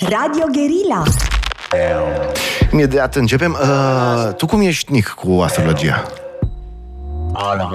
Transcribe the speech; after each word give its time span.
Radio 0.00 0.46
Guerilla. 0.52 1.02
Imediat 2.72 3.16
începem. 3.16 3.58
Uh, 3.60 4.34
tu 4.34 4.46
cum 4.46 4.60
ești, 4.60 4.92
Nic, 4.92 5.08
cu 5.08 5.40
astrologia? 5.40 6.04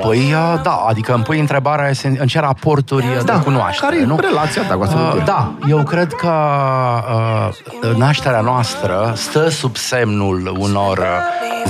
Păi, 0.02 0.18
uh, 0.34 0.62
da, 0.64 0.86
adică 0.88 1.14
îmi 1.14 1.24
pui 1.24 1.40
întrebarea 1.40 1.90
esen- 1.90 2.20
în 2.20 2.28
ce 2.28 2.40
raporturi 2.40 3.06
da, 3.26 3.34
de 3.34 3.40
cunoaștere, 3.44 3.86
Care 3.92 4.02
e 4.02 4.06
nu? 4.06 4.18
relația 4.22 4.62
ta 4.64 4.74
cu 4.76 4.84
astrologia? 4.84 5.16
Uh, 5.18 5.24
da, 5.26 5.52
eu 5.68 5.84
cred 5.84 6.14
că 6.14 6.32
uh, 7.84 7.96
nașterea 7.96 8.42
noastră 8.42 9.14
stă 9.16 9.50
sub 9.50 9.76
semnul 9.76 10.56
unor 10.60 10.98
uh, 10.98 11.06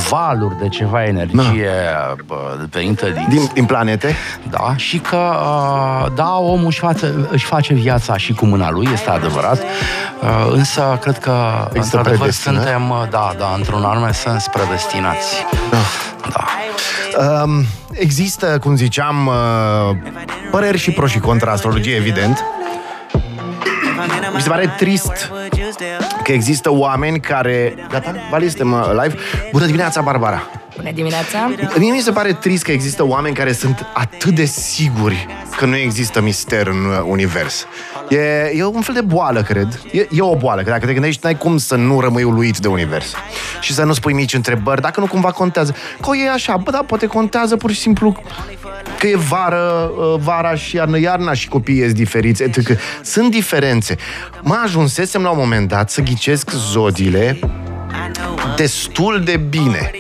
valuri 0.09 0.55
de 0.61 0.67
ceva 0.70 1.03
energie 1.03 1.70
da. 2.27 2.35
venită 2.70 3.05
din, 3.05 3.25
Din, 3.29 3.49
din 3.53 3.66
planete? 3.66 4.16
Da, 4.49 4.73
și 4.75 4.98
că, 4.99 5.17
uh, 5.17 6.12
da, 6.16 6.38
omul 6.38 6.66
își 6.66 6.80
face, 6.80 7.13
își 7.31 7.45
face 7.45 7.73
viața 7.73 8.17
și 8.17 8.34
cu 8.34 8.45
mâna 8.45 8.71
lui, 8.71 8.88
este 8.94 9.09
adevărat, 9.09 9.57
uh, 9.62 10.52
însă 10.52 10.98
cred 11.02 11.17
că, 11.17 11.34
Există 11.73 11.98
într-adevăr, 11.98 12.17
predestinat? 12.17 12.62
suntem, 12.63 12.89
uh, 12.89 13.03
da, 13.09 13.31
da, 13.38 13.53
într-un 13.57 13.84
anume 13.84 14.12
sens 14.12 14.48
predestinați. 14.48 15.45
Da. 15.71 15.77
Da. 16.30 16.45
Um, 17.41 17.66
există, 17.91 18.59
cum 18.59 18.76
ziceam, 18.76 19.27
uh, 19.27 19.95
păreri 20.52 20.77
și 20.77 20.91
pro 20.91 21.08
și 21.08 21.20
contra 21.20 21.52
astrologiei, 21.52 21.98
evident. 21.98 22.44
Mi 24.34 24.41
se 24.41 24.49
pare 24.49 24.73
trist 24.77 25.32
că 26.23 26.32
există 26.32 26.72
oameni 26.72 27.20
care... 27.20 27.73
Gata? 27.90 28.16
Vali, 28.30 28.48
suntem 28.49 28.72
uh, 28.72 28.90
live? 29.02 29.16
Bună 29.52 29.66
dimineața, 29.66 30.02
Barbara! 30.02 30.62
Bună 30.76 30.91
dimineața! 30.91 31.52
Mie 31.77 31.91
mi 31.91 32.00
se 32.00 32.12
pare 32.12 32.34
trist 32.34 32.63
că 32.63 32.72
există 32.72 33.05
oameni 33.05 33.36
care 33.36 33.52
sunt 33.52 33.86
atât 33.94 34.36
de 34.36 34.45
siguri 34.45 35.27
că 35.58 35.66
nu 35.66 35.76
există 35.76 36.22
mister 36.22 36.68
în 36.68 36.86
uh, 36.86 37.02
univers. 37.05 37.66
E, 38.09 38.52
e 38.55 38.66
un 38.66 38.82
fel 38.82 38.94
de 38.94 39.02
boală, 39.02 39.41
cred. 39.41 39.82
E, 39.91 40.08
e 40.12 40.22
o 40.22 40.36
boală, 40.36 40.62
că 40.62 40.70
dacă 40.70 40.86
te 40.86 40.94
gândești, 40.94 41.20
n-ai 41.23 41.38
cum 41.38 41.58
să 41.58 41.76
nu 41.76 41.99
rămâi 41.99 42.23
uluit 42.23 42.58
de 42.58 42.68
univers. 42.68 43.13
Și 43.62 43.73
să 43.73 43.84
nu 43.84 43.94
spui 43.94 44.13
mici 44.13 44.34
întrebări, 44.34 44.82
dacă 44.82 44.99
nu 44.99 45.05
cumva 45.05 45.32
contează. 45.32 45.76
Că 46.02 46.10
e 46.26 46.30
așa, 46.30 46.57
bă, 46.57 46.71
da, 46.71 46.84
poate 46.87 47.05
contează 47.05 47.58
pur 47.58 47.71
și 47.71 47.80
simplu 47.80 48.24
că 48.99 49.08
e 49.08 49.15
vară, 49.15 49.91
uh, 49.98 50.20
vara 50.20 50.55
și 50.55 50.76
iarnă, 50.76 50.99
iarna 50.99 51.34
și 51.34 51.48
copiii 51.48 51.82
sunt 51.82 51.93
diferiți, 51.93 52.43
etc. 52.43 52.58
Sunt 53.02 53.32
diferențe. 53.32 53.96
Mă 54.41 54.60
ajunsesem 54.63 55.21
la 55.21 55.30
un 55.30 55.37
moment 55.37 55.68
dat 55.68 55.90
să 55.90 56.02
ghicesc 56.02 56.49
zodiile 56.52 57.40
destul 58.55 59.21
de 59.24 59.37
bine. 59.37 59.91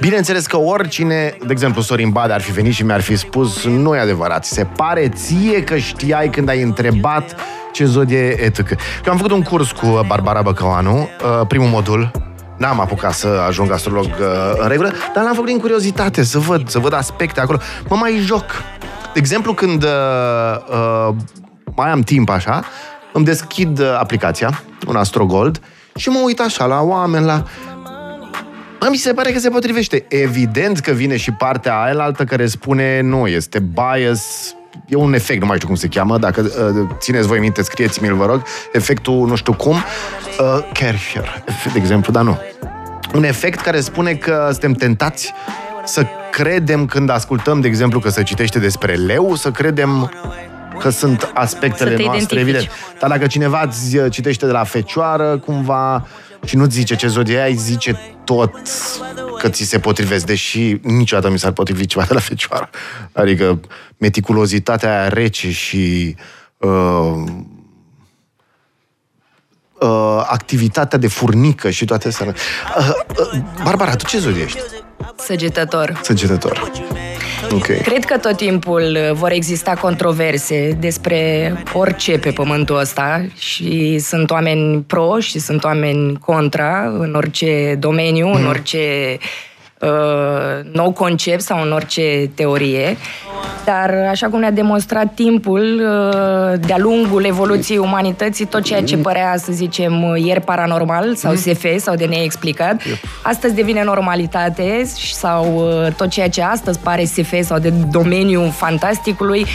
Bineînțeles 0.00 0.46
că 0.46 0.56
oricine, 0.56 1.36
de 1.46 1.52
exemplu 1.52 1.82
Sorin 1.82 2.10
Bade 2.10 2.32
ar 2.32 2.40
fi 2.40 2.52
venit 2.52 2.72
și 2.72 2.84
mi-ar 2.84 3.00
fi 3.00 3.16
spus 3.16 3.64
nu 3.64 3.94
e 3.94 3.98
adevărat, 3.98 4.44
se 4.44 4.64
pare 4.76 5.08
ție 5.08 5.64
că 5.64 5.76
știai 5.76 6.30
când 6.30 6.48
ai 6.48 6.62
întrebat 6.62 7.36
ce 7.72 7.84
zodie 7.84 8.44
etc. 8.44 8.58
Eu 9.06 9.12
am 9.12 9.16
făcut 9.16 9.32
un 9.32 9.42
curs 9.42 9.70
cu 9.70 10.04
Barbara 10.06 10.42
Băcăoanu, 10.42 10.98
uh, 10.98 11.46
primul 11.46 11.68
modul, 11.68 12.10
N-am 12.56 12.80
apucat 12.80 13.12
să 13.12 13.26
ajung 13.46 13.72
astrolog 13.72 14.04
uh, 14.04 14.52
în 14.56 14.68
regulă, 14.68 14.92
dar 15.14 15.24
l-am 15.24 15.32
făcut 15.32 15.48
din 15.48 15.58
curiozitate, 15.58 16.22
să 16.22 16.38
văd, 16.38 16.68
să 16.68 16.78
văd 16.78 16.94
aspecte 16.94 17.40
acolo. 17.40 17.58
Mă 17.88 17.96
mai 17.96 18.18
joc. 18.24 18.44
De 19.12 19.18
exemplu, 19.18 19.54
când 19.54 19.82
uh, 19.82 19.90
uh, 20.68 21.14
mai 21.74 21.90
am 21.90 22.00
timp 22.00 22.28
așa, 22.28 22.64
îmi 23.12 23.24
deschid 23.24 23.78
uh, 23.78 23.96
aplicația, 23.98 24.62
un 24.86 24.96
Astrogold, 24.96 25.60
și 25.96 26.08
mă 26.08 26.20
uit 26.24 26.40
așa 26.40 26.64
la 26.66 26.80
oameni, 26.80 27.24
la... 27.24 27.44
Bă, 28.80 28.86
mi 28.90 28.96
se 28.96 29.12
pare 29.12 29.32
că 29.32 29.38
se 29.38 29.48
potrivește. 29.48 30.04
Evident 30.08 30.78
că 30.78 30.90
vine 30.90 31.16
și 31.16 31.30
partea 31.30 31.80
aia 31.80 32.02
altă 32.02 32.24
care 32.24 32.46
spune 32.46 33.00
nu, 33.00 33.26
este 33.26 33.58
bias, 33.58 34.54
e 34.88 34.96
un 34.96 35.14
efect, 35.14 35.40
nu 35.40 35.46
mai 35.46 35.56
știu 35.56 35.68
cum 35.68 35.76
se 35.76 35.88
cheamă, 35.88 36.18
dacă 36.18 36.40
uh, 36.40 36.88
țineți 36.98 37.26
voi 37.26 37.38
minte, 37.38 37.62
scrieți-mi-l, 37.62 38.14
vă 38.14 38.26
rog, 38.26 38.42
efectul 38.72 39.26
nu 39.26 39.34
știu 39.34 39.52
cum, 39.52 39.74
uh, 39.74 40.68
Kercher, 40.72 41.44
de 41.72 41.78
exemplu, 41.78 42.12
dar 42.12 42.22
nu. 42.22 42.38
Un 43.14 43.24
efect 43.24 43.60
care 43.60 43.80
spune 43.80 44.12
că 44.14 44.48
suntem 44.50 44.72
tentați 44.72 45.32
să 45.84 46.06
credem 46.30 46.86
când 46.86 47.10
ascultăm, 47.10 47.60
de 47.60 47.66
exemplu, 47.66 47.98
că 48.00 48.08
se 48.08 48.22
citește 48.22 48.58
despre 48.58 48.94
leu, 48.94 49.34
să 49.34 49.50
credem 49.50 50.12
că 50.78 50.90
sunt 50.90 51.30
aspectele 51.34 51.90
Să 51.90 51.96
te 51.96 52.02
noastre, 52.02 52.40
identifici. 52.40 52.40
evident. 52.40 52.98
Dar 53.00 53.10
dacă 53.10 53.26
cineva 53.26 53.62
îți 53.66 53.96
uh, 53.96 54.10
citește 54.10 54.46
de 54.46 54.52
la 54.52 54.64
fecioară, 54.64 55.38
cumva, 55.38 56.06
și 56.44 56.56
nu-ți 56.56 56.74
zice 56.74 56.96
ce 56.96 57.06
zodie 57.06 57.40
ai, 57.40 57.54
zice 57.54 57.98
tot 58.24 58.52
că 59.38 59.48
ți 59.48 59.64
se 59.64 59.78
potrivesc, 59.78 60.26
deși 60.26 60.76
niciodată 60.82 61.30
mi 61.30 61.38
s-ar 61.38 61.52
potrivi 61.52 61.86
ceva 61.86 62.04
de 62.04 62.14
la 62.14 62.20
fecioară. 62.20 62.70
Adică 63.12 63.60
meticulozitatea 63.98 64.98
aia 64.98 65.08
rece 65.08 65.50
și 65.50 66.16
uh, 66.56 67.24
uh, 69.80 70.22
activitatea 70.26 70.98
de 70.98 71.08
furnică 71.08 71.70
și 71.70 71.84
toate 71.84 72.08
astea. 72.08 72.26
Uh, 72.26 72.90
uh, 73.18 73.40
Barbara, 73.62 73.96
tu 73.96 74.06
ce 74.06 74.18
zodie 74.18 74.42
ești? 74.42 74.60
Săgetător. 75.16 76.00
Săgetător. 76.02 76.70
Ok. 77.52 77.66
Cred 77.82 78.04
că 78.04 78.18
tot 78.18 78.36
timpul 78.36 78.82
uh, 78.82 79.12
vor 79.12 79.30
exista 79.30 79.74
controverse 79.74 80.76
despre 80.80 81.52
orice 81.72 82.18
pe 82.18 82.30
pământul 82.30 82.78
ăsta 82.78 83.24
și 83.38 83.98
sunt 83.98 84.30
oameni 84.30 84.80
pro 84.82 85.18
și 85.18 85.38
sunt 85.38 85.64
oameni 85.64 86.18
contra 86.18 86.94
în 86.98 87.14
orice 87.14 87.76
domeniu, 87.78 88.26
Mm. 88.26 88.34
în 88.34 88.46
orice 88.46 88.78
uh, 89.18 89.49
nou 90.72 90.90
concept 90.92 91.40
sau 91.40 91.62
în 91.62 91.72
orice 91.72 92.30
teorie. 92.34 92.96
Dar, 93.64 93.94
așa 94.10 94.28
cum 94.28 94.38
ne-a 94.40 94.50
demonstrat 94.50 95.14
timpul, 95.14 95.80
uh, 95.80 96.60
de-a 96.66 96.78
lungul 96.78 97.24
evoluției 97.24 97.78
umanității, 97.78 98.44
tot 98.44 98.62
ceea 98.62 98.82
ce 98.82 98.96
părea, 98.96 99.34
să 99.36 99.52
zicem, 99.52 100.02
uh, 100.02 100.22
ieri 100.24 100.40
paranormal 100.40 101.14
sau 101.14 101.34
SF 101.34 101.64
sau 101.76 101.94
de 101.94 102.04
neexplicat, 102.04 102.82
astăzi 103.22 103.54
devine 103.54 103.84
normalitate 103.84 104.82
și- 104.98 105.14
sau 105.14 105.54
uh, 105.56 105.92
tot 105.96 106.08
ceea 106.08 106.28
ce 106.28 106.42
astăzi 106.42 106.78
pare 106.78 107.04
SF 107.04 107.32
sau 107.42 107.58
de 107.58 107.72
domeniul 107.90 108.50
fantasticului, 108.50 109.46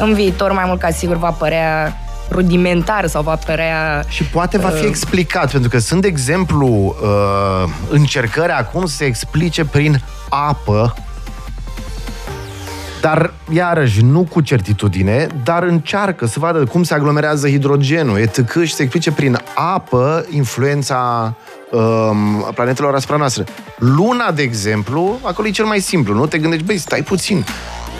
în 0.00 0.14
viitor 0.14 0.52
mai 0.52 0.64
mult 0.66 0.80
ca 0.80 0.90
sigur 0.90 1.16
va 1.16 1.30
părea 1.30 1.98
rudimentar 2.30 3.06
sau 3.06 3.22
va 3.22 3.34
părea... 3.46 4.04
Și 4.08 4.24
poate 4.24 4.58
va 4.58 4.68
Uh. 4.68 4.78
fi 4.80 4.86
explicat, 4.86 5.50
pentru 5.50 5.70
că 5.70 5.78
sunt, 5.78 6.00
de 6.00 6.06
exemplu, 6.08 6.96
uh, 7.02 7.70
încercări 7.90 8.52
acum 8.52 8.86
să 8.86 8.96
se 8.96 9.04
explice 9.04 9.64
prin 9.64 10.00
apă, 10.28 10.94
dar, 13.00 13.32
iarăși, 13.52 14.02
nu 14.02 14.26
cu 14.30 14.40
certitudine, 14.40 15.26
dar 15.42 15.62
încearcă 15.62 16.26
să 16.26 16.38
vadă 16.38 16.64
cum 16.64 16.82
se 16.82 16.94
aglomerează 16.94 17.48
hidrogenul, 17.48 18.18
etc. 18.18 18.62
și 18.62 18.74
se 18.74 18.82
explice 18.82 19.12
prin 19.12 19.38
apă 19.54 20.26
influența 20.30 21.34
um, 21.70 22.50
planetelor 22.54 22.94
asupra 22.94 23.16
noastră. 23.16 23.44
Luna, 23.78 24.30
de 24.30 24.42
exemplu, 24.42 25.18
acolo 25.22 25.48
e 25.48 25.50
cel 25.50 25.64
mai 25.64 25.80
simplu, 25.80 26.14
nu? 26.14 26.26
Te 26.26 26.38
gândești, 26.38 26.66
băi, 26.66 26.78
stai 26.78 27.02
puțin, 27.02 27.44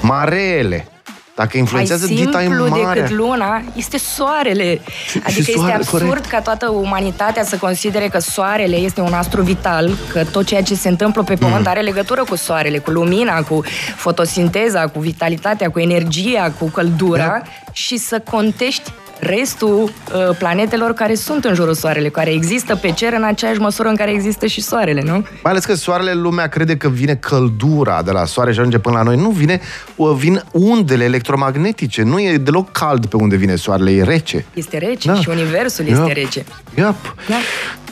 mareele, 0.01 0.87
dacă 1.35 1.57
influențează 1.59 2.07
mai 2.07 2.15
dita 2.15 2.41
simplu 2.41 2.65
în 2.65 2.71
mare. 2.71 3.01
decât 3.01 3.17
luna 3.17 3.63
este 3.77 3.99
soarele. 3.99 4.81
Și- 5.11 5.17
adică 5.17 5.31
și 5.31 5.39
este 5.39 5.53
soare- 5.53 5.73
absurd 5.75 6.07
corect. 6.07 6.27
ca 6.27 6.41
toată 6.41 6.69
umanitatea 6.69 7.45
să 7.45 7.57
considere 7.57 8.09
că 8.09 8.19
soarele 8.19 8.77
este 8.77 9.01
un 9.01 9.13
astru 9.13 9.43
vital, 9.43 9.91
că 10.13 10.25
tot 10.25 10.47
ceea 10.47 10.63
ce 10.63 10.75
se 10.75 10.89
întâmplă 10.89 11.23
pe 11.23 11.35
pământ 11.35 11.61
Mm. 11.65 11.67
are 11.71 11.81
legătură 11.81 12.25
cu 12.25 12.37
soarele, 12.37 12.79
cu 12.79 12.91
lumina, 12.91 13.43
cu 13.43 13.63
fotosinteza, 13.97 14.87
cu 14.87 14.99
vitalitatea, 14.99 15.71
cu 15.71 15.79
energia, 15.79 16.53
cu 16.59 16.65
căldura 16.69 17.25
Da. 17.27 17.43
și 17.73 17.97
să 17.97 18.21
contești 18.31 18.93
restul 19.27 19.83
uh, 19.83 20.37
planetelor 20.39 20.93
care 20.93 21.15
sunt 21.15 21.45
în 21.45 21.55
jurul 21.55 21.75
soarele, 21.75 22.09
care 22.09 22.31
există 22.33 22.77
pe 22.77 22.91
cer 22.93 23.13
în 23.13 23.23
aceeași 23.25 23.59
măsură 23.59 23.89
în 23.89 23.97
care 23.97 24.11
există 24.11 24.47
și 24.47 24.61
soarele, 24.61 25.03
nu? 25.05 25.13
Mai 25.13 25.27
ales 25.43 25.65
că 25.65 25.75
soarele, 25.75 26.13
lumea 26.13 26.47
crede 26.47 26.77
că 26.77 26.89
vine 26.89 27.15
căldura 27.15 28.03
de 28.03 28.11
la 28.11 28.25
soare 28.25 28.53
și 28.53 28.59
ajunge 28.59 28.79
până 28.79 28.97
la 28.97 29.03
noi. 29.03 29.17
Nu, 29.17 29.31
vine, 29.31 29.61
uh, 29.97 30.13
vin 30.17 30.43
undele 30.53 31.05
electromagnetice. 31.05 32.03
Nu 32.03 32.21
e 32.21 32.37
deloc 32.37 32.73
cald 32.73 33.07
pe 33.07 33.17
unde 33.17 33.37
vine 33.37 33.55
soarele, 33.57 33.91
e 33.91 34.03
rece. 34.03 34.45
Este 34.55 34.79
rece 34.79 35.09
Da. 35.09 35.15
și 35.15 35.29
universul 35.29 35.85
este 35.87 36.03
Yep. 36.07 36.13
rece. 36.17 36.45
Yep. 36.75 36.95
Da. 37.29 37.37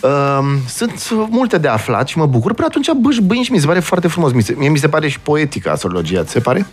Um, 0.08 0.46
sunt 0.68 1.08
multe 1.28 1.58
de 1.58 1.68
aflat 1.68 2.08
și 2.08 2.18
mă 2.18 2.26
bucur. 2.26 2.54
Până 2.54 2.66
atunci 2.70 2.90
bâși 3.00 3.22
bâinși 3.22 3.46
și 3.46 3.52
mi 3.52 3.58
se 3.58 3.66
pare 3.66 3.80
foarte 3.80 4.08
frumos. 4.08 4.32
Mi 4.32 4.42
se, 4.42 4.54
mie 4.58 4.68
mi 4.68 4.78
se 4.78 4.88
pare 4.88 5.08
și 5.08 5.20
poetică 5.20 5.70
astrologia. 5.70 6.22
Ți 6.24 6.30
se 6.30 6.40
pare? 6.40 6.66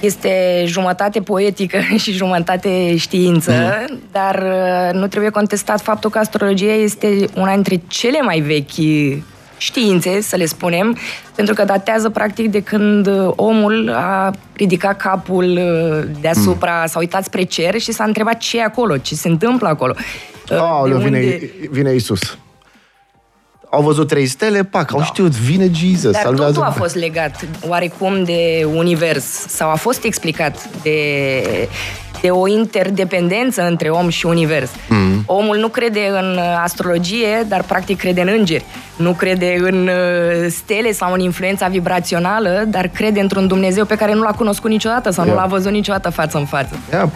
Este 0.00 0.62
jumătate 0.66 1.20
poetică 1.20 1.78
și 2.02 2.12
jumătate 2.12 2.96
știință, 2.96 3.50
Mhm. 3.50 3.86
mm. 3.92 3.98
dar 4.12 4.34
uh, 4.42 4.98
nu 5.00 5.06
trebuie 5.06 5.30
contestat 5.30 5.80
faptul 5.80 6.10
că 6.10 6.18
astrologia 6.18 6.72
este 6.74 7.24
una 7.36 7.52
dintre 7.54 7.80
cele 7.88 8.20
mai 8.20 8.40
vechi 8.40 9.12
științe, 9.56 10.20
să 10.20 10.36
le 10.36 10.44
spunem, 10.46 10.96
pentru 11.34 11.54
că 11.54 11.64
datează 11.64 12.08
practic 12.10 12.50
de 12.50 12.60
când 12.62 13.06
uh, 13.06 13.32
omul 13.36 13.90
a 13.94 14.30
ridicat 14.52 14.96
capul 14.96 15.44
uh, 15.44 16.08
deasupra, 16.20 16.78
Mhm. 16.80 16.88
s-a 16.88 16.98
uitat 16.98 17.24
spre 17.24 17.42
cer 17.42 17.78
și 17.80 17.92
s-a 17.92 18.04
întrebat 18.04 18.38
ce 18.38 18.58
e 18.58 18.62
acolo, 18.62 18.96
ce 18.96 19.14
se 19.14 19.28
întâmplă 19.28 19.68
acolo. 19.68 19.94
Uh, 20.50 20.56
Aoleu, 20.58 20.98
de 20.98 21.04
vine, 21.04 21.18
unde- 21.18 21.50
vine 21.70 21.94
Isus. 21.94 22.38
Au 23.70 23.82
văzut 23.82 24.08
trei 24.08 24.26
stele, 24.26 24.64
pac, 24.64 24.92
au 24.92 25.02
știut, 25.02 25.30
vine 25.32 25.70
Jesus, 25.72 26.12
Dar 26.12 26.22
salvează. 26.22 26.52
totul 26.52 26.68
a 26.68 26.70
fost 26.70 26.94
legat 26.94 27.44
oarecum 27.68 28.24
de 28.24 28.66
univers 28.74 29.24
sau 29.48 29.70
a 29.70 29.74
fost 29.74 30.04
explicat 30.04 30.68
de, 30.82 31.68
de 32.20 32.30
o 32.30 32.46
interdependență 32.48 33.62
între 33.66 33.88
om 33.88 34.08
și 34.08 34.26
univers. 34.26 34.70
Mm. 34.88 35.22
Omul 35.26 35.56
nu 35.56 35.68
crede 35.68 36.08
în 36.20 36.38
astrologie, 36.62 37.44
dar 37.48 37.62
practic 37.62 37.98
crede 37.98 38.20
în 38.20 38.28
îngeri. 38.38 38.64
Nu 38.96 39.12
crede 39.12 39.56
în 39.60 39.88
uh, 39.88 40.46
stele 40.50 40.92
sau 40.92 41.12
în 41.12 41.20
influența 41.20 41.66
vibrațională, 41.66 42.64
dar 42.66 42.88
crede 42.88 43.20
într-un 43.20 43.46
Dumnezeu 43.46 43.84
pe 43.84 43.96
care 43.96 44.14
nu 44.14 44.22
l-a 44.22 44.32
cunoscut 44.32 44.70
niciodată 44.70 45.10
sau 45.10 45.24
Yep. 45.24 45.34
nu 45.34 45.40
l-a 45.40 45.46
văzut 45.46 45.70
niciodată 45.72 46.10
față 46.10 46.38
în 46.38 46.46
față. 46.46 46.78
Yep. 46.92 47.08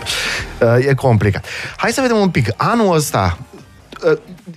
Uh, 0.78 0.86
E 0.88 0.94
complicat. 0.94 1.44
Hai 1.76 1.90
să 1.90 2.00
vedem 2.00 2.16
un 2.16 2.28
pic. 2.28 2.48
Anul 2.56 2.94
ăsta, 2.94 3.38
uh, 3.52 3.53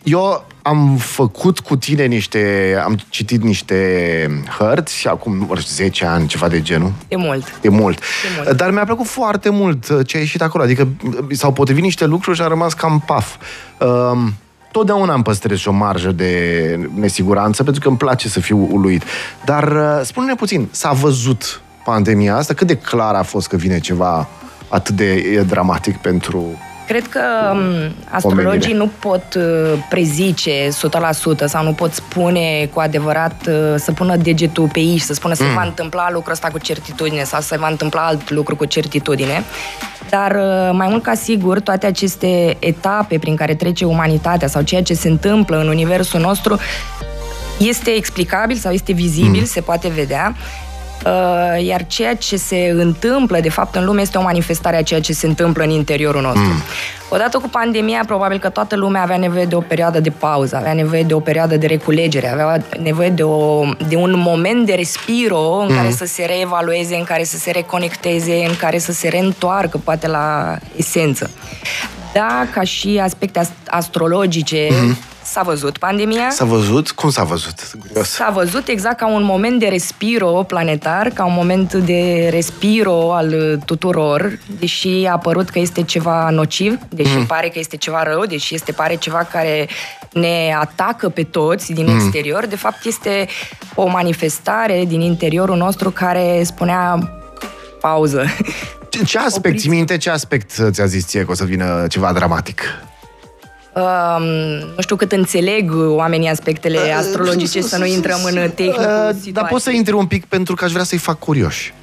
eu 0.03 0.45
am 0.61 0.95
făcut 0.95 1.59
cu 1.59 1.75
tine 1.75 2.05
niște... 2.05 2.73
Am 2.83 2.97
citit 3.09 3.43
niște 3.43 4.43
hărți, 4.57 5.07
acum 5.07 5.47
ori 5.49 5.65
10 5.67 6.05
ani, 6.05 6.27
ceva 6.27 6.47
de 6.47 6.61
genul. 6.61 6.91
De 7.07 7.15
mult. 7.15 7.59
E 7.61 7.69
mult. 7.69 7.99
E 7.99 8.27
mult. 8.35 8.57
Dar 8.57 8.71
mi-a 8.71 8.83
plăcut 8.83 9.05
foarte 9.05 9.49
mult 9.49 9.87
uh, 9.87 10.07
ce 10.07 10.17
a 10.17 10.19
ieșit 10.19 10.41
acolo. 10.41 10.63
Adică 10.63 10.87
uh, 11.03 11.25
s-au 11.31 11.53
potrivit 11.53 11.83
niște 11.83 12.05
lucruri 12.05 12.37
și 12.37 12.43
am 12.43 12.49
rămas 12.49 12.73
cam 12.73 13.03
paf. 13.05 13.35
Um, 13.79 14.33
Totdeauna 14.71 15.13
îmi 15.13 15.23
păstrez 15.23 15.57
și 15.57 15.67
o 15.67 15.71
marjă 15.71 16.11
de 16.11 16.89
nesiguranță 16.93 17.63
pentru 17.63 17.81
că 17.81 17.87
îmi 17.87 17.97
place 17.97 18.29
să 18.29 18.39
fiu 18.39 18.67
uluit. 18.71 19.03
Dar 19.45 19.63
uh, 19.63 20.01
spune-ne 20.03 20.35
puțin, 20.35 20.67
s-a 20.71 20.91
văzut 20.91 21.61
pandemia 21.83 22.35
asta? 22.35 22.53
Cât 22.53 22.67
de 22.67 22.75
clar 22.75 23.15
a 23.15 23.23
fost 23.23 23.47
că 23.47 23.55
vine 23.55 23.79
ceva 23.79 24.27
atât 24.69 24.95
de 24.95 25.13
e, 25.13 25.41
dramatic 25.41 25.97
pentru... 25.97 26.45
Cred 26.87 27.07
că 27.07 27.21
um, 27.51 27.93
astrologii 28.09 28.73
nu 28.73 28.91
pot 28.99 29.23
uh, 29.35 29.43
prezice 29.89 30.67
100% 30.67 31.45
sau 31.45 31.63
nu 31.63 31.73
pot 31.73 31.93
spune 31.93 32.69
cu 32.73 32.79
adevărat 32.79 33.47
uh, 33.47 33.75
să 33.77 33.91
pună 33.91 34.15
degetul 34.15 34.69
pe 34.73 34.79
ei 34.79 34.97
și 34.97 35.03
să 35.03 35.13
spună 35.13 35.33
se 35.33 35.43
va 35.55 35.63
întâmpla 35.63 36.09
lucrul 36.11 36.31
ăsta 36.31 36.47
cu 36.47 36.57
certitudine 36.57 37.23
sau 37.23 37.41
se 37.41 37.57
va 37.57 37.67
întâmpla 37.67 38.01
alt 38.01 38.29
lucru 38.29 38.55
cu 38.55 38.65
certitudine. 38.65 39.43
Dar 40.09 40.31
uh, 40.31 40.69
mai 40.73 40.87
mult 40.89 41.03
ca 41.03 41.13
sigur, 41.13 41.59
toate 41.59 41.85
aceste 41.85 42.57
etape 42.59 43.17
prin 43.17 43.35
care 43.35 43.55
trece 43.55 43.85
umanitatea 43.85 44.47
sau 44.47 44.61
ceea 44.61 44.83
ce 44.83 44.93
se 44.93 45.07
întâmplă 45.07 45.59
în 45.59 45.67
universul 45.67 46.19
nostru 46.19 46.59
este 47.57 47.89
explicabil 47.89 48.55
sau 48.55 48.71
este 48.71 48.91
vizibil, 48.91 49.43
se 49.43 49.61
poate 49.61 49.87
vedea. 49.87 50.35
Uh, 51.07 51.65
iar 51.65 51.87
ceea 51.87 52.15
ce 52.15 52.37
se 52.37 52.73
întâmplă, 52.73 53.39
de 53.39 53.49
fapt, 53.49 53.75
în 53.75 53.85
lume 53.85 54.01
este 54.01 54.17
o 54.17 54.21
manifestare 54.21 54.77
a 54.77 54.83
ceea 54.83 55.01
ce 55.01 55.13
se 55.13 55.27
întâmplă 55.27 55.63
în 55.63 55.69
interiorul 55.69 56.21
nostru. 56.21 56.41
Mm. 56.41 56.61
Odată 57.09 57.37
cu 57.37 57.49
pandemia, 57.49 58.03
probabil 58.05 58.39
că 58.39 58.49
toată 58.49 58.75
lumea 58.75 59.01
avea 59.01 59.17
nevoie 59.17 59.45
de 59.45 59.55
o 59.55 59.59
perioadă 59.59 59.99
de 59.99 60.09
pauză, 60.09 60.55
avea 60.55 60.73
nevoie 60.73 61.03
de 61.03 61.13
o 61.13 61.19
perioadă 61.19 61.57
de 61.57 61.67
reculegere, 61.67 62.31
avea 62.31 62.61
nevoie 62.81 63.09
de, 63.09 63.23
o, 63.23 63.63
de 63.87 63.95
un 63.95 64.13
moment 64.15 64.65
de 64.65 64.73
respiro 64.73 65.57
în 65.59 65.67
mm. 65.69 65.75
care 65.75 65.89
să 65.89 66.05
se 66.05 66.25
reevalueze, 66.25 66.95
în 66.95 67.03
care 67.03 67.23
să 67.23 67.37
se 67.37 67.51
reconecteze, 67.51 68.45
în 68.47 68.55
care 68.55 68.77
să 68.77 68.91
se 68.91 69.07
reîntoarcă, 69.07 69.77
poate, 69.83 70.07
la 70.07 70.57
esență. 70.75 71.29
Da, 72.13 72.47
ca 72.53 72.61
și 72.61 72.99
aspecte 73.03 73.39
ast- 73.39 73.67
astrologice, 73.67 74.67
mm-hmm. 74.67 75.16
S-a 75.31 75.41
văzut 75.41 75.77
pandemia. 75.77 76.29
S-a 76.29 76.45
văzut? 76.45 76.91
Cum 76.91 77.09
s-a 77.09 77.23
văzut? 77.23 77.59
Sunt 77.59 77.81
Curios. 77.81 78.09
S-a 78.09 78.29
văzut 78.29 78.67
exact 78.67 78.97
ca 78.97 79.07
un 79.07 79.23
moment 79.23 79.59
de 79.59 79.67
respiro 79.67 80.43
planetar, 80.47 81.09
ca 81.09 81.25
un 81.25 81.33
moment 81.33 81.73
de 81.73 82.27
respiro 82.31 83.13
al 83.13 83.59
tuturor, 83.65 84.39
deși 84.59 85.07
a 85.11 85.17
părut 85.17 85.49
că 85.49 85.59
este 85.59 85.83
ceva 85.83 86.29
nociv, 86.29 86.79
deși 86.89 87.17
mm. 87.17 87.25
pare 87.25 87.49
că 87.49 87.59
este 87.59 87.77
ceva 87.77 88.03
rău, 88.03 88.25
deși 88.25 88.55
este 88.55 88.71
pare 88.71 88.95
ceva 88.95 89.27
care 89.31 89.67
ne 90.13 90.55
atacă 90.59 91.09
pe 91.09 91.23
toți 91.23 91.73
din 91.73 91.85
mm. 91.85 91.95
exterior, 91.95 92.45
de 92.45 92.55
fapt 92.55 92.85
este 92.85 93.27
o 93.75 93.87
manifestare 93.87 94.83
din 94.87 95.01
interiorul 95.01 95.57
nostru 95.57 95.89
care 95.89 96.41
spunea 96.43 97.11
pauză. 97.81 98.25
Ce, 98.89 99.03
ce 99.03 99.17
aspect, 99.17 99.37
Opriți. 99.37 99.61
ții 99.61 99.69
minte, 99.69 99.97
ce 99.97 100.09
aspect 100.09 100.51
ți-a 100.71 100.85
zis 100.85 101.05
ție 101.05 101.25
că 101.25 101.31
o 101.31 101.33
să 101.33 101.43
vină 101.43 101.85
ceva 101.89 102.13
dramatic? 102.13 102.61
Um, 103.77 104.23
nu 104.75 104.81
știu 104.81 104.95
cât 104.95 105.11
înțeleg 105.11 105.71
oamenii 105.87 106.29
aspectele 106.29 106.79
astrologice, 106.97 107.61
să 107.71 107.77
nu 107.77 107.85
intrăm 107.85 108.19
în 108.23 108.31
tehnicul 108.55 108.83
Uh, 108.83 108.85
Dar 108.87 109.13
situației. 109.21 109.49
poți 109.49 109.63
să 109.63 109.71
intri 109.71 109.93
un 109.93 110.05
pic 110.05 110.25
pentru 110.25 110.55
că 110.55 110.65
aș 110.65 110.71
vrea 110.71 110.83
să-i 110.83 110.97
fac 110.97 111.19
curioși. 111.19 111.73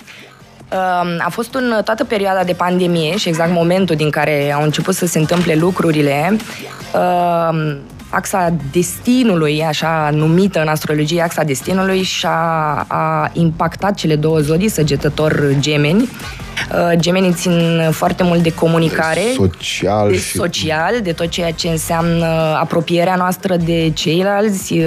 Um, 0.73 1.09
A 1.19 1.29
fost 1.31 1.55
în 1.55 1.81
toată 1.85 2.05
perioada 2.05 2.45
de 2.45 2.53
pandemie 2.53 3.17
și 3.17 3.29
exact 3.29 3.53
momentul 3.53 3.97
din 3.97 4.11
care 4.11 4.53
au 4.53 4.63
început 4.63 4.95
să 4.95 5.07
se 5.07 5.19
întâmple 5.19 5.55
lucrurile, 5.55 6.37
um, 6.95 7.79
axa 8.09 8.55
destinului, 8.73 9.63
așa 9.63 10.11
numită 10.13 10.61
în 10.61 10.69
astrologie, 10.69 11.23
axa 11.23 11.43
destinului 11.43 12.03
și-a 12.03 12.85
a 12.89 13.31
impactat 13.33 13.95
cele 13.95 14.17
două 14.17 14.39
zodii, 14.39 14.69
săgetător 14.69 15.55
gemeni. 15.59 16.03
Uh, 16.03 16.99
Gemenii 16.99 17.33
țin 17.33 17.89
foarte 17.91 18.23
mult 18.23 18.43
de 18.43 18.55
comunicare, 18.55 19.21
Social 19.37 20.11
de 20.11 20.17
și... 20.17 20.37
social, 20.37 21.01
de 21.03 21.13
tot 21.13 21.29
ceea 21.29 21.51
ce 21.51 21.69
înseamnă 21.69 22.27
apropierea 22.61 23.15
noastră 23.15 23.57
de 23.57 23.91
ceilalți, 23.95 24.73
uh, 24.73 24.87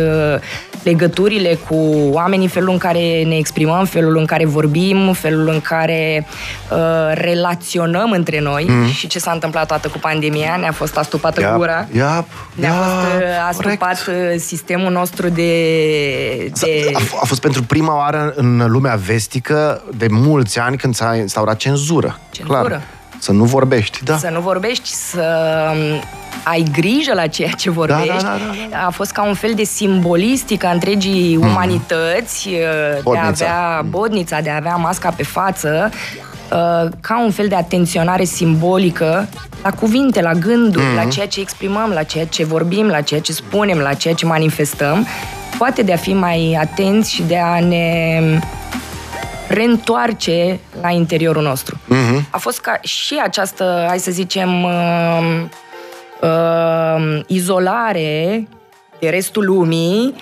legăturile 0.84 1.60
cu 1.70 1.76
oamenii, 2.12 2.48
felul 2.48 2.70
în 2.70 2.78
care 2.78 3.24
ne 3.24 3.36
exprimăm, 3.38 3.86
felul 3.86 4.18
în 4.18 4.26
care 4.26 4.46
vorbim, 4.46 5.14
felul 5.14 5.48
în 5.48 5.62
care 5.62 6.28
uh, 6.72 6.78
relaționăm 7.14 8.12
între 8.12 8.40
noi 8.40 8.66
mm. 8.70 8.88
și 8.88 9.08
ce 9.08 9.20
s-a 9.20 9.32
întâmplat 9.32 9.68
toată 9.68 9.88
cu 9.88 9.98
pandemia, 9.98 10.56
ne-a 10.60 10.72
fost 10.72 10.98
astupată 10.98 11.42
Iap, 11.42 11.56
gura. 11.56 11.88
Iap, 11.96 12.28
Ne-a 12.56 12.70
iap, 12.70 12.84
fost 12.84 13.22
uh, 13.22 13.28
astupat 13.50 14.04
corect. 14.04 14.34
uh, 14.34 14.40
sistemul 14.40 14.92
nostru 14.92 15.30
de... 15.30 15.52
de... 16.60 16.92
A, 16.94 17.00
f- 17.00 17.20
a 17.22 17.26
fost 17.26 17.42
pentru 17.42 17.64
prima 17.64 17.98
oară 17.98 18.34
în 18.36 18.66
lumea 18.68 18.96
vestică 19.06 19.84
de 19.98 20.08
mulți 20.10 20.60
ani 20.60 20.78
când 20.78 20.96
s-a 20.96 21.16
instaurat 21.16 21.58
cenzură. 21.58 22.20
Cenzură. 22.32 22.60
Clar. 22.60 22.82
Să 23.20 23.32
nu 23.32 23.44
vorbești, 23.44 24.04
da. 24.04 24.18
Să 24.18 24.30
nu 24.34 24.40
vorbești, 24.40 24.90
să 24.90 25.24
um, 25.72 26.02
ai 26.44 26.66
grijă 26.72 27.14
la 27.14 27.28
ceea 27.28 27.50
ce 27.50 27.70
vorbești. 27.70 28.08
da, 28.08 28.16
da, 28.22 28.38
da, 28.70 28.86
A 28.86 28.90
fost 28.90 29.12
ca 29.12 29.24
un 29.24 29.34
fel 29.34 29.54
de 29.56 29.64
simbolistică 29.64 30.68
a 30.68 30.72
întregii 30.72 31.36
umanități, 31.36 32.48
uh, 32.48 32.54
de 32.54 32.98
a 32.98 33.02
Bodnița. 33.02 33.28
avea 33.28 33.82
bodnița, 33.90 34.42
de 34.42 34.50
a 34.50 34.56
avea 34.56 34.76
masca 34.76 35.10
pe 35.10 35.24
față, 35.24 35.90
uh, 36.52 36.90
ca 37.02 37.22
un 37.24 37.32
fel 37.32 37.48
de 37.48 37.56
atenționare 37.56 38.24
simbolică 38.24 39.28
la 39.64 39.72
cuvinte, 39.72 40.22
la 40.22 40.34
gânduri, 40.34 40.86
la 40.96 41.04
ceea 41.06 41.28
ce 41.28 41.40
exprimăm, 41.40 41.90
la 41.94 42.04
ceea 42.04 42.26
ce 42.26 42.44
vorbim, 42.46 42.88
la 42.88 43.02
ceea 43.02 43.20
ce 43.20 43.32
spunem, 43.32 43.78
la 43.78 43.94
ceea 43.94 44.14
ce 44.14 44.26
manifestăm, 44.26 45.08
poate 45.58 45.82
de 45.82 45.94
a 45.94 45.98
fi 45.98 46.14
mai 46.14 46.58
atenți 46.62 47.14
și 47.14 47.24
de 47.28 47.38
a 47.38 47.60
ne 47.60 48.20
reîntoarce 49.48 50.60
la 50.82 50.90
interiorul 50.90 51.42
nostru. 51.44 51.80
Mhm. 51.86 52.28
A 52.30 52.38
fost 52.38 52.60
ca 52.60 52.80
și 52.82 53.20
această, 53.24 53.86
hai 53.88 54.00
să 54.00 54.12
zicem, 54.12 54.64
uh, 54.64 55.42
uh, 56.22 57.20
izolare 57.28 58.48
de 59.00 59.10
restul 59.10 59.46
lumii, 59.46 60.16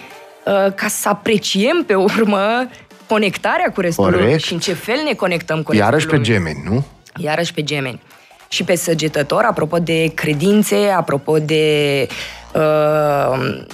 uh, 0.46 0.74
ca 0.76 0.88
să 0.88 1.10
apreciem 1.10 1.84
pe 1.88 1.94
urmă 1.96 2.68
conectarea 3.08 3.72
cu 3.74 3.82
restul 3.82 4.04
Corect. 4.04 4.24
lumii 4.24 4.40
și 4.40 4.54
în 4.54 4.60
ce 4.60 4.74
fel 4.74 4.98
ne 5.06 5.14
conectăm 5.14 5.56
cu 5.64 5.72
restul 5.72 5.88
Iarăși 5.88 6.06
pe 6.06 6.12
lumii. 6.16 6.30
gemeni, 6.32 6.62
nu? 6.70 6.86
Iarăși 7.18 7.54
pe 7.54 7.64
gemeni. 7.64 8.02
Și 8.48 8.64
pe 8.64 8.76
săgetător, 8.76 9.44
apropo 9.44 9.78
de 9.78 10.12
credințe, 10.16 10.76
apropo 10.98 11.38
de 11.38 12.08
uh, 12.10 12.16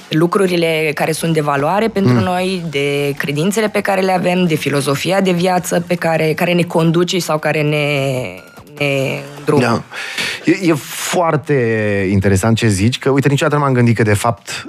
lucrurile 0.09 0.91
care 0.93 1.11
sunt 1.11 1.33
de 1.33 1.41
valoare 1.41 1.87
pentru 1.87 2.13
mm. 2.13 2.23
noi, 2.23 2.65
de 2.69 3.13
credințele 3.17 3.67
pe 3.67 3.81
care 3.81 4.01
le 4.01 4.11
avem, 4.11 4.45
de 4.45 4.55
filozofia 4.55 5.21
de 5.21 5.31
viață 5.31 5.83
pe 5.87 5.95
care, 5.95 6.33
care 6.33 6.53
ne 6.53 6.63
conduce 6.63 7.19
sau 7.19 7.37
care 7.39 7.61
ne, 7.61 7.85
ne 8.77 9.19
drumă. 9.45 9.61
Da. 9.61 9.83
E, 10.45 10.57
e 10.61 10.73
foarte 10.83 11.53
interesant 12.11 12.57
ce 12.57 12.67
zici, 12.67 12.99
că 12.99 13.09
uite, 13.09 13.29
niciodată 13.29 13.57
nu 13.57 13.63
m-am 13.63 13.73
gândit 13.73 13.95
că 13.95 14.03
de 14.03 14.13
fapt 14.13 14.65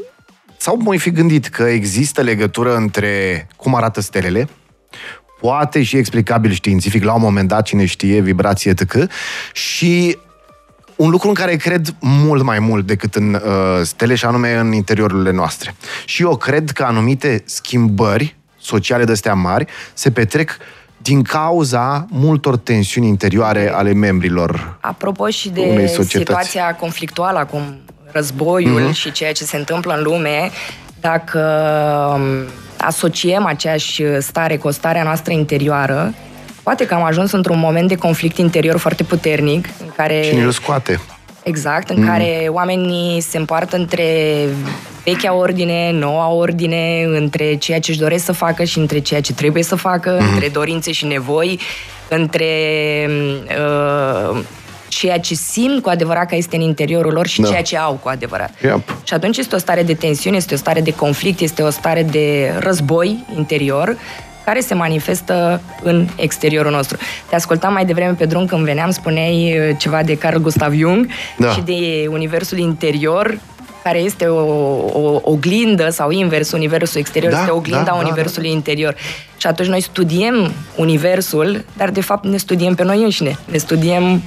sau 0.56 0.78
mai 0.84 0.98
fi 0.98 1.10
gândit 1.10 1.46
că 1.46 1.62
există 1.62 2.20
legătură 2.20 2.76
între 2.76 3.46
cum 3.56 3.74
arată 3.74 4.00
stelele, 4.00 4.48
poate 5.40 5.82
și 5.82 5.96
explicabil 5.96 6.52
științific, 6.52 7.04
la 7.04 7.14
un 7.14 7.20
moment 7.20 7.48
dat, 7.48 7.64
cine 7.64 7.84
știe, 7.84 8.20
vibrație 8.20 8.74
tăcă, 8.74 9.08
și 9.52 10.18
un 11.02 11.10
lucru 11.10 11.28
în 11.28 11.34
care 11.34 11.56
cred 11.56 11.94
mult 12.00 12.42
mai 12.42 12.58
mult 12.58 12.86
decât 12.86 13.14
în 13.14 13.34
uh, 13.34 13.40
stele 13.82 14.14
și 14.14 14.24
anume 14.24 14.54
în 14.54 14.72
interiorul 14.72 15.30
noastre. 15.32 15.74
Și 16.04 16.22
eu 16.22 16.36
cred 16.36 16.70
că 16.70 16.82
anumite 16.84 17.42
schimbări 17.46 18.36
sociale 18.58 19.04
de 19.04 19.12
astea 19.12 19.34
mari 19.34 19.66
se 19.92 20.10
petrec 20.10 20.56
din 20.96 21.22
cauza 21.22 22.06
multor 22.10 22.56
tensiuni 22.56 23.08
interioare 23.08 23.72
ale 23.74 23.92
membrilor 23.92 24.76
Apropo 24.80 25.28
și 25.28 25.48
de 25.48 25.60
unei 25.60 25.88
societăți. 25.88 26.16
situația 26.16 26.76
conflictuală 26.80 27.38
acum, 27.38 27.62
războiul 28.12 28.80
Mhm. 28.80 28.90
mm-hmm. 28.90 28.94
și 28.94 29.12
ceea 29.12 29.32
ce 29.32 29.44
se 29.44 29.56
întâmplă 29.56 29.94
în 29.96 30.02
lume, 30.02 30.50
dacă 31.00 31.40
um, 32.14 32.22
asociem 32.78 33.44
aceeași 33.44 34.02
stare 34.20 34.56
cu 34.56 34.66
o 34.66 34.70
starea 34.70 35.02
noastră 35.02 35.32
interioară, 35.32 36.14
poate 36.62 36.86
că 36.86 36.94
am 36.94 37.02
ajuns 37.02 37.32
într-un 37.32 37.58
moment 37.58 37.88
de 37.88 37.94
conflict 37.94 38.36
interior 38.36 38.78
foarte 38.78 39.02
puternic, 39.02 39.68
în 39.80 39.90
care... 39.96 40.22
și 40.22 40.34
ne-l 40.34 40.50
scoate. 40.50 41.00
Exact, 41.42 41.90
în 41.90 42.00
mm. 42.00 42.06
care 42.06 42.46
oamenii 42.48 43.20
se 43.20 43.38
împartă 43.38 43.76
între 43.76 44.04
vechea 45.04 45.34
ordine, 45.34 45.92
noua 45.92 46.28
ordine, 46.28 47.02
între 47.04 47.54
ceea 47.54 47.80
ce 47.80 47.90
își 47.90 48.00
doresc 48.00 48.24
să 48.24 48.32
facă 48.32 48.64
și 48.64 48.78
între 48.78 48.98
ceea 48.98 49.20
ce 49.20 49.32
trebuie 49.32 49.62
să 49.62 49.74
facă, 49.74 50.18
mm. 50.20 50.28
între 50.32 50.48
dorințe 50.48 50.92
și 50.92 51.06
nevoi, 51.06 51.60
între 52.08 52.46
uh, 53.48 54.40
ceea 54.88 55.18
ce 55.20 55.34
simt 55.34 55.82
cu 55.82 55.88
adevărat 55.88 56.28
că 56.28 56.36
este 56.36 56.56
în 56.56 56.62
interiorul 56.62 57.12
lor 57.12 57.26
și 57.26 57.40
Da. 57.40 57.48
ceea 57.48 57.62
ce 57.62 57.76
au 57.76 57.98
cu 58.02 58.08
adevărat. 58.08 58.50
Yep. 58.62 58.96
Și 59.04 59.14
atunci 59.14 59.36
este 59.36 59.54
o 59.54 59.58
stare 59.58 59.82
de 59.82 59.94
tensiune, 59.94 60.36
este 60.36 60.54
o 60.54 60.56
stare 60.56 60.80
de 60.80 60.94
conflict, 60.94 61.40
este 61.40 61.62
o 61.62 61.70
stare 61.70 62.02
de 62.02 62.54
război 62.58 63.24
interior 63.36 63.96
care 64.44 64.60
se 64.60 64.74
manifestă 64.74 65.60
în 65.82 66.08
exteriorul 66.16 66.70
nostru. 66.70 66.96
Te 67.28 67.34
ascultam 67.34 67.72
mai 67.72 67.84
devreme 67.84 68.12
pe 68.12 68.24
drum 68.24 68.46
când 68.46 68.64
veneam, 68.64 68.90
spuneai 68.90 69.58
uh, 69.58 69.76
ceva 69.78 70.02
de 70.02 70.16
Carl 70.16 70.38
Gustav 70.38 70.74
Jung 70.74 71.08
Da. 71.38 71.50
și 71.50 71.60
de 71.60 72.06
universul 72.08 72.58
interior 72.58 73.38
care 73.82 73.98
este 73.98 74.26
o, 74.26 74.40
o 75.02 75.20
oglindă 75.22 75.90
sau 75.90 76.10
invers, 76.10 76.52
universul 76.52 77.00
exterior 77.00 77.32
Da, 77.32 77.38
este 77.38 77.50
oglinda 77.50 77.82
da, 77.82 77.90
da, 77.90 77.96
universului 77.96 78.50
interior. 78.50 78.94
Și 79.36 79.46
atunci 79.46 79.68
noi 79.68 79.80
studiem 79.80 80.52
universul, 80.76 81.64
dar 81.76 81.90
de 81.90 82.00
fapt 82.00 82.24
ne 82.24 82.36
studiem 82.36 82.74
pe 82.74 82.84
noi 82.84 83.02
înșine. 83.02 83.38
Ne 83.44 83.58
studiem 83.58 84.22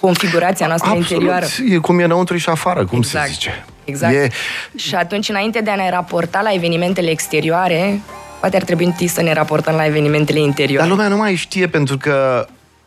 configurația 0.00 0.66
noastră 0.66 0.94
interioară. 0.94 1.46
E 1.68 1.76
cum 1.76 1.98
e 1.98 2.04
înăuntru 2.04 2.36
și 2.36 2.48
afară, 2.48 2.84
cum 2.84 2.98
exact. 2.98 3.26
se 3.26 3.32
zice. 3.32 3.64
Exact. 3.84 4.14
E, 4.14 4.28
Și 4.76 4.94
atunci, 4.94 5.28
înainte 5.28 5.60
de 5.60 5.70
a 5.70 5.74
ne 5.74 5.90
raporta 5.90 6.40
la 6.40 6.52
evenimentele 6.52 7.10
exterioare, 7.10 8.00
poate 8.42 8.56
ar 8.56 8.62
trebui 8.62 8.84
întâi 8.84 9.06
să 9.06 9.22
ne 9.22 9.32
raportăm 9.32 9.74
la 9.74 9.86
evenimentele 9.86 10.40
interioare. 10.40 10.88
dar 10.88 10.96
lumea 10.96 11.08
nu 11.08 11.16
mai 11.16 11.34
știe 11.34 11.66
pentru 11.66 11.96
că 11.96 12.46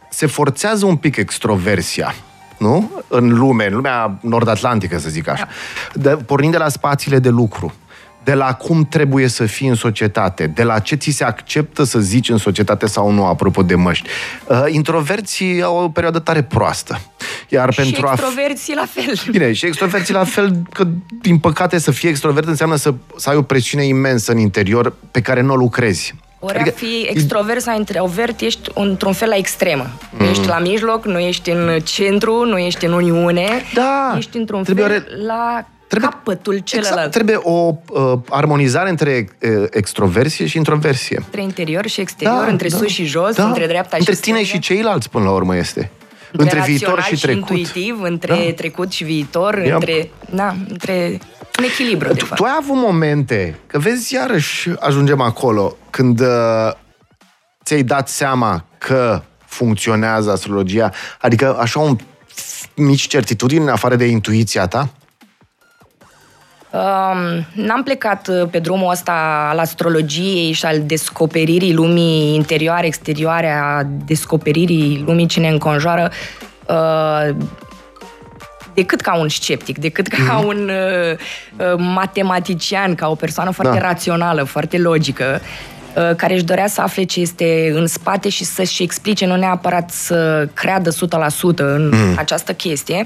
se 0.09 0.25
forțează 0.25 0.85
un 0.85 0.95
pic 0.95 1.15
extroversia. 1.15 2.15
Nu? 2.57 2.91
În 3.07 3.37
lume, 3.37 3.65
în 3.67 3.73
lumea 3.73 4.17
nord-atlantică, 4.21 4.97
să 4.97 5.09
zic 5.09 5.27
așa. 5.27 5.47
De, 5.93 6.09
pornind 6.09 6.51
de 6.51 6.57
la 6.57 6.69
spațiile 6.69 7.19
de 7.19 7.29
lucru, 7.29 7.73
de 8.25 8.33
la 8.33 8.53
cum 8.53 8.85
trebuie 8.85 9.27
să 9.27 9.45
fii 9.45 9.67
în 9.67 9.75
societate, 9.75 10.47
de 10.47 10.63
la 10.63 10.79
ce 10.79 10.95
ți 10.95 11.09
se 11.09 11.23
acceptă 11.23 11.83
să 11.83 11.99
zici 11.99 12.29
în 12.29 12.37
societate 12.37 12.85
sau 12.85 13.11
nu, 13.11 13.25
apropo 13.25 13.61
de 13.61 13.75
măști. 13.75 14.07
Uh, 14.47 14.63
introverții 14.67 15.61
au 15.61 15.83
o 15.83 15.89
perioadă 15.89 16.19
tare 16.19 16.43
proastă. 16.43 16.99
Iar 17.49 17.73
și 17.73 17.81
pentru 17.81 18.07
a 18.07 18.11
extroverții 18.11 18.75
la 18.75 18.85
fel. 18.89 19.13
Bine, 19.31 19.53
și 19.53 19.65
extroverții 19.65 20.13
la 20.13 20.23
fel, 20.23 20.55
că 20.73 20.87
din 21.21 21.37
păcate 21.37 21.77
să 21.77 21.91
fii 21.91 22.09
extrovert 22.09 22.47
înseamnă 22.47 22.75
să, 22.75 22.93
să 23.15 23.29
ai 23.29 23.35
o 23.35 23.41
presiune 23.41 23.85
imensă 23.85 24.31
în 24.31 24.37
interior 24.37 24.93
pe 25.11 25.21
care 25.21 25.41
nu 25.41 25.53
o 25.53 25.55
lucrezi. 25.55 26.15
Ori 26.39 26.55
adică, 26.55 26.75
a 26.75 26.85
fi 26.85 27.07
extrovert 27.09 27.61
sau 27.61 27.77
introvert, 27.77 28.41
ești 28.41 28.69
într-un 28.73 29.13
fel 29.13 29.29
la 29.29 29.35
extremă. 29.35 29.89
Nu 30.17 30.25
ești 30.25 30.47
la 30.47 30.59
mijloc, 30.59 31.05
nu 31.05 31.19
ești 31.19 31.49
în 31.49 31.79
centru, 31.83 32.45
nu 32.45 32.57
ești 32.57 32.85
în 32.85 32.91
uniune. 32.91 33.47
Da, 33.73 34.13
Ești 34.17 34.37
într-un 34.37 34.63
trebuie 34.63 34.85
fel 34.85 34.93
o 34.93 34.97
re- 34.97 35.25
la 35.25 35.65
trebuie- 35.99 36.19
capătul 36.23 36.57
celălalt. 36.57 36.95
Exact, 36.95 37.11
trebuie 37.11 37.35
o 37.43 37.73
uh, 37.89 38.19
armonizare 38.29 38.89
între 38.89 39.27
uh, 39.41 39.65
extroversie 39.71 40.45
și 40.45 40.57
introversie. 40.57 41.17
Între 41.25 41.41
interior 41.41 41.87
și 41.87 42.01
exterior, 42.01 42.47
între 42.47 42.67
sus 42.69 42.87
și 42.87 43.05
jos, 43.05 43.37
între 43.37 43.67
dreapta 43.67 43.95
între 43.99 44.13
și 44.13 44.19
tine 44.19 44.37
stânga. 44.37 44.53
și 44.53 44.59
ceilalți, 44.59 45.09
până 45.09 45.23
la 45.23 45.31
urmă, 45.31 45.55
este. 45.55 45.91
Între, 46.37 46.61
viitor 46.65 46.93
rațional 46.95 47.15
și 47.17 47.21
trecut. 47.21 47.49
intuitiv, 47.57 48.01
între 48.01 48.33
Da. 48.45 48.53
trecut 48.55 48.91
și 48.91 49.03
viitor, 49.03 49.57
Yep. 49.57 49.73
între... 49.73 50.09
Da, 50.29 50.55
între... 50.69 51.19
Un 51.59 51.63
echilibru, 51.63 52.07
de 52.07 52.13
Tu, 52.13 52.25
fapt. 52.25 52.39
tu 52.41 52.43
ai 52.47 52.55
avut 52.59 52.75
momente, 52.75 53.59
că 53.67 53.79
vezi, 53.79 54.13
iarăși 54.13 54.69
ajungem 54.79 55.21
acolo, 55.21 55.77
când 55.89 56.19
uh, 56.19 56.27
ți-ai 57.65 57.83
dat 57.83 58.09
seama 58.09 58.65
că 58.77 59.21
funcționează 59.45 60.31
astrologia, 60.31 60.91
adică 61.21 61.57
așa 61.59 61.79
un 61.79 61.97
mici 62.75 63.07
certitudini 63.07 63.63
în 63.63 63.69
afară 63.69 63.95
de 63.95 64.05
intuiția 64.05 64.67
ta? 64.67 64.89
Um, 66.75 67.45
n-am 67.65 67.83
plecat 67.83 68.27
uh, 68.27 68.47
pe 68.51 68.59
drumul 68.59 68.91
ăsta 68.91 69.47
al 69.51 69.59
astrologiei 69.59 70.51
și 70.51 70.65
al 70.65 70.81
descoperirii 70.85 71.73
lumii 71.73 72.35
interioare, 72.35 72.85
exterioare, 72.85 73.51
a 73.63 73.83
descoperirii 74.05 75.03
lumii 75.05 75.25
ce 75.25 75.39
ne 75.39 75.47
înconjoară, 75.47 76.11
uh, 76.67 77.35
decât 78.73 79.01
ca 79.01 79.17
un 79.17 79.29
sceptic, 79.29 79.77
decât 79.77 80.07
ca 80.07 80.33
Mhm. 80.33 80.45
un 80.47 80.69
uh, 80.69 81.17
uh, 81.57 81.73
matematician, 81.77 82.95
ca 82.95 83.09
o 83.09 83.15
persoană 83.15 83.51
foarte 83.51 83.77
Da. 83.79 83.87
rațională, 83.87 84.43
foarte 84.43 84.77
logică, 84.77 85.41
uh, 85.95 86.15
care 86.15 86.33
își 86.33 86.43
dorea 86.43 86.67
să 86.67 86.81
afle 86.81 87.03
ce 87.03 87.19
este 87.19 87.71
în 87.75 87.87
spate 87.87 88.29
și 88.29 88.43
să-și 88.43 88.83
explice, 88.83 89.25
nu 89.25 89.35
neapărat 89.35 89.89
să 89.91 90.47
creadă 90.53 90.89
100% 90.89 91.63
în 91.63 91.87
Mhm. 91.87 92.17
această 92.17 92.53
chestie, 92.53 93.05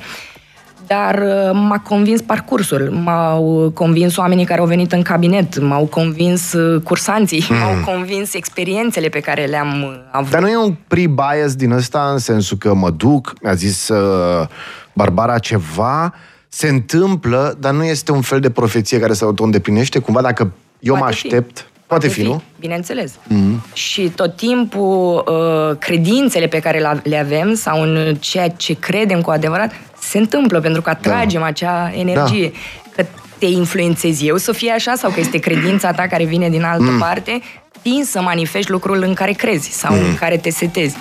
dar 0.89 1.15
uh, 1.22 1.50
m-a 1.53 1.79
convins 1.79 2.22
parcursul, 2.22 2.89
m-au 3.03 3.72
convins 3.74 4.17
oamenii 4.17 4.46
care 4.46 4.60
au 4.60 4.65
venit 4.65 4.91
în 4.91 5.01
cabinet, 5.01 5.60
m-au 5.60 5.86
convins 5.86 6.53
uh, 6.53 6.81
cursanții, 6.81 7.46
m-au 7.50 7.93
convins 7.93 8.34
experiențele 8.34 9.10
pe 9.10 9.19
care 9.19 9.46
le-am 9.46 9.84
uh, 9.84 9.93
avut. 10.12 10.29
Dar 10.31 10.41
nu 10.41 10.48
e 10.50 10.58
un 10.58 10.75
pre-bias 10.88 11.55
din 11.55 11.72
ăsta, 11.72 12.10
în 12.12 12.17
sensul 12.17 12.58
că 12.58 12.74
mă 12.74 12.89
duc, 12.89 13.34
mi-a 13.41 13.53
zis 13.53 13.88
uh, 13.89 14.48
Barbara 14.93 15.38
ceva, 15.38 16.13
se 16.48 16.67
întâmplă, 16.67 17.55
dar 17.60 17.74
nu 17.74 17.84
este 17.84 18.12
un 18.12 18.22
fel 18.22 18.39
de 18.39 18.50
profeție 18.50 19.00
care 19.00 19.13
se 19.13 19.24
auto-îndeplinește, 19.24 20.00
cumva 20.00 20.22
dacă 20.22 20.51
eu 20.79 20.93
mă 20.93 21.00
Poate 21.00 21.15
fi. 21.15 21.25
aștept, 21.25 21.67
poate, 21.88 22.08
fi, 22.08 22.22
nu? 22.22 22.41
Bineînțeles. 22.60 23.12
Mm-hmm. 23.12 23.74
Și 23.74 24.01
tot 24.15 24.36
timpul 24.36 25.24
uh, 25.27 25.77
credințele 25.79 26.48
pe 26.48 26.60
care 26.60 26.79
la- 26.79 27.00
le 27.03 27.17
avem 27.17 27.53
sau 27.53 27.81
în 27.81 28.15
ceea 28.19 28.50
ce 28.50 28.74
credem 28.74 29.22
cu 29.22 29.29
adevărat 29.29 29.72
se 30.09 30.17
întâmplă 30.17 30.59
pentru 30.59 30.81
că 30.81 30.89
atragem 30.89 31.43
acea 31.43 31.91
energie. 31.95 32.51
Că 32.95 33.05
te 33.37 33.45
influențez 33.45 34.21
eu 34.21 34.37
să 34.37 34.51
fie 34.51 34.71
așa 34.71 34.95
sau 34.95 35.11
că 35.11 35.19
este 35.19 35.37
credința 35.37 35.91
ta 35.91 36.07
care 36.07 36.23
vine 36.23 36.49
din 36.49 36.63
altă 36.63 36.91
mm. 36.91 36.97
parte, 36.97 37.41
tin 37.81 38.03
să 38.05 38.21
manifesti 38.21 38.71
lucrul 38.71 39.03
în 39.03 39.13
care 39.13 39.31
crezi 39.31 39.69
sau 39.69 39.95
mm. 39.95 40.03
în 40.03 40.15
care 40.15 40.37
te 40.37 40.49
setezi. 40.49 40.97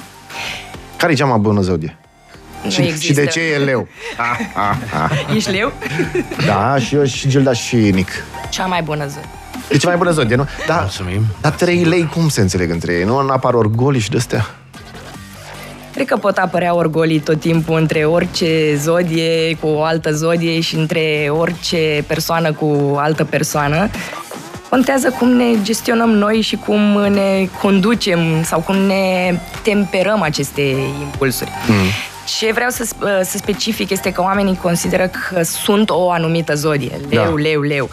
Care 0.97 1.13
e 1.13 1.15
cea 1.15 1.25
mai 1.25 1.39
bună 1.39 1.61
zodie? 1.61 1.97
Nu 2.65 2.71
Și, 2.71 2.81
există. 2.81 3.05
și 3.05 3.13
de 3.13 3.27
ce 3.27 3.41
e 3.41 3.57
leu? 3.59 3.89
Ah, 4.17 4.39
ah, 4.55 4.77
ah. 5.03 5.35
Ești 5.35 5.51
leu? 5.51 5.73
Da, 6.47 6.79
și 6.79 6.95
eu, 6.95 7.05
și 7.05 7.29
Gilda, 7.29 7.53
și 7.53 7.77
Nic. 7.77 8.09
Cea 8.51 8.67
mai 8.67 8.83
bună 8.83 9.07
zi. 9.07 9.19
E 9.69 9.77
cea 9.77 9.89
mai 9.89 9.97
bună 9.97 10.11
zodie, 10.11 10.37
nu? 10.37 10.47
Da, 10.67 10.79
Mulțumim. 10.81 11.23
dar 11.41 11.53
trei 11.53 11.85
lei 11.85 12.07
cum 12.07 12.29
se 12.29 12.41
înțeleg 12.41 12.71
între 12.71 12.93
ei? 12.93 13.05
Nu 13.05 13.17
apar 13.17 13.55
orgoliși 13.55 14.05
și 14.05 14.11
de-astea? 14.11 14.47
Cred 15.99 16.11
că 16.11 16.17
pot 16.17 16.37
apărea 16.37 16.75
orgolii 16.75 17.21
tot 17.21 17.41
timpul 17.41 17.77
între 17.79 18.05
orice 18.05 18.77
zodie 18.77 19.57
cu 19.61 19.67
o 19.67 19.83
altă 19.83 20.13
zodie 20.13 20.61
și 20.61 20.75
între 20.77 21.29
orice 21.31 22.05
persoană 22.07 22.53
cu 22.53 22.97
altă 22.99 23.25
persoană. 23.25 23.89
Contează 24.69 25.11
cum 25.19 25.29
ne 25.29 25.45
gestionăm 25.63 26.11
noi 26.11 26.41
și 26.41 26.57
cum 26.57 26.81
ne 27.01 27.49
conducem 27.63 28.43
sau 28.43 28.61
cum 28.61 28.77
ne 28.77 29.35
temperăm 29.63 30.23
aceste 30.23 30.63
impulsuri. 31.01 31.51
Mm. 31.69 31.75
Ce 32.39 32.53
vreau 32.53 32.71
să, 32.71 32.85
sp- 32.95 33.23
să 33.23 33.37
specific 33.39 33.91
este 33.91 34.13
că 34.13 34.23
oamenii 34.23 34.59
consideră 34.63 35.07
că 35.07 35.43
sunt 35.43 35.91
o 35.91 36.11
anumită 36.11 36.55
zodie. 36.55 37.01
Leu, 37.11 37.25
Da. 37.25 37.35
leu, 37.43 37.61
leu. 37.61 37.89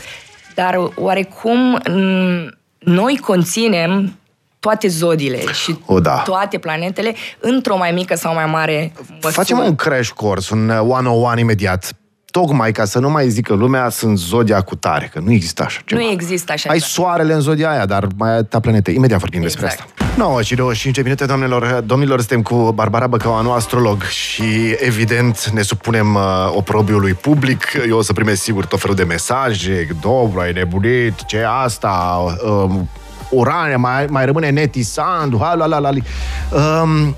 Dar 0.56 0.76
oarecum 0.96 1.72
m, 1.90 2.58
noi 2.80 3.18
conținem 3.18 4.20
toate 4.66 4.88
zodiile 4.88 5.52
și 5.52 5.78
O, 5.86 6.00
da. 6.00 6.12
toate 6.18 6.58
planetele 6.58 7.16
într-o 7.40 7.78
mai 7.78 7.92
mică 7.92 8.16
sau 8.16 8.34
mai 8.34 8.46
mare 8.46 8.94
măsură. 9.10 9.32
Facem 9.34 9.58
un 9.60 9.76
crash 9.76 10.10
course, 10.10 10.54
un 10.54 10.70
uh, 10.70 10.80
101 10.82 11.40
imediat. 11.40 11.92
Tocmai 12.32 12.72
ca 12.72 12.86
să 12.86 13.00
nu 13.00 13.10
mai 13.10 13.30
zică 13.30 13.54
lumea 13.54 13.90
sunt 13.90 14.18
zodia 14.18 14.62
cu 14.62 14.76
tare, 14.76 15.10
că 15.14 15.20
nu 15.24 15.32
există 15.32 15.64
așa 15.64 15.82
ceva. 15.86 16.02
Nu 16.02 16.08
există 16.10 16.52
așa 16.52 16.70
Ai 16.70 16.78
ceva. 16.78 16.90
soarele 16.90 17.34
în 17.34 17.40
zodia 17.40 17.70
aia, 17.72 17.86
dar 17.86 18.08
mai 18.18 18.32
atâtea 18.32 18.60
planete. 18.60 18.92
Imediat 18.92 19.20
vorbim 19.20 19.42
despre 19.42 19.66
Exact. 19.66 19.90
asta. 20.00 20.14
9 20.18 20.42
și 20.42 20.56
25 20.56 20.96
de 20.96 21.02
minute, 21.02 21.26
doamnelor, 21.26 21.82
domnilor, 21.86 22.18
suntem 22.20 22.42
cu 22.42 22.72
Barbara 22.72 23.08
Băcăuanu, 23.08 23.52
astrolog 23.52 24.04
și, 24.04 24.44
evident, 24.80 25.50
ne 25.50 25.62
supunem 25.62 26.16
uh, 26.16 26.22
oprobiului 26.56 27.14
public. 27.14 27.64
Eu 27.90 27.98
o 27.98 28.02
să 28.02 28.14
primesc, 28.14 28.42
sigur, 28.42 28.66
tot 28.66 28.80
felul 28.80 28.96
de 28.96 29.04
mesaje. 29.04 29.88
Dobro, 30.02 30.40
ai 30.42 30.52
nebunit, 30.54 31.26
ce 31.26 31.38
e 31.38 31.48
asta? 31.64 32.24
Um, 32.46 32.90
Urania, 33.30 33.78
mai, 33.78 34.06
mai 34.06 34.26
rămâne 34.26 34.50
netisandu, 34.50 35.38
ha, 35.38 35.54
la, 35.54 35.66
la, 35.66 35.78
la, 35.78 35.90
li. 35.90 36.04
Um, 36.52 37.16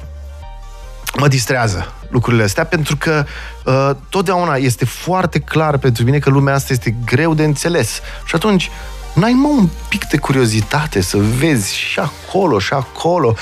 mă 1.18 1.28
distrează 1.28 1.92
lucrurile 2.10 2.44
astea 2.44 2.66
pentru 2.66 2.96
că 2.98 3.26
uh, 3.66 3.90
totdeauna 4.10 4.56
este 4.56 4.86
foarte 4.86 5.40
clar 5.40 5.78
pentru 5.78 6.04
mine 6.04 6.20
că 6.20 6.30
lumea 6.30 6.54
asta 6.54 6.74
este 6.74 6.96
greu 7.06 7.34
de 7.34 7.44
înțeles. 7.44 8.00
Și 8.26 8.36
atunci, 8.36 8.72
n-ai 9.14 9.34
mă 9.34 9.48
un 9.48 9.70
pic 9.90 10.06
de 10.06 10.18
curiozitate 10.18 11.02
să 11.02 11.18
vezi 11.18 11.76
și 11.76 12.00
acolo 12.00 12.60
și 12.60 12.74
acolo. 12.74 13.36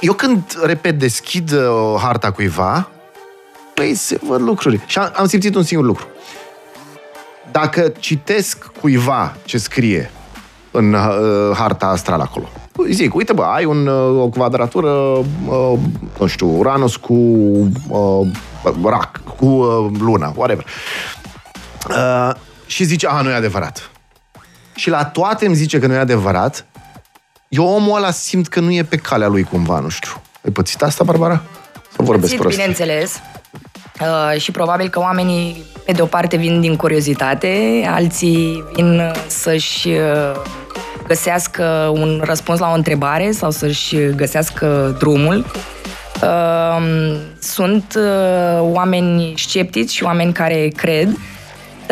Eu 0.00 0.12
când, 0.12 0.58
repet, 0.64 0.98
deschid 0.98 1.52
uh, 1.52 2.00
harta 2.02 2.30
cuiva, 2.30 2.88
păi 3.74 3.94
se 3.94 4.18
văd 4.22 4.40
lucruri. 4.40 4.80
Și 4.86 4.98
am, 4.98 5.12
am 5.16 5.26
simțit 5.26 5.54
un 5.54 5.62
singur 5.62 5.86
lucru. 5.86 6.06
Dacă 7.50 7.92
citesc 7.98 8.64
cuiva 8.80 9.36
ce 9.44 9.58
scrie 9.58 10.10
în 10.70 10.92
uh, 10.92 11.56
harta 11.56 11.86
astrală 11.86 12.22
acolo, 12.22 12.48
îi 12.76 12.92
zic, 12.92 13.14
uite 13.14 13.32
bă, 13.32 13.42
ai 13.42 13.64
un, 13.64 13.86
uh, 13.86 14.22
o 14.22 14.28
quadratură, 14.28 14.90
uh, 14.90 15.78
nu 16.18 16.26
știu, 16.26 16.58
Uranus 16.58 16.96
cu 16.96 17.14
uh, 17.88 18.26
rac, 18.84 19.20
cu 19.36 19.46
uh, 19.46 19.90
luna, 19.98 20.32
whatever. 20.36 20.66
Uh, 21.88 22.30
și 22.66 22.84
zice, 22.84 23.06
a, 23.06 23.20
nu 23.20 23.30
e 23.30 23.34
adevărat. 23.34 23.90
Și 24.74 24.90
la 24.90 25.04
toate 25.04 25.46
îmi 25.46 25.54
zice 25.54 25.78
că 25.78 25.86
nu 25.86 25.94
e 25.94 25.98
adevărat, 25.98 26.66
eu 27.48 27.66
omul 27.66 27.96
ăla 27.96 28.10
simt 28.10 28.48
că 28.48 28.60
nu 28.60 28.72
e 28.72 28.82
pe 28.82 28.96
calea 28.96 29.28
lui 29.28 29.42
cumva, 29.42 29.78
nu 29.78 29.88
știu. 29.88 30.10
Ai 30.44 30.50
pățit 30.52 30.82
asta, 30.82 31.04
Barbara? 31.04 31.42
Vorbesc 31.96 32.30
Țit, 32.30 32.40
prost. 32.40 32.56
bineînțeles. 32.56 33.20
Uh, 34.00 34.40
și 34.40 34.50
probabil 34.50 34.88
că 34.88 35.00
oamenii, 35.00 35.64
pe 35.86 35.92
de 35.92 36.02
o 36.02 36.06
parte, 36.06 36.36
vin 36.36 36.60
din 36.60 36.76
curiozitate, 36.76 37.84
alții 37.94 38.64
vin 38.74 39.12
să-și 39.26 39.88
uh, 39.88 40.42
găsească 41.06 41.90
un 41.92 42.22
răspuns 42.24 42.58
la 42.58 42.70
o 42.70 42.74
întrebare 42.74 43.30
sau 43.30 43.50
să-și 43.50 43.96
găsească 44.16 44.96
drumul. 44.98 45.44
Uh, 46.22 47.16
sunt 47.38 47.94
uh, 47.96 48.60
oameni 48.60 49.34
sceptici 49.36 49.90
și 49.90 50.04
oameni 50.04 50.32
care 50.32 50.68
cred, 50.76 51.18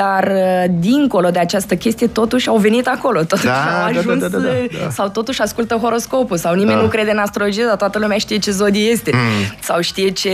dar 0.01 0.25
uh, 0.33 0.65
dincolo 0.79 1.31
de 1.31 1.39
această 1.39 1.75
chestie, 1.77 2.07
totuși 2.07 2.49
au 2.49 2.57
venit 2.57 2.87
acolo, 2.87 3.19
totuși 3.23 3.45
Da, 3.45 3.85
au 3.85 3.87
da, 3.87 3.93
da, 3.93 3.99
ajuns, 3.99 4.21
da, 4.21 4.29
da, 4.29 4.39
da, 4.39 4.49
da. 4.83 4.91
sau 4.91 5.09
totuși 5.09 5.41
ascultă 5.43 5.75
horoscopul, 5.75 6.37
sau 6.37 6.55
nimeni 6.55 6.77
Da. 6.77 6.83
nu 6.83 6.89
crede 6.89 7.11
în 7.11 7.19
astrologie, 7.19 7.65
dar 7.65 7.77
toată 7.77 7.99
lumea 7.99 8.19
știe 8.19 8.39
ce 8.39 8.51
zodie 8.51 8.91
este, 8.91 9.11
Mm. 9.15 9.21
sau 9.61 9.81
știe 9.81 10.11
ce 10.11 10.33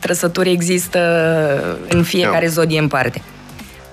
trăsături 0.00 0.50
există 0.50 0.98
în 1.88 2.02
fiecare 2.02 2.44
Da. 2.46 2.50
zodie 2.52 2.78
în 2.78 2.88
parte. 2.88 3.22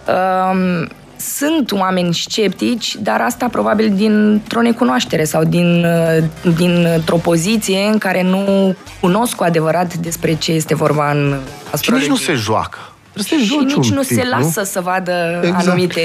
Um, 0.07 0.87
sunt 1.17 1.71
oameni 1.71 2.13
sceptici, 2.13 2.95
dar 2.99 3.21
asta 3.21 3.47
probabil 3.51 3.91
dintr-o 3.95 4.61
necunoaștere 4.61 5.23
sau 5.23 5.43
din, 5.43 5.85
uh, 5.85 6.23
dintr-o 6.55 7.15
poziție 7.17 7.79
în 7.91 7.97
care 7.97 8.23
nu 8.23 8.75
cunosc 9.01 9.35
cu 9.35 9.43
adevărat 9.43 9.93
despre 9.93 10.35
ce 10.35 10.51
este 10.51 10.75
vorba 10.75 11.11
în 11.11 11.39
Și 11.39 11.67
astrologie. 11.71 12.07
nici 12.09 12.17
nu 12.19 12.23
se 12.25 12.33
joacă. 12.33 12.77
Trebuie 13.13 13.23
să 13.23 13.35
te 13.35 13.41
și 13.41 13.45
joci 13.45 13.75
nici 13.75 13.89
un 13.89 13.95
nu 13.95 14.01
pic, 14.01 14.17
se 14.17 14.27
lasă 14.29 14.63
să 14.63 14.81
vadă 14.81 15.39
Exact. 15.43 15.67
anumite... 15.67 16.01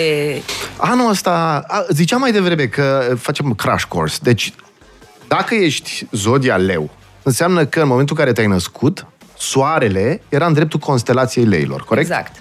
Anul 0.77 1.11
ăsta, 1.11 1.65
a, 1.69 1.85
ziceam 1.91 2.21
mai 2.21 2.33
devreme 2.33 2.65
că 2.65 3.15
facem 3.19 3.53
crash 3.53 3.85
course. 3.85 4.19
Deci, 4.23 4.53
dacă 5.29 5.55
ești 5.55 6.07
zodia 6.11 6.57
leu, 6.57 6.91
înseamnă 7.23 7.65
că 7.67 7.81
în 7.81 7.89
momentul 7.89 8.17
în 8.19 8.23
care 8.23 8.35
te-ai 8.35 8.47
născut, 8.47 9.07
soarele 9.39 10.23
era 10.29 10.47
în 10.47 10.53
dreptul 10.53 10.79
constelației 10.79 11.45
leilor, 11.45 11.85
corect? 11.85 12.09
Exact. 12.09 12.33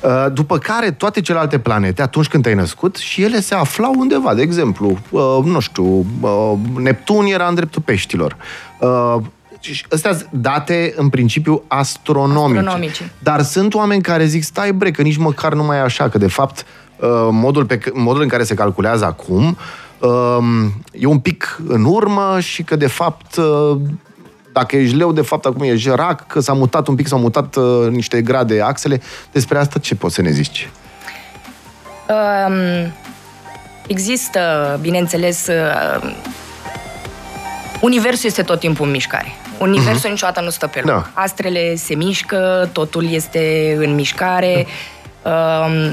Uh, 0.00 0.32
După 0.32 0.58
care 0.58 0.90
toate 0.90 1.20
celelalte 1.20 1.58
planete, 1.58 2.02
atunci 2.02 2.26
când 2.26 2.42
te-ai 2.42 2.54
născut, 2.54 2.96
și 2.96 3.22
ele 3.22 3.40
se 3.40 3.54
aflau 3.54 3.94
undeva. 3.96 4.34
De 4.34 4.42
exemplu, 4.42 4.98
uh, 5.10 5.38
nu 5.44 5.60
știu, 5.60 6.06
uh, 6.20 6.52
Neptun 6.76 7.26
era 7.26 7.46
în 7.46 7.54
dreptul 7.54 7.82
peștilor. 7.82 8.36
Uh, 9.68 9.74
și 9.74 9.84
Astea 9.90 10.12
sunt 10.12 10.28
date, 10.32 10.92
în 10.96 11.08
principiu, 11.08 11.62
astronomice. 11.66 12.58
Astronomice. 12.58 13.12
Dar 13.18 13.42
sunt 13.42 13.74
oameni 13.74 14.02
care 14.02 14.24
zic, 14.24 14.42
stai 14.42 14.72
bre, 14.72 14.90
că 14.90 15.02
nici 15.02 15.16
măcar 15.16 15.54
nu 15.54 15.64
mai 15.64 15.76
e 15.76 15.80
așa, 15.80 16.08
că 16.08 16.18
de 16.18 16.28
fapt 16.28 16.64
uh, 16.96 17.08
modul, 17.30 17.64
pe, 17.64 17.78
c- 17.78 17.92
modul 17.92 18.22
în 18.22 18.28
care 18.28 18.42
se 18.44 18.54
calculează 18.54 19.04
acum 19.04 19.56
um, 20.00 20.82
e 20.92 21.06
un 21.06 21.18
pic 21.18 21.60
în 21.66 21.84
urmă 21.84 22.36
și 22.40 22.62
că 22.62 22.76
de 22.76 22.86
fapt 22.86 23.36
uh, 23.36 23.76
dacă 24.52 24.76
ești 24.76 24.96
leu, 24.96 25.12
de 25.12 25.20
fapt 25.20 25.44
acum 25.44 25.62
ești 25.62 25.88
rac, 25.88 26.26
că 26.26 26.40
s-a 26.40 26.52
mutat 26.52 26.86
un 26.88 26.94
pic, 26.94 27.06
s-au 27.06 27.18
mutat 27.18 27.56
uh, 27.56 27.88
niște 27.90 28.22
grade 28.22 28.60
axele. 28.60 29.00
Despre 29.32 29.58
asta 29.58 29.78
ce 29.78 29.94
poți 29.94 30.14
să 30.14 30.22
ne 30.22 30.30
zici? 30.30 30.68
Um, 32.08 32.92
există, 33.86 34.40
bineînțeles, 34.80 35.46
uh, 35.46 36.12
universul 37.80 38.28
este 38.28 38.42
tot 38.42 38.58
timpul 38.58 38.86
în 38.86 38.90
mișcare. 38.90 39.32
Universul 39.58 40.08
uh-huh. 40.08 40.10
niciodată 40.10 40.40
nu 40.40 40.50
stă 40.50 40.66
pe 40.66 40.80
loc. 40.84 40.86
Da. 40.86 41.10
Astrele 41.12 41.74
se 41.74 41.94
mișcă, 41.94 42.68
totul 42.72 43.12
este 43.12 43.74
în 43.78 43.94
mișcare. 43.94 44.66
Um, 45.22 45.92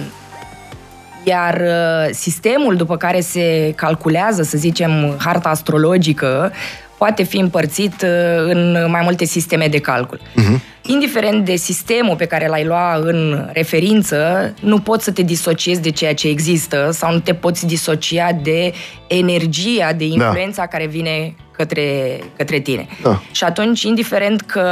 iar 1.23 1.61
uh, 1.61 2.13
sistemul 2.13 2.75
după 2.75 2.97
care 2.97 3.19
se 3.19 3.73
calculează, 3.75 4.43
să 4.43 4.57
zicem, 4.57 5.15
harta 5.19 5.49
astrologică, 5.49 6.51
poate 6.97 7.23
fi 7.23 7.37
împărțit 7.37 8.01
uh, 8.01 8.09
în 8.45 8.87
mai 8.89 9.01
multe 9.03 9.25
sisteme 9.25 9.67
de 9.67 9.79
calcul. 9.79 10.19
Uh-huh. 10.19 10.75
Indiferent 10.81 11.45
de 11.45 11.55
sistemul 11.55 12.15
pe 12.15 12.25
care 12.25 12.47
l-ai 12.47 12.65
lua 12.65 12.95
în 12.95 13.49
referință, 13.53 14.53
nu 14.59 14.79
poți 14.79 15.03
să 15.03 15.11
te 15.11 15.21
disociezi 15.21 15.81
de 15.81 15.91
ceea 15.91 16.13
ce 16.13 16.27
există 16.27 16.89
sau 16.91 17.13
nu 17.13 17.19
te 17.19 17.33
poți 17.33 17.65
disocia 17.65 18.31
de 18.43 18.73
energia, 19.07 19.93
de 19.93 20.05
influența 20.05 20.61
da. 20.61 20.67
care 20.67 20.85
vine 20.85 21.35
către, 21.51 22.19
către 22.37 22.59
tine. 22.59 22.87
Da. 23.01 23.21
Și 23.31 23.43
atunci, 23.43 23.81
indiferent 23.81 24.41
că 24.41 24.69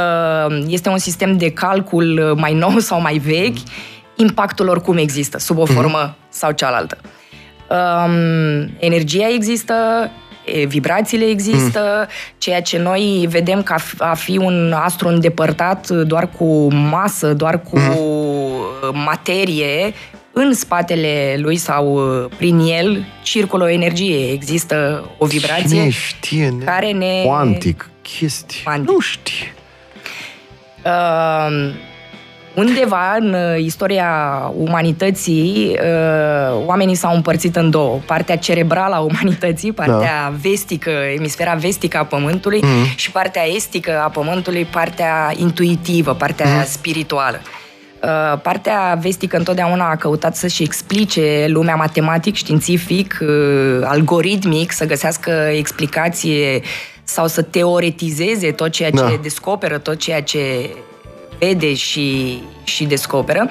este 0.68 0.88
un 0.88 0.98
sistem 0.98 1.36
de 1.36 1.50
calcul 1.50 2.34
mai 2.36 2.54
nou 2.54 2.78
sau 2.78 3.00
mai 3.00 3.18
vechi, 3.18 3.58
impactul 4.16 4.68
oricum 4.68 4.96
există, 4.96 5.38
sub 5.38 5.58
o 5.58 5.64
formă 5.64 6.10
mm-hmm. 6.10 6.28
sau 6.28 6.50
cealaltă. 6.50 6.98
Um, 7.68 8.70
energia 8.78 9.28
există, 9.34 9.74
e, 10.04 10.25
vibrațiile 10.66 11.24
există, 11.24 11.80
mm. 11.98 12.06
ceea 12.38 12.62
ce 12.62 12.78
noi 12.78 13.26
vedem 13.30 13.62
ca 13.62 13.76
f- 13.76 13.98
a 13.98 14.14
fi 14.14 14.38
un 14.38 14.72
astru 14.72 15.08
îndepărtat 15.08 15.88
doar 15.88 16.28
cu 16.28 16.72
masă, 16.72 17.32
doar 17.32 17.60
cu 17.62 17.78
mm. 17.78 18.98
materie, 19.04 19.92
în 20.32 20.54
spatele 20.54 21.36
lui 21.38 21.56
sau 21.56 22.00
prin 22.36 22.58
el 22.58 23.04
circulă 23.22 23.64
o 23.64 23.68
energie, 23.68 24.30
există 24.32 25.08
o 25.18 25.26
vibrație 25.26 25.78
Cine 25.78 25.90
știe? 25.90 26.48
ne- 26.48 26.64
care 26.64 26.90
ne... 26.92 27.22
Quantic, 27.24 27.90
chestii. 28.02 28.62
Quantic. 28.64 28.90
Nu 28.90 29.00
știe. 29.00 29.54
Uh, 30.84 31.74
undeva 32.56 33.16
în 33.18 33.34
uh, 33.34 33.58
istoria 33.58 34.10
umanității, 34.56 35.76
uh, 35.82 36.62
oamenii 36.66 36.94
s-au 36.94 37.14
împărțit 37.14 37.56
în 37.56 37.70
două. 37.70 37.98
Partea 38.06 38.36
cerebrală 38.36 38.94
a 38.94 38.98
umanității, 38.98 39.72
partea 39.72 40.30
da. 40.30 40.34
vestică, 40.40 40.90
emisfera 40.90 41.54
vestică 41.54 41.98
a 41.98 42.04
Pământului 42.04 42.60
mm. 42.62 42.84
și 42.94 43.10
partea 43.10 43.42
estică 43.46 44.00
a 44.04 44.08
Pământului, 44.08 44.64
partea 44.64 45.32
intuitivă, 45.36 46.14
partea 46.14 46.46
mm. 46.46 46.64
spirituală. 46.64 47.40
Uh, 48.02 48.38
Partea 48.42 48.98
vestică 49.00 49.36
întotdeauna 49.36 49.90
a 49.90 49.96
căutat 49.96 50.36
să-și 50.36 50.62
explice 50.62 51.44
lumea 51.48 51.74
matematic, 51.74 52.34
științific, 52.34 53.18
uh, 53.20 53.80
algoritmic, 53.84 54.72
să 54.72 54.86
găsească 54.86 55.30
explicație 55.52 56.60
sau 57.04 57.26
să 57.26 57.42
teoretizeze 57.42 58.50
tot 58.50 58.70
ceea 58.70 58.90
ce 58.90 58.96
Da. 58.96 59.18
descoperă, 59.22 59.78
tot 59.78 59.98
ceea 59.98 60.22
ce 60.22 60.70
vede 61.38 61.74
și, 61.74 62.38
și 62.64 62.84
descoperă. 62.84 63.48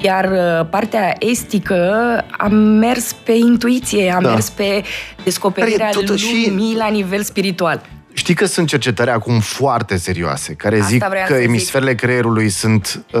Iar 0.00 0.24
uh, 0.30 0.66
partea 0.70 1.14
estică 1.18 1.84
a 2.30 2.48
mers 2.48 3.12
pe 3.12 3.32
intuiție, 3.32 4.10
a 4.16 4.20
Da. 4.20 4.30
mers 4.30 4.48
pe 4.48 4.82
descoperirea 5.24 5.86
Care 5.86 5.98
e 5.98 6.04
totuși- 6.04 6.48
lumii 6.48 6.76
la 6.76 6.88
nivel 6.88 7.22
spiritual. 7.22 7.82
Știi 8.14 8.34
că 8.34 8.44
sunt 8.46 8.68
cercetări 8.68 9.10
acum 9.10 9.40
foarte 9.40 9.96
serioase 9.96 10.52
care 10.54 10.76
Asta 10.76 10.86
zic 10.88 11.04
vreau 11.08 11.24
că 11.26 11.32
să 11.32 11.38
zic. 11.38 11.48
emisferele 11.48 11.94
creierului 11.94 12.48
sunt 12.48 13.04
uh, 13.12 13.20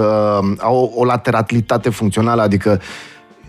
au 0.58 0.92
o 0.96 1.04
lateralitate 1.04 1.90
funcțională, 1.90 2.42
adică 2.42 2.80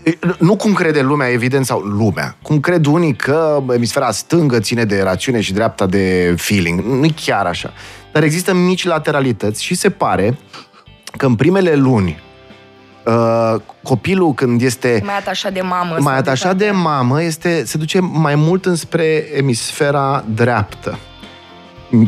e, 0.02 0.18
nu 0.38 0.56
cum 0.56 0.72
crede 0.72 1.00
lumea, 1.00 1.28
evident, 1.30 1.64
sau 1.66 1.78
lumea. 1.80 2.36
Cum 2.42 2.60
cred 2.60 2.86
unii 2.86 3.14
că 3.14 3.62
emisfera 3.74 4.10
stângă 4.10 4.58
ține 4.58 4.84
de 4.84 5.02
rațiune 5.02 5.40
și 5.40 5.52
dreapta 5.52 5.86
de 5.86 6.34
feeling. 6.38 6.80
Nu 6.80 7.04
e 7.04 7.10
chiar 7.24 7.46
așa. 7.46 7.72
Dar 8.14 8.22
există 8.22 8.54
mici 8.54 8.84
lateralități 8.84 9.62
și 9.64 9.74
se 9.74 9.90
pare 9.90 10.38
că 11.16 11.26
în 11.26 11.34
primele 11.34 11.74
luni 11.74 12.22
uh, 13.04 13.54
copilul 13.82 14.32
când 14.34 14.62
este 14.62 15.02
Mai 15.04 15.16
atașat 15.16 15.52
de 15.52 15.60
mamă. 15.60 15.92
sau 15.94 16.02
mai 16.02 16.16
atașat 16.16 16.56
de 16.56 16.64
tată. 16.64 16.76
mamă 16.76 17.22
este, 17.22 17.64
se 17.64 17.78
duce 17.78 17.98
mai 18.00 18.34
mult 18.34 18.66
înspre 18.66 19.24
emisfera 19.36 20.24
dreaptă. 20.34 20.98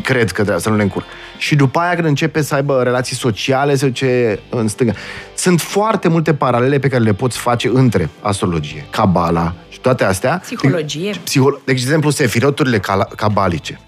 Cred 0.03 0.31
că 0.31 0.41
dreaptă, 0.43 0.63
să 0.63 0.69
nu 0.69 0.75
le 0.75 0.81
încurc. 0.81 1.05
Și 1.37 1.55
după 1.55 1.79
aia 1.79 1.93
când 1.95 2.07
începe 2.07 2.41
să 2.41 2.55
aibă 2.55 2.81
relații 2.83 3.15
sociale, 3.15 3.75
se 3.75 3.85
duce 3.85 4.39
în 4.49 4.67
stânga. 4.67 4.93
Sunt 5.35 5.61
foarte 5.61 6.07
multe 6.07 6.33
paralele 6.33 6.79
pe 6.79 6.87
care 6.87 7.03
le 7.03 7.13
poți 7.13 7.37
face 7.37 7.69
între 7.73 8.09
astrologie, 8.21 8.85
cabala 8.89 9.53
și 9.69 9.79
toate 9.79 10.03
astea. 10.03 10.39
Psihologie. 10.43 11.11
Psiholo- 11.11 11.63
de 11.65 11.71
exemplu, 11.71 12.09
sefiroturile 12.09 12.79
cala- 12.79 13.15
cabalice. 13.15 13.79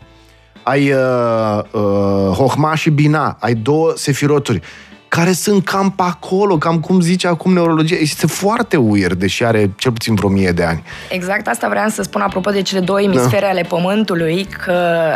Ai 0.69 0.91
uh, 0.91 1.60
uh, 1.71 2.36
Hohma 2.36 2.75
și 2.75 2.89
Bina, 2.89 3.38
ai 3.39 3.53
două 3.53 3.91
sefiroturi 3.95 4.62
care 5.08 5.32
sunt 5.32 5.63
cam 5.65 5.91
pe 5.91 6.03
acolo, 6.05 6.58
cam 6.58 6.79
cum 6.79 6.99
zice 7.01 7.27
acum 7.27 7.53
neurologia. 7.53 7.95
Este 7.99 8.27
foarte 8.27 8.77
weird, 8.77 9.19
deși 9.19 9.43
are 9.43 9.71
cel 9.77 9.91
puțin 9.91 10.15
vreo 10.15 10.29
mie 10.29 10.51
de 10.51 10.63
ani. 10.63 10.84
Exact 11.10 11.47
asta 11.47 11.69
vreau 11.69 11.88
să 11.89 12.01
spun 12.01 12.21
apropo 12.21 12.49
de 12.49 12.62
cele 12.62 12.79
două 12.79 13.01
emisfere 13.01 13.39
Da. 13.41 13.47
ale 13.47 13.62
Pământului, 13.62 14.43
că 14.63 14.73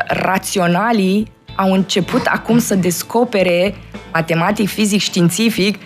raționalii 0.08 1.32
au 1.56 1.72
început 1.74 2.26
acum 2.26 2.58
să 2.60 2.76
descopere 2.76 3.76
matematic, 4.14 4.70
fizic, 4.70 5.00
științific 5.02 5.78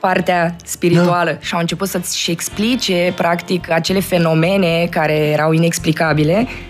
partea 0.00 0.56
spirituală 0.64 1.30
Da. 1.30 1.38
și 1.40 1.54
au 1.54 1.60
început 1.60 1.88
să-și 1.88 2.30
explice 2.30 3.12
practic 3.16 3.70
acele 3.70 4.00
fenomene 4.00 4.86
care 4.90 5.14
erau 5.16 5.52
inexplicabile 5.52 6.46
cu 6.46 6.50
aj- 6.50 6.69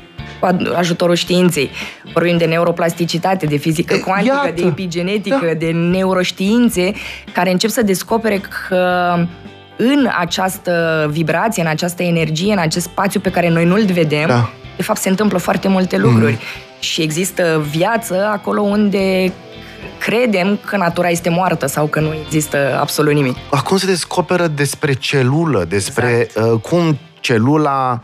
ajutorul 0.77 1.15
științei. 1.15 1.71
Vorbim 2.13 2.37
de 2.37 2.45
neuroplasticitate, 2.45 3.47
de 3.47 3.57
fizică 3.57 3.95
E, 3.95 3.99
cuantică, 3.99 4.41
iată. 4.45 4.61
de 4.61 4.67
epigenetică, 4.67 5.47
Da. 5.47 5.55
de 5.55 5.71
neuroștiințe, 5.71 6.93
care 7.33 7.51
încep 7.51 7.71
să 7.71 7.83
descopere 7.83 8.41
că 8.69 9.15
în 9.77 10.09
această 10.19 11.07
vibrație, 11.13 11.63
în 11.63 11.69
această 11.69 12.03
energie, 12.03 12.53
în 12.53 12.59
acest 12.59 12.85
spațiu 12.85 13.21
pe 13.21 13.31
care 13.31 13.49
noi 13.49 13.65
nu-l 13.65 13.85
vedem, 13.93 14.27
Da. 14.29 14.51
de 14.77 14.83
fapt 14.83 14.99
se 15.01 15.09
întâmplă 15.09 15.39
foarte 15.39 15.69
multe 15.69 15.97
lucruri. 15.97 16.39
Și 16.79 17.03
există 17.03 17.65
viață 17.71 18.29
acolo 18.33 18.61
unde 18.61 19.33
credem 19.99 20.59
că 20.67 20.77
natura 20.77 21.09
este 21.09 21.29
moartă 21.31 21.67
sau 21.67 21.87
că 21.87 22.01
nu 22.01 22.15
există 22.25 22.79
absolut 22.81 23.13
nimic. 23.13 23.37
Acum 23.51 23.77
se 23.77 23.87
descoperă 23.87 24.47
despre 24.47 24.93
celulă, 24.93 25.65
despre 25.69 26.29
exact. 26.35 26.53
uh, 26.53 26.61
cum 26.61 26.99
celula 27.21 28.03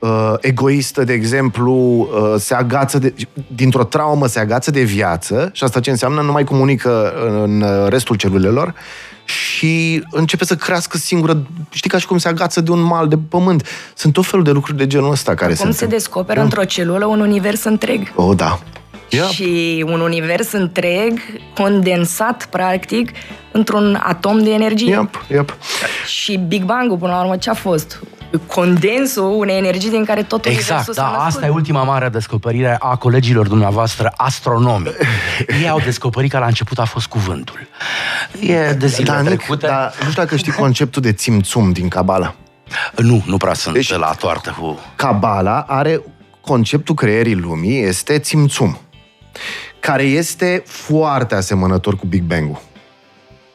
uh, 0.00 0.34
egoistă, 0.40 1.04
de 1.04 1.12
exemplu, 1.12 1.72
uh, 1.72 2.34
se 2.38 2.54
agață 2.54 2.98
de, 2.98 3.14
dintr-o 3.54 3.84
traumă 3.84 4.26
se 4.26 4.40
agață 4.40 4.70
de 4.70 4.82
viață 4.82 5.50
și 5.52 5.64
asta 5.64 5.80
ce 5.80 5.90
înseamnă 5.90 6.20
nu 6.20 6.32
mai 6.32 6.44
comunică 6.44 7.12
în 7.42 7.64
restul 7.88 8.16
celulelor 8.16 8.74
și 9.24 10.02
începe 10.10 10.44
să 10.44 10.56
crească 10.56 10.96
singură, 10.96 11.42
știi, 11.70 11.90
ca 11.90 11.98
și 11.98 12.06
cum 12.06 12.18
se 12.18 12.28
agață 12.28 12.60
de 12.60 12.70
un 12.70 12.80
mal 12.80 13.08
de 13.08 13.18
pământ. 13.28 13.66
Sunt 13.94 14.12
tot 14.12 14.26
felul 14.26 14.44
de 14.44 14.50
lucruri 14.50 14.78
de 14.78 14.86
genul 14.86 15.10
ăsta 15.10 15.34
care 15.34 15.54
Cum 15.54 15.70
se 15.70 15.76
se 15.76 15.86
descoperă 15.86 16.38
da. 16.38 16.44
într-o 16.44 16.64
celulă 16.64 17.06
un 17.06 17.20
univers 17.20 17.64
întreg. 17.64 18.12
Oh, 18.14 18.36
da. 18.36 18.58
Yep. 19.10 19.24
Și 19.24 19.84
un 19.86 20.00
univers 20.00 20.52
întreg, 20.52 21.18
condensat, 21.54 22.46
practic, 22.50 23.10
într-un 23.52 24.00
atom 24.02 24.42
de 24.42 24.50
energie. 24.50 24.90
Yep, 24.90 25.24
yep. 25.30 25.56
Și 26.06 26.36
Big 26.36 26.64
Bang-ul, 26.64 26.96
până 26.96 27.12
la 27.12 27.20
urmă, 27.20 27.36
ce 27.36 27.50
a 27.50 27.54
fost? 27.54 28.00
Condensul 28.46 29.34
unei 29.38 29.56
energii 29.56 29.90
din 29.90 30.04
care 30.04 30.22
totul 30.22 30.50
Exact, 30.52 30.94
da, 30.94 31.06
asta 31.06 31.46
e 31.46 31.48
ultima 31.48 31.82
mare 31.82 32.08
descoperire 32.08 32.76
a 32.78 32.96
colegilor 32.96 33.48
dumneavoastră 33.48 34.12
astronomi. 34.16 34.90
Ei 35.62 35.68
au 35.68 35.80
descoperit 35.80 36.30
că 36.30 36.38
la 36.38 36.46
început 36.46 36.78
a 36.78 36.84
fost 36.84 37.06
cuvântul. 37.06 37.68
E 38.40 38.72
de 38.72 38.86
zile 38.86 39.12
da, 39.12 39.22
trecute. 39.22 39.66
Dar 39.66 39.94
nu 40.04 40.10
știu 40.10 40.22
dacă 40.22 40.36
știi 40.36 40.52
conceptul 40.52 41.02
de 41.02 41.12
țimțum 41.12 41.72
din 41.72 41.88
Cabala. 41.88 42.34
Nu, 42.96 43.22
nu 43.26 43.36
prea 43.36 43.54
sunt 43.54 43.74
deci, 43.74 43.96
la 43.96 44.12
toartă 44.18 44.56
cu... 44.60 44.78
Cabala 44.96 45.64
are 45.68 46.00
conceptul 46.40 46.94
creierii 46.94 47.34
lumii, 47.34 47.82
este 47.82 48.18
țimțum, 48.18 48.78
care 49.80 50.02
este 50.02 50.62
foarte 50.66 51.34
asemănător 51.34 51.96
cu 51.96 52.06
Big 52.06 52.22
Bang-ul. 52.22 52.60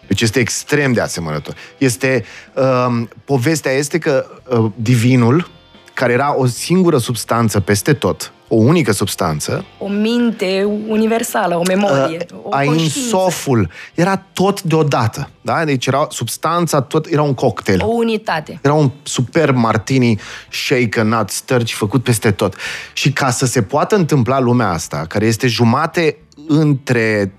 Deci 0.07 0.21
este 0.21 0.39
extrem 0.39 0.93
de 0.93 1.01
asemănător. 1.01 1.55
Este, 1.77 2.25
uh, 2.53 3.07
povestea 3.25 3.71
este 3.71 3.97
că 3.97 4.25
uh, 4.49 4.71
divinul, 4.75 5.49
care 5.93 6.13
era 6.13 6.37
o 6.37 6.45
singură 6.45 6.97
substanță 6.97 7.59
peste 7.59 7.93
tot, 7.93 8.33
o 8.47 8.55
unică 8.55 8.91
substanță. 8.91 9.65
O 9.79 9.87
minte 9.87 10.63
universală, 10.87 11.55
o 11.55 11.61
memorie, 11.67 12.25
uh, 12.33 12.39
o 12.43 12.49
Ainsoful 12.51 13.69
era 13.93 14.17
tot 14.33 14.61
deodată. 14.61 15.29
Da? 15.41 15.65
Deci 15.65 15.85
era 15.85 16.07
substanța, 16.09 16.81
tot 16.81 17.05
era 17.05 17.21
un 17.21 17.33
cocktail. 17.33 17.81
O 17.83 17.87
unitate. 17.87 18.59
Era 18.61 18.73
un 18.73 18.91
super 19.03 19.51
martini 19.51 20.19
shaken, 20.51 21.07
not 21.07 21.29
stărci, 21.29 21.73
făcut 21.73 22.03
peste 22.03 22.31
tot. 22.31 22.55
Și 22.93 23.11
ca 23.11 23.29
să 23.29 23.45
se 23.45 23.61
poată 23.61 23.95
întâmpla 23.95 24.39
lumea 24.39 24.69
asta, 24.69 25.05
care 25.07 25.25
este 25.25 25.47
jumate 25.47 26.17
între 26.47 27.33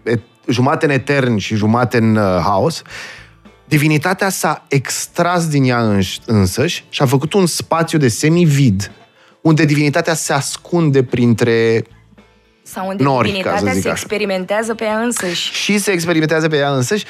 jumate 0.48 0.84
în 0.84 0.90
etern 0.90 1.36
și 1.36 1.54
jumate 1.54 1.96
în 1.96 2.16
uh, 2.16 2.38
haos, 2.42 2.82
divinitatea 3.64 4.28
s-a 4.28 4.64
extras 4.68 5.48
din 5.48 5.64
ea 5.64 5.80
îns- 5.80 6.20
însăși 6.26 6.84
și 6.88 7.02
a 7.02 7.06
făcut 7.06 7.32
un 7.32 7.46
spațiu 7.46 7.98
de 7.98 8.08
semi-vid, 8.08 8.90
unde 9.40 9.64
divinitatea 9.64 10.14
se 10.14 10.32
ascunde 10.32 11.02
printre 11.02 11.84
sau 12.62 12.88
unde 12.88 13.02
nori, 13.02 13.26
divinitatea 13.26 13.72
se 13.72 13.78
așa. 13.78 13.90
experimentează 13.90 14.74
pe 14.74 14.84
ea 14.84 14.98
însăși. 14.98 15.52
Și 15.52 15.78
se 15.78 15.90
experimentează 15.90 16.48
pe 16.48 16.56
ea 16.56 16.70
însăși, 16.70 17.04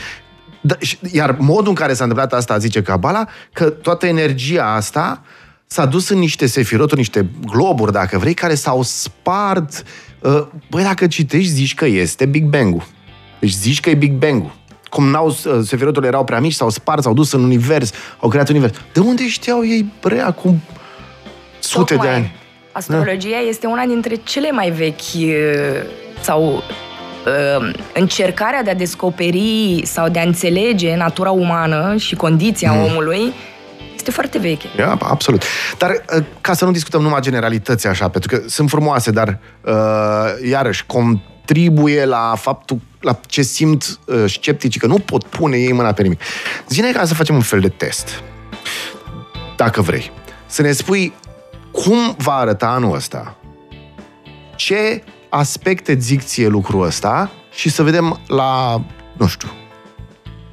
da, 0.60 0.74
iar 1.12 1.36
modul 1.38 1.68
în 1.68 1.74
care 1.74 1.94
s-a 1.94 2.04
întâmplat 2.04 2.32
asta, 2.32 2.58
zice 2.58 2.82
Cabala, 2.82 3.28
că 3.52 3.70
toată 3.70 4.06
energia 4.06 4.74
asta 4.74 5.22
s-a 5.66 5.86
dus 5.86 6.08
în 6.08 6.18
niște 6.18 6.46
sefiroturi, 6.46 6.98
niște 6.98 7.30
globuri, 7.46 7.92
dacă 7.92 8.18
vrei, 8.18 8.34
care 8.34 8.54
s-au 8.54 8.82
spart. 8.82 9.84
Uh, 10.20 10.46
băi, 10.70 10.82
dacă 10.82 11.06
citești, 11.06 11.50
zici 11.50 11.74
că 11.74 11.86
este 11.86 12.26
Big 12.26 12.44
Bang-ul. 12.44 12.86
Deci 13.38 13.50
zici 13.50 13.80
că 13.80 13.90
e 13.90 13.94
Big 13.94 14.12
Bang-ul. 14.12 14.54
Cum 14.88 15.08
n-au, 15.08 15.26
uh, 15.26 15.58
sefiroturile 15.62 16.06
erau 16.06 16.24
prea 16.24 16.40
mici, 16.40 16.52
s-au 16.52 16.68
spart, 16.68 17.02
s-au 17.02 17.14
dus 17.14 17.32
în 17.32 17.42
univers, 17.42 17.92
au 18.20 18.28
creat 18.28 18.48
univers. 18.48 18.72
De 18.92 19.00
unde 19.00 19.28
știau 19.28 19.64
ei, 19.64 19.92
bre, 20.00 20.20
acum 20.20 20.60
sute 21.58 21.94
Tocmai. 21.94 22.08
de 22.08 22.14
ani? 22.14 22.34
Astrologia 22.72 23.28
da. 23.42 23.48
este 23.48 23.66
una 23.66 23.84
dintre 23.84 24.14
cele 24.14 24.50
mai 24.50 24.70
vechi 24.70 25.14
uh, 25.14 25.32
sau 26.20 26.42
uh, 26.42 27.72
încercarea 27.94 28.62
de 28.62 28.70
a 28.70 28.74
descoperi 28.74 29.82
sau 29.84 30.08
de 30.08 30.18
a 30.18 30.22
înțelege 30.22 30.96
natura 30.96 31.30
umană 31.30 31.96
și 31.96 32.14
condiția 32.14 32.72
mm. 32.72 32.82
omului 32.82 33.32
este 33.94 34.10
foarte 34.10 34.38
veche. 34.38 34.66
Yeah, 34.76 34.96
absolut. 34.98 35.42
Dar 35.78 36.04
ca 36.40 36.52
să 36.52 36.64
nu 36.64 36.70
discutăm 36.70 37.02
numai 37.02 37.20
generalități 37.20 37.86
așa, 37.86 38.08
pentru 38.08 38.36
că 38.36 38.48
sunt 38.48 38.68
frumoase, 38.68 39.10
dar 39.10 39.38
uh, 39.64 39.74
iarăși, 40.48 40.84
com- 40.84 41.35
contribuie 41.46 42.04
la 42.04 42.34
faptul, 42.36 42.80
la 43.00 43.20
ce 43.26 43.42
simt 43.42 43.98
uh, 44.06 44.24
scepticii, 44.26 44.80
că 44.80 44.86
nu 44.86 44.98
pot 44.98 45.24
pune 45.24 45.56
ei 45.56 45.72
mâna 45.72 45.92
pe 45.92 46.02
nimic. 46.02 46.20
Zine 46.68 46.92
ca 46.92 47.04
să 47.04 47.14
facem 47.14 47.34
un 47.34 47.40
fel 47.40 47.60
de 47.60 47.68
test. 47.68 48.22
Dacă 49.56 49.80
vrei. 49.80 50.10
Să 50.46 50.62
ne 50.62 50.72
spui 50.72 51.12
cum 51.72 52.14
va 52.18 52.34
arăta 52.34 52.66
anul 52.66 52.94
ăsta, 52.94 53.36
ce 54.56 55.02
aspecte 55.28 55.96
zic 55.98 56.22
ție 56.22 56.46
lucrul 56.46 56.84
ăsta 56.86 57.30
și 57.52 57.68
să 57.68 57.82
vedem 57.82 58.20
la, 58.26 58.82
nu 59.16 59.26
știu, 59.26 59.48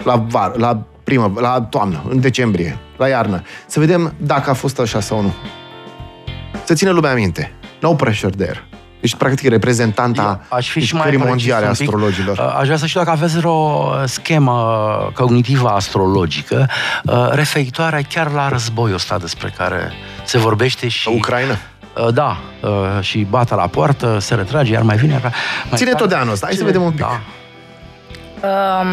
la 0.03 0.15
var, 0.15 0.57
la 0.57 0.83
primă, 1.03 1.33
la 1.35 1.61
toamnă, 1.61 2.03
în 2.09 2.19
decembrie, 2.19 2.79
la 2.97 3.07
iarnă, 3.07 3.41
să 3.67 3.79
vedem 3.79 4.13
dacă 4.17 4.49
a 4.49 4.53
fost 4.53 4.79
așa 4.79 4.99
sau 4.99 5.21
nu. 5.21 5.33
Să 6.65 6.73
ține 6.73 6.91
lumea 6.91 7.13
minte. 7.13 7.51
No 7.79 7.93
pressure 7.95 8.35
there. 8.35 8.67
Ești 9.03 9.17
practic 9.17 9.49
reprezentanta 9.49 10.39
aș 10.47 10.69
fi 10.69 10.79
și 10.79 10.95
mai 10.95 11.15
mondiale 11.25 11.65
astrologilor. 11.65 12.39
Aș 12.39 12.65
vrea 12.65 12.77
să 12.77 12.85
știu 12.85 12.99
dacă 12.99 13.11
aveți 13.11 13.45
o 13.45 13.91
schemă 14.05 15.11
cognitivă 15.13 15.69
astrologică 15.69 16.69
uh, 17.03 17.29
referitoare 17.31 18.05
chiar 18.09 18.31
la 18.31 18.49
războiul 18.49 18.95
ăsta 18.95 19.17
despre 19.17 19.53
care 19.57 19.91
se 20.23 20.37
vorbește 20.37 20.87
și... 20.87 21.09
Ucraina? 21.09 21.57
Uh, 21.97 22.13
da, 22.13 22.37
uh, 22.61 22.69
și 23.01 23.27
bată 23.29 23.55
la 23.55 23.67
poartă, 23.67 24.17
se 24.19 24.35
retrage, 24.35 24.71
iar 24.71 24.81
mai 24.81 24.95
vine... 24.95 25.19
Mai 25.21 25.31
Ține 25.75 25.91
tot 25.91 26.09
de 26.09 26.15
anul 26.15 26.33
ăsta, 26.33 26.45
hai 26.45 26.55
să 26.55 26.63
vedem 26.63 26.81
un 26.81 26.91
pic. 26.91 26.99
Da. 26.99 27.21
Um, 28.47 28.87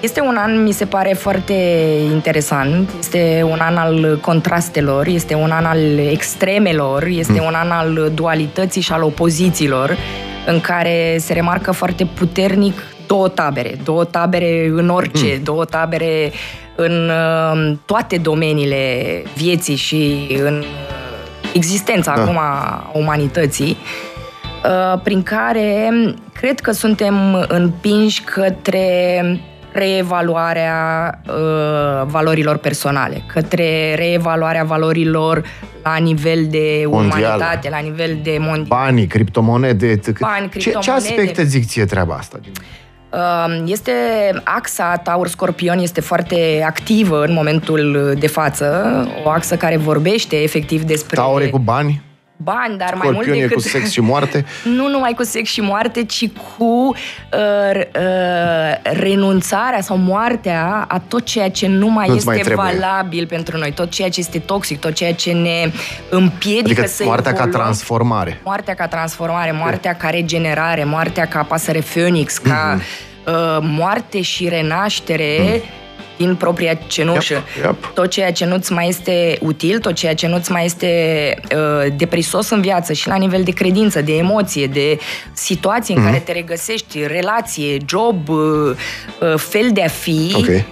este 0.00 0.20
un 0.20 0.36
an, 0.36 0.62
mi 0.62 0.72
se 0.72 0.84
pare, 0.84 1.12
foarte 1.12 1.54
interesant. 2.12 2.90
Este 2.98 3.46
un 3.50 3.58
an 3.60 3.76
al 3.76 4.18
contrastelor, 4.20 5.06
este 5.06 5.34
un 5.34 5.50
an 5.50 5.64
al 5.64 5.98
extremelor, 5.98 7.04
este 7.04 7.40
mm. 7.40 7.46
un 7.46 7.54
an 7.54 7.70
al 7.70 8.10
dualității 8.14 8.80
și 8.80 8.92
al 8.92 9.02
opozițiilor, 9.02 9.96
în 10.46 10.60
care 10.60 11.16
se 11.18 11.32
remarcă 11.32 11.72
foarte 11.72 12.04
puternic 12.04 12.82
două 13.06 13.28
tabere. 13.28 13.78
Două 13.84 14.04
tabere 14.04 14.70
în 14.72 14.88
orice, 14.88 15.34
mm. 15.36 15.42
două 15.42 15.64
tabere 15.64 16.32
în 16.74 17.10
uh, 17.10 17.76
toate 17.84 18.16
domeniile 18.16 19.22
vieții 19.36 19.76
și 19.76 20.26
în 20.42 20.64
existența 21.52 22.14
da. 22.14 22.22
acum 22.22 22.38
a 22.38 22.90
umanității 22.94 23.76
uh, 24.64 25.00
prin 25.02 25.22
care 25.22 25.90
cred 26.32 26.60
că 26.60 26.70
suntem 26.70 27.44
împinși 27.48 28.22
către 28.22 29.22
reevaluarea 29.78 31.20
uh, 31.26 32.06
valorilor 32.06 32.56
personale, 32.56 33.22
către 33.26 33.94
reevaluarea 33.94 34.64
valorilor 34.64 35.42
la 35.82 35.96
nivel 35.96 36.46
de 36.50 36.84
mondial. 36.86 37.34
umanitate, 37.34 37.68
la 37.68 37.78
nivel 37.78 38.18
de 38.22 38.36
mondial. 38.40 38.66
Banii, 38.66 39.06
criptomonede. 39.06 40.00
Bani, 40.20 40.48
criptomonede. 40.48 40.58
Ce, 40.58 40.70
ce 40.70 40.90
aspecte 40.90 41.44
zic 41.44 41.66
ție 41.66 41.84
treaba 41.84 42.14
asta? 42.14 42.40
Um, 43.10 43.66
este 43.66 43.92
axa 44.44 44.96
Taur-Scorpion 44.96 45.78
este 45.78 46.00
foarte 46.00 46.64
activă 46.66 47.24
în 47.24 47.32
momentul 47.32 48.14
de 48.18 48.26
față, 48.26 49.08
o 49.24 49.28
axă 49.28 49.56
care 49.56 49.76
vorbește 49.76 50.36
efectiv 50.42 50.82
despre... 50.82 51.16
Taure 51.16 51.48
cu 51.48 51.58
bani? 51.58 52.02
Bani, 52.42 52.78
dar 52.78 52.94
mai 52.94 53.10
mult 53.10 53.26
decât... 53.26 53.52
cu 53.52 53.60
sex 53.60 53.90
și 53.90 54.00
moarte? 54.00 54.44
nu 54.76 54.88
numai 54.88 55.12
cu 55.12 55.22
sex 55.22 55.50
și 55.50 55.60
moarte, 55.60 56.04
ci 56.04 56.28
cu 56.28 56.64
uh, 56.64 56.94
uh, 57.74 58.92
renunțarea 58.92 59.80
sau 59.80 59.96
moartea 59.96 60.84
a 60.88 61.02
tot 61.08 61.24
ceea 61.24 61.50
ce 61.50 61.66
nu 61.66 61.88
mai 61.88 62.08
Nu-ți 62.08 62.30
este 62.30 62.54
mai 62.54 62.72
valabil 62.72 63.26
pentru 63.26 63.56
noi, 63.56 63.72
tot 63.72 63.90
ceea 63.90 64.08
ce 64.08 64.20
este 64.20 64.38
toxic, 64.38 64.80
tot 64.80 64.92
ceea 64.92 65.14
ce 65.14 65.32
ne 65.32 65.72
împiedică 66.10 66.80
adică 66.80 66.86
să 66.86 67.04
moartea 67.04 67.30
evoluăm. 67.30 67.50
ca 67.52 67.58
transformare. 67.58 68.40
Moartea 68.44 68.74
ca 68.74 68.86
transformare, 68.86 69.52
moartea 69.52 69.94
ca 69.94 70.10
regenerare, 70.10 70.84
moartea 70.84 71.24
ca 71.24 71.42
pasăre 71.42 71.80
phoenix, 71.80 72.38
ca 72.38 72.78
mm-hmm. 72.78 73.26
uh, 73.26 73.58
moarte 73.60 74.20
și 74.20 74.48
renaștere 74.48 75.36
mm 75.40 75.62
din 76.18 76.34
propria 76.34 76.74
cenușă. 76.74 77.34
Yep, 77.34 77.64
yep. 77.64 77.92
Tot 77.94 78.10
ceea 78.10 78.32
ce 78.32 78.44
nu-ți 78.44 78.72
mai 78.72 78.88
este 78.88 79.38
util, 79.40 79.78
tot 79.78 79.94
ceea 79.94 80.14
ce 80.14 80.26
nu-ți 80.26 80.52
mai 80.52 80.64
este 80.64 80.90
uh, 81.54 81.92
deprisos 81.96 82.50
în 82.50 82.60
viață 82.60 82.92
și 82.92 83.08
la 83.08 83.16
nivel 83.16 83.42
de 83.42 83.50
credință, 83.50 84.00
de 84.00 84.16
emoție, 84.16 84.66
de 84.66 84.98
situație 85.32 85.94
în 85.94 86.00
mm-hmm. 86.00 86.04
care 86.04 86.18
te 86.18 86.32
regăsești, 86.32 87.06
relație, 87.06 87.76
job, 87.86 88.28
uh, 88.28 88.38
uh, 89.20 89.34
fel 89.36 89.70
de 89.72 89.82
a 89.82 89.88
fi, 89.88 90.34
okay. 90.36 90.66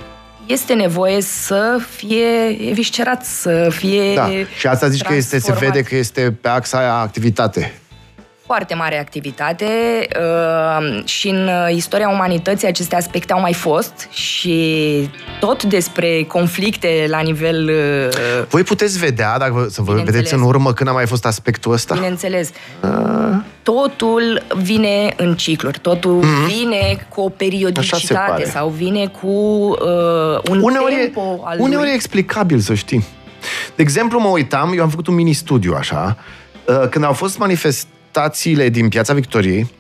este 0.47 0.75
nevoie 0.75 1.21
să 1.21 1.79
fie 1.97 2.59
eviscerat, 2.69 3.25
să 3.25 3.69
fie 3.71 4.15
Da, 4.15 4.31
și 4.59 4.67
asta 4.67 4.89
zici 4.89 5.03
că 5.03 5.15
este, 5.15 5.39
se 5.39 5.53
vede 5.59 5.83
că 5.83 5.97
este 5.97 6.35
pe 6.41 6.49
axa 6.49 6.79
aia 6.79 6.95
activitate. 6.95 7.73
Foarte 8.47 8.75
mare 8.75 9.01
activitate 9.01 9.67
uh, 10.21 11.03
și 11.05 11.29
în 11.29 11.49
istoria 11.71 12.09
umanității 12.09 12.69
aceste 12.69 12.97
aspecte 12.97 13.33
au 13.33 13.41
mai 13.41 13.53
fost 13.53 14.09
și 14.11 15.09
tot 15.41 15.63
despre 15.65 16.23
conflicte 16.29 17.05
la 17.09 17.21
nivel... 17.21 17.69
Uh, 17.69 18.45
Voi 18.49 18.63
puteți 18.63 18.99
vedea, 18.99 19.39
dacă 19.39 19.53
vă- 19.53 19.67
să 19.71 19.81
vă 19.83 19.87
Bineînțeles. 19.87 20.15
vedeți 20.15 20.35
în 20.35 20.41
urmă 20.43 20.73
când 20.73 20.89
a 20.89 20.93
mai 20.93 21.07
fost 21.07 21.27
aspectul 21.27 21.73
ăsta? 21.73 21.95
Bineînțeles. 21.95 22.51
Totul 23.63 24.43
vine 24.63 25.13
în 25.17 25.35
cicluri, 25.35 25.79
totul 25.79 26.25
vine 26.47 27.07
cu 27.09 27.21
o 27.21 27.25
Mhm. 27.25 27.33
Așa 27.33 27.33
se 27.33 27.45
periodicitate 27.45 28.31
pare. 28.31 28.45
sau 28.45 28.69
vine 28.69 29.07
cu 29.07 29.27
uh, 29.27 30.51
un 30.51 30.61
uneori, 30.63 30.95
tempo 30.95 31.41
al 31.45 31.59
e, 31.59 31.63
uneori 31.63 31.85
lui. 31.85 31.93
e 31.93 31.95
explicabil, 31.95 32.59
să 32.59 32.75
știi. 32.75 33.05
De 33.77 33.83
exemplu, 33.83 34.21
mă 34.21 34.29
uitam, 34.29 34.73
eu 34.77 34.83
am 34.83 34.89
făcut 34.89 35.07
un 35.07 35.15
mini-studiu 35.15 35.75
așa, 35.79 36.17
uh, 36.65 36.89
când 36.91 37.05
au 37.05 37.13
fost 37.13 37.39
manifestațiile 38.17 38.69
din 38.69 38.89
Piața 38.89 39.15
Victoriei, 39.15 39.71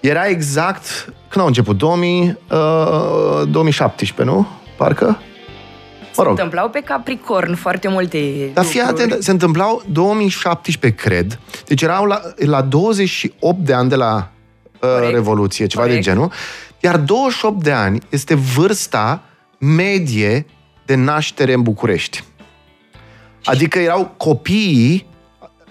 era 0.00 0.26
exact 0.26 1.12
când 1.28 1.40
au 1.40 1.46
început, 1.46 1.78
2000, 1.78 2.38
uh, 2.50 3.48
2017, 3.48 4.34
nu? 4.34 4.46
Parcă? 4.76 5.04
Mă 5.06 5.16
Se 6.12 6.22
rog, 6.22 6.30
întâmplau 6.30 6.68
pe 6.68 6.80
Capricorn 6.80 7.54
foarte 7.54 7.88
multe 7.88 8.50
dar 8.54 8.64
fii 8.64 8.80
lucruri. 8.80 9.02
atent, 9.02 9.22
se 9.22 9.30
întâmplau 9.30 9.82
2017, 9.90 11.02
cred. 11.08 11.38
Deci 11.66 11.82
erau 11.82 12.04
la, 12.04 12.20
la 12.36 12.60
28 12.60 13.58
de 13.58 13.72
ani 13.72 13.88
de 13.88 13.94
la 13.94 14.30
uh, 14.72 14.78
Corect. 14.80 15.12
Revoluție, 15.12 15.66
ceva 15.66 15.82
Corect. 15.82 16.04
de 16.04 16.10
genul. 16.10 16.30
Iar 16.80 16.96
28 16.96 17.62
de 17.62 17.70
ani 17.72 18.00
este 18.08 18.34
vârsta 18.34 19.22
medie 19.58 20.46
de 20.86 20.94
naștere 20.94 21.52
în 21.52 21.62
București. 21.62 22.24
Adică 23.44 23.78
erau 23.78 24.14
copiii 24.16 25.06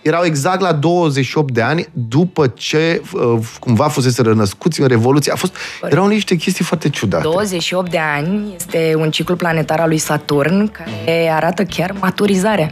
erau 0.01 0.23
exact 0.23 0.61
la 0.61 0.71
28 0.71 1.53
de 1.53 1.61
ani 1.61 1.87
după 1.91 2.47
ce 2.47 3.01
uh, 3.13 3.39
cumva 3.59 3.87
fusese 3.87 4.21
rănăscuți 4.21 4.81
în 4.81 4.87
Revoluție. 4.87 5.31
A 5.31 5.35
fost, 5.35 5.55
erau 5.89 6.07
niște 6.07 6.35
chestii 6.35 6.65
foarte 6.65 6.89
ciudate. 6.89 7.23
28 7.23 7.91
de 7.91 7.99
ani 8.15 8.53
este 8.55 8.93
un 8.97 9.11
ciclu 9.11 9.35
planetar 9.35 9.79
al 9.79 9.87
lui 9.87 9.97
Saturn 9.97 10.71
care 10.71 11.31
arată 11.33 11.63
chiar 11.63 11.93
maturizarea. 11.99 12.71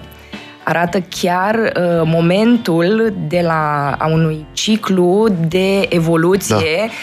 Arată 0.63 1.03
chiar 1.21 1.55
uh, 1.55 2.01
momentul 2.05 3.13
de 3.27 3.41
la 3.43 3.95
a 3.99 4.07
unui 4.07 4.45
ciclu 4.53 5.27
de 5.47 5.85
evoluție 5.89 6.55
Da. 6.87 6.93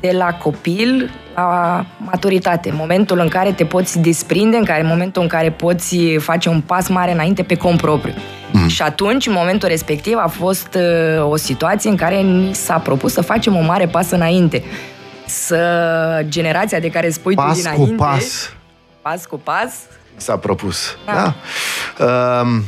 de 0.00 0.16
la 0.16 0.32
copil 0.32 1.10
la 1.34 1.84
maturitate. 1.98 2.72
Momentul 2.76 3.18
în 3.18 3.28
care 3.28 3.52
te 3.52 3.64
poți 3.64 3.98
desprinde, 3.98 4.56
în 4.56 4.64
care 4.64 4.82
momentul 4.82 5.22
în 5.22 5.28
care 5.28 5.50
poți 5.50 5.96
face 6.18 6.48
un 6.48 6.60
pas 6.60 6.88
mare 6.88 7.12
înainte 7.12 7.42
pe 7.42 7.54
cont 7.54 7.80
propriu. 7.80 8.14
Mm. 8.66 8.72
Și 8.72 8.82
atunci, 8.82 9.26
în 9.26 9.32
momentul 9.32 9.68
respectiv, 9.68 10.16
a 10.16 10.26
fost 10.26 10.68
uh, 10.74 11.30
o 11.30 11.36
situație 11.36 11.90
în 11.90 11.96
care 11.96 12.16
ni 12.20 12.54
s-a 12.54 12.78
propus 12.78 13.12
să 13.12 13.20
facem 13.20 13.56
un 13.56 13.64
mare 13.64 13.86
pas 13.86 14.10
înainte. 14.10 14.64
Să 15.26 15.60
generația 16.28 16.78
de 16.78 16.90
care 16.90 17.10
spui 17.10 17.34
tu 17.34 17.42
Pas 17.42 17.56
dinainte, 17.56 17.90
cu 17.90 17.94
pas 17.96 18.50
pas 19.02 19.26
cu 19.26 19.38
pas, 19.38 19.72
s-a 20.16 20.36
propus. 20.36 20.96
Da. 21.06 21.34
Da. 21.98 22.40
Um, 22.40 22.64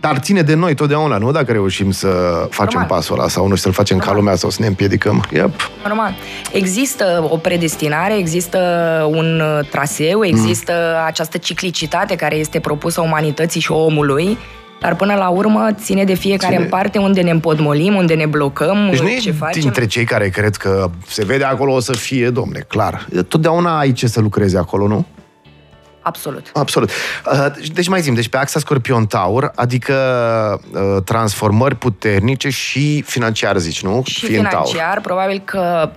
dar 0.00 0.18
ține 0.18 0.42
de 0.42 0.54
noi 0.54 0.74
totdeauna, 0.74 1.16
nu? 1.16 1.30
Dacă 1.30 1.52
reușim 1.52 1.90
să 1.90 2.08
facem 2.50 2.78
Normal. 2.80 2.96
pasul 2.98 3.18
ăla 3.18 3.28
sau 3.28 3.46
nu 3.46 3.54
să-l 3.54 3.72
facem 3.72 3.98
ca 3.98 4.12
lumea 4.12 4.34
sau 4.34 4.50
să 4.50 4.56
ne 4.60 4.66
împiedicăm. 4.66 5.24
Yep. 5.32 5.70
normal. 5.86 6.14
Există 6.52 7.26
o 7.30 7.36
predestinare, 7.36 8.16
există 8.16 8.58
un 9.10 9.40
uh, 9.40 9.68
traseu, 9.70 10.24
există 10.24 10.72
Mm. 10.72 11.06
această 11.06 11.36
ciclicitate 11.38 12.14
care 12.16 12.36
este 12.36 12.60
propusă 12.60 13.00
umanității 13.00 13.60
și 13.60 13.72
omului, 13.72 14.38
dar 14.80 14.96
până 14.96 15.14
la 15.14 15.28
urmă 15.28 15.68
ține 15.74 16.04
de 16.04 16.14
fiecare 16.14 16.52
Ține- 16.52 16.64
în 16.64 16.70
parte 16.70 16.98
unde 16.98 17.20
ne 17.20 17.30
împotmolim, 17.30 17.94
unde 17.94 18.14
ne 18.14 18.26
blocăm, 18.26 18.88
Deci 18.90 19.00
nu 19.00 19.08
ce 19.20 19.28
e 19.28 19.32
facem. 19.32 19.60
dintre 19.60 19.86
cei 19.86 20.04
care 20.04 20.28
cred 20.28 20.56
că 20.56 20.90
se 21.06 21.24
vede 21.24 21.44
acolo 21.44 21.72
o 21.74 21.80
să 21.80 21.92
fie, 21.92 22.30
domne, 22.30 22.58
clar. 22.68 23.06
Totdeauna 23.28 23.78
ai 23.78 23.92
ce 23.92 24.06
să 24.06 24.20
lucrezi 24.20 24.56
acolo, 24.56 24.86
nu? 24.86 25.06
Absolut. 26.02 26.50
Absolut. 26.54 26.90
Uh, 27.32 27.46
Deci 27.72 27.88
mai 27.88 28.00
zim, 28.00 28.14
deci 28.14 28.28
pe 28.28 28.36
axa 28.36 28.58
Scorpion-Taur, 28.58 29.52
adică 29.54 29.94
uh, 30.72 31.02
transformări 31.04 31.74
puternice 31.76 32.48
și 32.48 33.02
financiar, 33.06 33.56
zici, 33.58 33.82
nu? 33.82 34.02
și 34.06 34.24
Fiind 34.26 34.48
Taur. 34.48 34.66
financiar, 34.66 35.00
probabil 35.00 35.42
că 35.44 35.90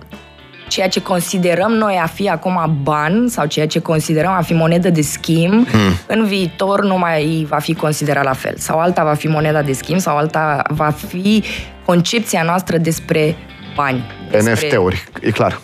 ceea 0.68 0.88
ce 0.88 1.00
considerăm 1.02 1.72
noi 1.72 1.98
a 2.02 2.06
fi 2.06 2.28
acum 2.28 2.78
ban 2.82 3.28
sau 3.28 3.46
ceea 3.46 3.66
ce 3.66 3.78
considerăm 3.78 4.30
a 4.32 4.40
fi 4.42 4.52
monedă 4.54 4.90
de 4.90 5.02
schimb, 5.02 5.68
Hmm. 5.68 5.92
în 6.06 6.24
viitor 6.24 6.84
nu 6.84 6.98
mai 6.98 7.46
va 7.48 7.58
fi 7.58 7.74
considerat 7.74 8.24
la 8.24 8.32
fel. 8.32 8.54
Sau 8.56 8.78
alta 8.78 9.04
va 9.04 9.14
fi 9.14 9.26
moneda 9.28 9.62
de 9.62 9.72
schimb 9.72 10.00
sau 10.00 10.16
alta 10.16 10.62
va 10.68 10.90
fi 11.08 11.42
concepția 11.84 12.42
noastră 12.42 12.76
despre 12.76 13.36
bani. 13.76 14.04
Despre... 14.30 14.52
NFT-uri, 14.52 15.04
e 15.20 15.30
clar. 15.30 15.60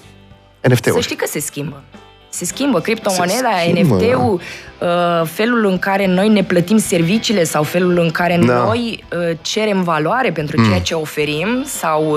Să 0.61 0.69
NFT-uri. 0.73 1.03
știi 1.03 1.17
că 1.17 1.27
se 1.29 1.41
schimbă. 1.41 1.83
Se 2.29 2.45
schimbă 2.45 2.81
criptomoneda, 2.81 3.49
Se 3.65 3.71
schimbă. 3.71 3.95
NFT-ul, 3.95 4.41
uh, 4.81 5.27
felul 5.27 5.65
în 5.67 5.79
care 5.79 6.07
noi 6.07 6.29
ne 6.29 6.43
plătim 6.43 6.79
serviciile 6.79 7.45
sau 7.45 7.63
felul 7.63 7.99
în 7.99 8.11
care 8.11 8.41
Da. 8.47 8.53
Hmm. 8.55 8.65
noi 8.67 9.05
uh, 9.31 9.37
cerem 9.41 9.83
valoare 9.83 10.31
pentru 10.31 10.65
ceea 10.65 10.81
ce 10.81 10.95
oferim 10.95 11.63
sau 11.67 12.17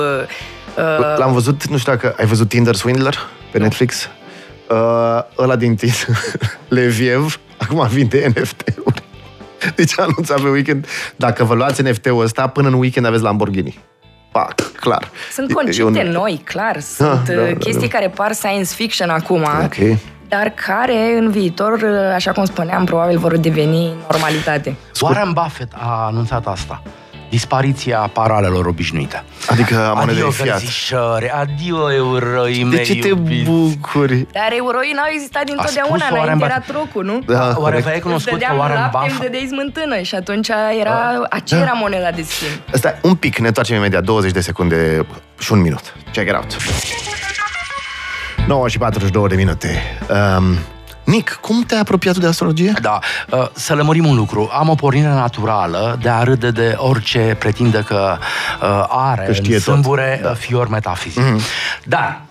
uh, 0.78 0.98
uh, 1.00 1.18
L-am 1.18 1.34
văzut, 1.34 1.66
nu 1.68 1.78
știu 1.78 1.92
dacă 1.92 2.16
ai 2.18 2.26
văzut 2.26 2.50
Tinder 2.50 2.76
Swindler 2.76 3.18
pe 3.52 3.58
Netflix? 3.60 4.10
Uh, 4.70 4.78
ăla 5.38 5.56
din 5.56 5.76
Tinder, 5.76 6.08
Leviev, 6.68 7.40
acum 7.58 7.88
vinde 7.88 8.28
NFT-uri. 8.36 9.04
Deci 9.76 10.00
a 10.00 10.02
anunțat 10.02 10.42
pe 10.42 10.48
weekend, 10.48 10.88
dacă 11.16 11.44
vă 11.44 11.54
luați 11.54 11.82
NFT-ul 11.82 12.24
ăsta, 12.24 12.48
până 12.48 12.68
în 12.68 12.74
weekend 12.74 13.06
aveți 13.06 13.24
Lamborghini. 13.24 13.80
Pac, 14.32 14.54
clar. 14.80 15.10
Sunt 15.32 15.50
E- 15.50 15.52
e 15.52 15.54
concepte 15.54 16.02
un- 16.06 16.10
noi, 16.12 16.42
clar. 16.44 16.80
Sunt 16.80 17.10
da, 17.28 17.34
da, 17.34 17.42
da, 17.42 17.54
chestii 17.54 17.88
da. 17.90 17.94
care 17.98 18.10
par 18.10 18.32
science 18.32 18.74
fiction 18.74 19.10
acum, 19.10 19.42
Ok. 19.64 19.98
dar 20.28 20.50
care 20.68 21.16
în 21.18 21.32
viitor, 21.32 21.72
uh, 21.82 22.14
așa 22.14 22.32
cum 22.32 22.46
spuneam, 22.46 22.86
probabil 22.86 23.18
vor 23.18 23.38
deveni 23.38 23.94
normalitate. 24.12 24.76
Warren 25.02 25.32
Buffett 25.34 25.74
a 25.76 26.06
anunțat 26.08 26.48
asta. 26.48 26.82
Dispariția 27.38 27.98
paralelor 28.14 28.66
obișnuite. 28.66 29.24
Adică 29.48 29.76
a 29.90 29.94
monedei 29.94 30.14
Adio 30.16 30.30
fiat. 30.32 30.48
verzișori, 30.60 31.30
adio 31.30 31.94
euroi 31.94 32.54
De 32.58 32.64
mei 32.64 32.84
ce 32.84 32.96
te 32.96 33.08
iubiți. 33.08 33.50
bucuri? 33.50 34.28
Dar 34.32 34.50
euroii 34.56 34.92
n-au 34.96 35.06
existat 35.14 35.44
dintotdeauna, 35.46 35.98
spus 36.06 36.18
Warren 36.18 36.24
înainte 36.34 36.46
era 36.46 36.56
Buffett. 36.66 36.72
trocul, 36.78 37.04
nu? 37.06 37.20
Da, 37.36 37.40
Oare 37.44 37.54
corect. 37.56 37.84
vei 37.84 37.94
Îți 37.94 38.04
cunoscut 38.04 38.32
că 38.32 38.38
dădeam 38.38 38.58
Warren 38.58 38.78
lapte, 38.80 38.98
îmi 38.98 39.08
Buffett... 39.08 39.24
dădeai 39.32 39.48
smântână 39.48 40.02
și 40.02 40.16
atunci 40.16 40.48
era, 40.80 40.98
aceea 41.30 41.62
era 41.62 41.72
moneda 41.72 42.12
de 42.12 42.22
schimb. 42.24 42.52
Asta 42.74 43.00
un 43.02 43.16
pic, 43.16 43.38
ne 43.38 43.48
întoarcem 43.48 43.76
imediat, 43.78 44.04
20 44.04 44.32
de 44.32 44.40
secunde 44.42 45.06
și 45.40 45.52
un 45.52 45.62
minut. 45.62 45.94
Check 46.12 46.28
it 46.30 46.36
out. 46.36 46.58
9 48.48 48.68
și 48.68 48.78
42 48.78 49.28
de 49.28 49.36
minute. 49.36 49.82
Um, 50.38 50.58
Nic, 51.04 51.38
cum 51.42 51.62
te-ai 51.62 51.80
apropiat 51.80 52.14
tu 52.14 52.20
de 52.20 52.28
astrologie? 52.28 52.74
Da, 52.82 53.00
uh, 53.32 53.48
să 53.54 53.74
lămurim 53.74 54.06
un 54.06 54.16
lucru. 54.16 54.50
Am 54.54 54.70
o 54.70 54.76
pornire 54.76 55.08
naturală 55.08 55.98
de 56.02 56.10
a 56.10 56.24
râde 56.24 56.52
de 56.52 56.76
orice 56.78 57.36
pretinde 57.40 57.84
că 57.88 58.18
uh, 58.62 58.86
are 58.90 59.24
Că 59.26 59.34
știe 59.34 59.56
în 59.56 59.62
tot. 59.62 59.74
sâmbure 59.74 60.20
da. 60.24 60.34
fior 60.34 60.68
metafizic. 60.68 61.24
Mm-hmm. 61.24 61.42
Dar, 61.84 62.22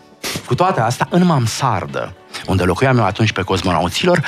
cu 0.47 0.55
toate 0.55 0.81
astea, 0.81 1.07
în 1.11 1.25
mansardă, 1.25 2.13
unde 2.47 2.63
locuiam 2.63 2.99
eu 2.99 3.05
atunci 3.05 3.33
pe 3.33 3.43
Cosmonauților, 3.43 4.23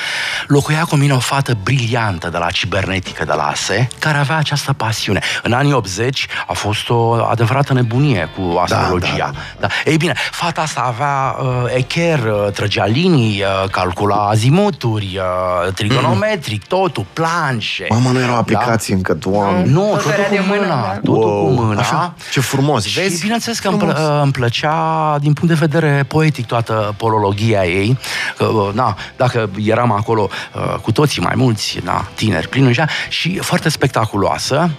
locuia 0.47 0.85
cu 0.89 0.97
mine 0.97 1.13
o 1.13 1.19
fată 1.19 1.57
briliantă 1.63 2.29
de 2.29 2.39
la 2.39 2.51
cibernetică 2.51 3.25
de 3.25 3.33
la 3.33 3.43
ASE, 3.47 3.89
care 3.99 4.19
avea 4.19 4.37
această 4.37 4.73
pasiune. 4.73 5.21
În 5.43 5.53
anii 5.53 5.73
80 5.73 6.27
a 6.47 6.53
fost 6.53 6.89
o 6.91 7.13
adevărată 7.31 7.73
nebunie 7.73 8.29
cu 8.37 8.59
astrologia. 8.59 9.31
da, 9.33 9.41
Da, 9.61 9.67
Ei 9.85 9.97
bine, 9.97 10.15
fata 10.31 10.61
asta 10.61 10.81
avea 10.81 11.37
uh, 11.41 11.73
echer, 11.77 12.19
uh, 12.25 12.53
trăgea 12.53 12.85
linii, 12.87 13.43
uh, 13.43 13.71
calcula 13.71 14.17
azimuturi, 14.29 15.21
uh, 15.67 15.73
trigonometric, 15.73 16.65
totul, 16.67 17.05
planșe. 17.13 17.87
Mamă, 17.89 18.11
nu 18.11 18.21
erau 18.21 18.37
aplicații 18.37 18.95
încă, 18.95 19.15
doamne. 19.15 19.65
Nu, 19.65 19.81
Totul 19.81 19.97
totul, 19.97 20.11
era 20.11 20.29
de 20.29 20.37
cu 20.37 20.43
mână, 20.47 20.61
mâna, 20.61 20.83
da. 20.83 20.93
totul 21.05 21.15
Wow, 21.23 21.55
cu 21.55 21.63
mâna. 21.63 21.81
așa? 21.81 22.15
Ce 22.33 22.41
frumos, 22.41 22.85
Și 22.85 23.01
vezi? 23.01 23.21
bineînțeles 23.23 23.59
că 23.59 23.69
îmi, 23.69 23.77
Frumos. 23.79 23.95
plă, 23.97 24.21
îmi 24.23 24.33
plăcea 24.33 25.17
din 25.21 25.33
punct 25.33 25.55
de 25.59 25.67
vedere 25.67 26.03
poetic 26.09 26.47
toată 26.47 26.95
polologia 26.97 27.65
ei. 27.65 27.94
Că, 28.37 28.45
uh, 28.45 28.75
na, 28.75 28.97
dacă 29.17 29.51
eram 29.65 29.93
acolo 29.93 30.29
uh, 30.55 30.75
cu 30.83 30.93
toții 30.93 31.23
mai 31.23 31.35
mulți, 31.37 31.79
na, 31.85 32.09
tineri, 32.15 32.49
plini 32.49 32.69
așa, 32.69 32.87
și 33.09 33.39
foarte 33.39 33.69
spectaculoasă. 33.69 34.71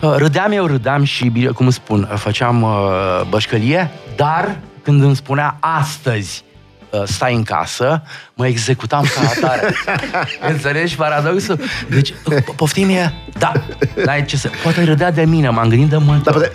Uh, 0.00 0.14
Râdeam 0.16 0.52
eu, 0.52 0.66
râdeam 0.66 1.04
și, 1.04 1.28
bine, 1.28 1.50
cum 1.50 1.70
spun, 1.70 2.08
uh, 2.12 2.18
făceam 2.18 2.62
uh, 2.62 3.20
bășcălie, 3.28 3.90
dar 4.16 4.58
când 4.82 5.02
îmi 5.02 5.16
spunea 5.16 5.56
astăzi 5.60 6.44
uh, 6.46 6.51
stai 7.04 7.34
în 7.34 7.42
casă, 7.42 8.02
mă 8.34 8.46
executam 8.46 9.04
ca 9.14 9.48
atare. 9.48 9.74
Înțelegi 10.52 10.96
paradoxul? 10.96 11.60
Deci, 11.90 12.10
uh, 12.10 12.34
po- 12.34 12.56
poftim 12.56 12.88
e, 12.88 13.12
da, 13.38 13.52
n-ai 14.04 14.24
ce 14.24 14.36
să... 14.36 14.50
Poate 14.62 14.84
râdea 14.84 15.10
de 15.10 15.24
mine, 15.24 15.48
m-am 15.48 15.68
gândit 15.68 15.88
de 15.88 15.96
mult. 15.96 16.22
Dar 16.22 16.34
poate, 16.34 16.50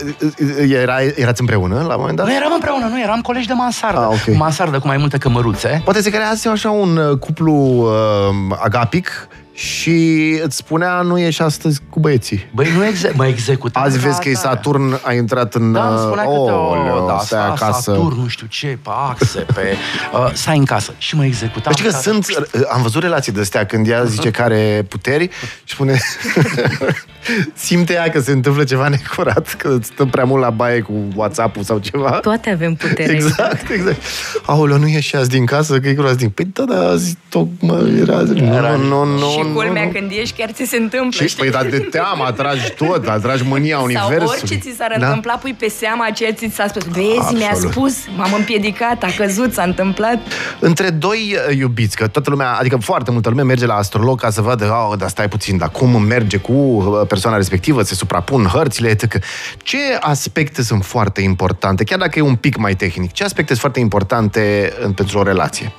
era, 0.82 1.02
erați 1.15 1.41
împreună 1.41 1.76
la 1.76 1.93
un 1.93 2.00
moment 2.00 2.17
dat? 2.17 2.26
Nu 2.26 2.36
eram 2.36 2.52
împreună, 2.54 2.86
nu, 2.86 3.02
eram 3.02 3.21
colegi 3.21 3.47
de 3.47 3.54
mansardă. 3.54 4.00
Ah, 4.00 4.08
ok. 4.28 4.36
Mansardă 4.38 4.80
cu 4.80 4.88
mai 4.88 4.97
multe 4.97 5.17
cămăruțe. 5.17 5.82
Poate 5.84 6.02
se 6.02 6.10
crease 6.10 6.50
așa 6.50 6.69
un 6.69 6.97
uh, 6.97 7.17
cuplu 7.17 7.54
uh, 7.54 8.58
agapic 8.63 9.28
și 9.58 10.39
îți 10.43 10.56
spunea 10.56 11.02
nu 11.02 11.17
ieși 11.20 11.41
astăzi 11.41 11.80
cu 11.89 12.00
băieții. 12.00 12.50
Băi, 12.54 12.72
nu 12.76 12.86
exe- 12.86 13.12
mă 13.15 13.28
executam. 13.28 13.84
Azi 13.84 14.00
vezi 14.00 14.15
ca 14.15 14.22
că 14.22 14.30
e 14.30 14.34
atare. 14.36 14.56
Saturn, 14.56 15.00
a 15.04 15.13
intrat 15.13 15.54
în... 15.56 15.72
Da, 15.72 15.88
îmi 15.89 16.00
spunea 16.00 16.24
uh, 16.24 16.38
câte 16.39 16.52
o, 16.52 16.70
oleo, 16.70 17.08
da, 17.08 17.20
stai 17.20 17.39
sta, 17.56 17.65
acasă. 17.65 17.91
Saturn, 17.91 18.20
nu 18.22 18.28
știu 18.28 18.48
ce, 18.48 18.67
pe 18.84 18.89
axe, 19.10 19.39
pe... 19.39 19.76
Uh, 20.13 20.30
stai 20.34 20.58
în 20.58 20.65
casă. 20.65 20.93
Și 20.98 21.15
mă 21.15 21.26
executam. 21.26 21.72
Știi 21.72 21.86
că 21.86 21.91
ca- 21.91 21.98
sunt, 21.98 22.26
am 22.70 22.82
văzut 22.82 23.02
relații 23.02 23.32
de 23.32 23.39
astea 23.39 23.65
când 23.65 23.88
ea 23.88 24.04
zice 24.04 24.32
că 24.32 24.41
are 24.41 24.86
puteri 24.89 25.30
și 25.63 25.74
spune 25.74 26.00
simte 27.53 27.93
ea 27.93 28.09
că 28.09 28.19
se 28.19 28.31
întâmplă 28.31 28.63
ceva 28.63 28.87
necurat, 28.87 29.53
că 29.57 29.77
stă 29.81 30.05
prea 30.05 30.23
mult 30.23 30.41
la 30.43 30.49
baie 30.49 30.79
cu 30.81 30.93
WhatsApp-ul 31.15 31.63
sau 31.63 31.77
ceva. 31.79 32.09
Toate 32.09 32.49
avem 32.49 32.73
putere. 32.75 33.13
Exact, 33.13 33.69
exact. 33.69 34.01
Aoleu, 34.45 34.77
nu 34.77 34.87
ieși 34.87 35.15
azi 35.15 35.29
din 35.29 35.45
casă, 35.45 35.79
că 35.79 35.87
e 35.87 35.93
groaznic. 35.93 36.19
din. 36.19 36.29
Păi 36.29 36.65
da, 36.65 36.73
da, 36.73 36.87
azi 36.89 37.17
tocmai 37.29 37.97
era... 37.99 38.21
Nu, 38.21 39.03
nu, 39.03 39.05
nu, 39.05 39.29
și 39.29 39.39
nu, 39.41 39.53
culmea, 39.53 39.83
nu. 39.83 39.89
când 39.91 40.11
ieși, 40.11 40.33
chiar 40.33 40.51
ți 40.51 40.63
se 40.65 40.77
întâmplă. 40.77 41.21
Și, 41.21 41.27
știi? 41.27 41.41
păi, 41.43 41.51
dar 41.51 41.65
de 41.65 41.77
teamă, 41.79 42.23
atragi 42.23 42.71
tot, 42.77 43.07
atragi 43.07 43.43
mânia 43.43 43.75
Sau 43.75 43.83
universului. 43.85 44.25
orice 44.41 44.55
ți 44.55 44.73
s-ar 44.77 44.95
Da? 44.99 45.05
întâmpla, 45.05 45.33
pui 45.33 45.53
pe 45.59 45.69
seama 45.69 46.09
ceea 46.09 46.33
ce 46.33 46.47
ți 46.47 46.55
s-a 46.55 46.67
spus. 46.67 46.83
Vezi, 46.83 47.33
mi-a 47.33 47.47
Absolut. 47.49 47.71
spus, 47.71 47.95
m-am 48.17 48.33
împiedicat, 48.37 49.03
a 49.03 49.07
căzut, 49.17 49.53
s-a 49.53 49.63
întâmplat. 49.63 50.17
Între 50.59 50.89
doi 50.89 51.35
uh, 51.49 51.57
iubiți, 51.57 51.95
că 51.95 52.07
toată 52.07 52.29
lumea, 52.29 52.51
adică 52.59 52.77
foarte 52.77 53.11
multă 53.11 53.29
lume 53.29 53.43
merge 53.43 53.65
la 53.65 53.73
astrolog 53.75 54.19
ca 54.19 54.29
să 54.29 54.41
vadă, 54.41 54.65
oh, 54.91 54.97
dar 54.97 55.09
stai 55.09 55.27
puțin, 55.27 55.57
dar 55.57 55.69
cum 55.69 56.01
merge 56.01 56.37
cu 56.37 56.51
uh, 56.51 57.01
persoana 57.17 57.38
respectivă, 57.38 57.84
se 57.84 57.95
suprapun 57.95 58.45
hărțile, 58.45 58.89
etc. 58.89 59.23
Ce 59.58 59.77
aspecte 59.99 60.63
sunt 60.63 60.86
foarte 60.86 61.21
importante, 61.21 61.84
chiar 61.84 61.99
dacă 61.99 62.19
e 62.19 62.21
un 62.21 62.36
pic 62.36 62.56
mai 62.58 62.75
tehnic, 62.75 63.12
ce 63.12 63.23
aspecte 63.23 63.47
sunt 63.47 63.60
foarte 63.60 63.80
importante 63.80 64.73
în, 64.82 64.91
pentru 64.91 65.19
o 65.19 65.23
relație? 65.23 65.73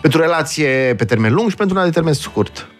Pentru 0.00 0.20
o 0.20 0.22
relație 0.22 0.94
pe 0.96 1.04
termen 1.04 1.32
lung 1.32 1.50
și 1.50 1.56
pentru 1.56 1.76
una 1.76 1.84
de 1.84 1.90
termen 1.90 2.12
scurt. 2.12 2.71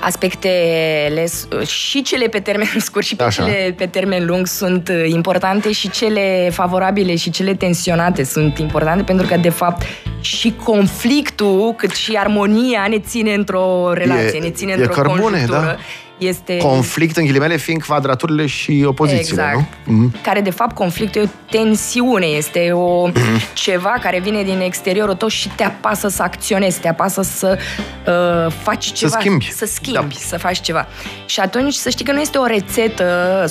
Aspectele 0.00 1.26
s- 1.26 1.48
și 1.66 2.02
cele 2.02 2.26
pe 2.26 2.38
termen 2.40 2.66
scurt 2.88 3.04
și 3.04 3.16
pe 3.16 3.22
Așa. 3.22 3.42
cele 3.44 3.74
pe 3.76 3.86
termen 3.86 4.26
lung 4.26 4.46
sunt 4.46 4.88
uh, 4.88 5.08
importante 5.08 5.72
și 5.72 5.90
cele 5.90 6.48
favorabile 6.52 7.16
și 7.16 7.30
cele 7.30 7.54
tensionate 7.54 8.24
sunt 8.24 8.58
importante 8.58 9.02
pentru 9.02 9.26
că, 9.26 9.36
de 9.36 9.48
fapt, 9.50 9.82
și 10.20 10.54
conflictul, 10.64 11.74
cât 11.76 11.90
și 11.94 12.14
armonia 12.16 12.86
ne 12.88 12.98
ține 12.98 13.34
într-o 13.34 13.92
relație, 13.92 14.38
E- 14.38 14.42
ne 14.42 14.50
ține 14.50 14.70
e 14.72 14.74
într-o 14.74 14.92
cărbune, 14.92 15.20
conjunctură. 15.20 15.60
da. 15.60 15.76
Este 16.20 16.56
Conflict, 16.56 17.16
în 17.16 17.24
ghilimele, 17.24 17.56
fiind 17.56 17.82
quadraturile 17.82 18.46
și 18.46 18.84
opozițiile, 18.86 19.42
exact. 19.42 19.68
nu? 19.86 19.94
Mhm. 19.94 20.22
Care, 20.22 20.40
de 20.40 20.50
fapt, 20.50 20.74
conflictul 20.74 21.20
e 21.20 21.24
o 21.24 21.28
tensiune, 21.50 22.26
este 22.26 22.70
o 22.72 23.08
ceva 23.52 23.94
care 24.02 24.20
vine 24.20 24.42
din 24.42 24.60
exteriorul 24.60 25.14
tău 25.14 25.28
și 25.28 25.48
te 25.48 25.64
apasă 25.64 26.08
să 26.08 26.22
acționezi, 26.22 26.80
te 26.80 26.88
apasă 26.88 27.22
să 27.22 27.58
uh, 28.06 28.52
faci 28.62 28.92
ceva. 28.92 29.16
schimbi. 29.18 29.52
Să 29.52 29.66
schimbi, 29.66 30.14
să 30.14 30.38
faci 30.38 30.60
ceva. 30.60 30.86
Și 31.26 31.40
atunci 31.40 31.72
să 31.74 31.88
știi 31.90 32.04
că 32.04 32.12
nu 32.12 32.20
este 32.20 32.38
o 32.38 32.46
rețetă 32.46 33.44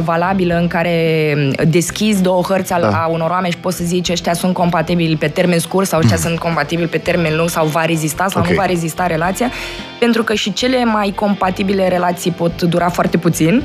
100% 0.00 0.04
valabilă 0.04 0.54
în 0.58 0.66
care 0.68 1.34
deschizi 1.68 2.22
două 2.22 2.42
hărți 2.42 2.72
al, 2.72 2.80
Da. 2.80 3.02
a 3.02 3.06
unor 3.06 3.30
oameni 3.30 3.52
și 3.52 3.58
poți 3.58 3.76
să 3.76 3.84
zici 3.84 4.08
ăștia 4.08 4.32
sunt 4.34 4.54
compatibili 4.54 5.16
pe 5.16 5.28
termen 5.28 5.58
scurt 5.58 5.86
sau 5.88 5.98
ăștia 6.00 6.16
sunt 6.16 6.38
compatibili 6.38 6.88
pe 6.88 6.98
termen 6.98 7.36
lung 7.36 7.48
sau 7.48 7.66
va 7.66 7.84
rezista 7.84 8.26
sau 8.28 8.40
Ok. 8.42 8.48
nu 8.48 8.54
va 8.54 8.66
rezista 8.66 9.06
relația. 9.06 9.50
Pentru 9.98 10.22
că 10.22 10.34
și 10.34 10.52
cele 10.52 10.84
mai 10.84 11.12
compatibile 11.14 11.73
relații 11.82 12.30
pot 12.30 12.62
dura 12.62 12.88
foarte 12.88 13.16
puțin 13.18 13.62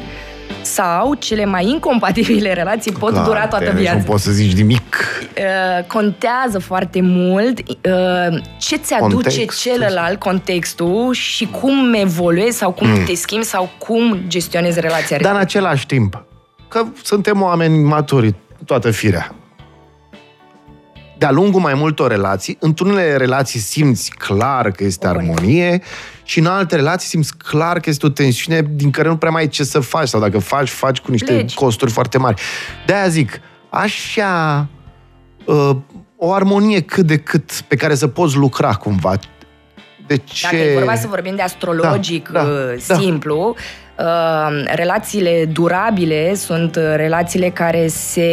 sau 0.61 1.13
cele 1.13 1.45
mai 1.45 1.65
incompatibile 1.67 2.53
relații 2.53 2.91
pot 2.91 3.11
Clar, 3.11 3.25
dura 3.25 3.47
toată 3.47 3.65
te- 3.65 3.75
viața. 3.75 3.97
Nu 3.97 4.03
poți 4.03 4.23
să 4.23 4.31
zici 4.31 4.53
nimic. 4.55 4.95
Uh, 5.37 5.85
contează 5.87 6.59
foarte 6.59 6.99
mult 7.01 7.59
uh, 7.59 8.41
ce 8.57 8.75
ți 8.75 8.93
aduce 8.93 9.13
Contextul. 9.13 9.71
celălalt, 9.71 10.19
contextul 10.19 11.13
și 11.13 11.45
cum 11.61 11.93
evoluezi 11.93 12.57
sau 12.57 12.71
cum 12.71 12.87
Mm. 12.87 13.03
te 13.05 13.13
schimbi 13.15 13.45
sau 13.45 13.69
cum 13.77 14.19
gestionezi 14.27 14.79
relația. 14.79 15.17
Dar 15.17 15.33
în 15.33 15.39
același 15.39 15.85
timp, 15.85 16.23
că 16.67 16.83
suntem 17.03 17.41
oameni 17.41 17.77
maturi, 17.83 18.33
toată 18.65 18.91
firea. 18.91 19.33
De-a 21.17 21.31
lungul 21.31 21.61
mai 21.61 21.73
multor 21.73 22.09
relații, 22.11 22.57
într-unele 22.59 23.15
relații 23.17 23.59
simți 23.59 24.11
clar 24.17 24.71
că 24.71 24.83
este 24.83 25.07
armonie 25.07 25.81
și 26.29 26.39
în 26.39 26.45
alte 26.45 26.75
relații 26.75 27.07
simți 27.07 27.37
clar 27.37 27.79
că 27.79 27.89
este 27.89 28.05
o 28.05 28.09
tensiune 28.09 28.67
din 28.71 28.91
care 28.91 29.07
nu 29.07 29.17
prea 29.17 29.31
mai 29.31 29.41
ai 29.41 29.47
ce 29.47 29.63
să 29.63 29.79
faci 29.79 30.07
sau 30.07 30.19
dacă 30.19 30.39
faci, 30.39 30.69
faci 30.69 30.99
cu 30.99 31.11
niște 31.11 31.33
Pleci. 31.33 31.53
costuri 31.53 31.91
foarte 31.91 32.17
mari. 32.17 32.41
De-aia 32.85 33.07
zic, 33.07 33.41
așa 33.69 34.67
uh, 35.45 35.75
o 36.15 36.33
armonie 36.33 36.81
cât 36.81 37.05
de 37.05 37.17
cât 37.17 37.51
pe 37.67 37.75
care 37.75 37.95
să 37.95 38.07
poți 38.07 38.35
lucra 38.35 38.73
cumva. 38.73 39.15
De 40.07 40.17
ce... 40.17 40.47
Dacă 40.51 40.55
e 40.55 40.73
vorba 40.73 40.95
să 40.95 41.07
vorbim 41.07 41.35
de 41.35 41.41
astrologic 41.41 42.29
Da, 42.29 42.43
da, 42.43 42.49
uh, 42.49 42.83
da. 42.87 42.95
Simplu, 43.99 44.61
uh, 44.65 44.71
relațiile 44.75 45.45
durabile 45.45 46.33
sunt 46.35 46.75
uh, 46.75 46.83
relațiile 46.95 47.49
care 47.49 47.87
se 47.87 48.31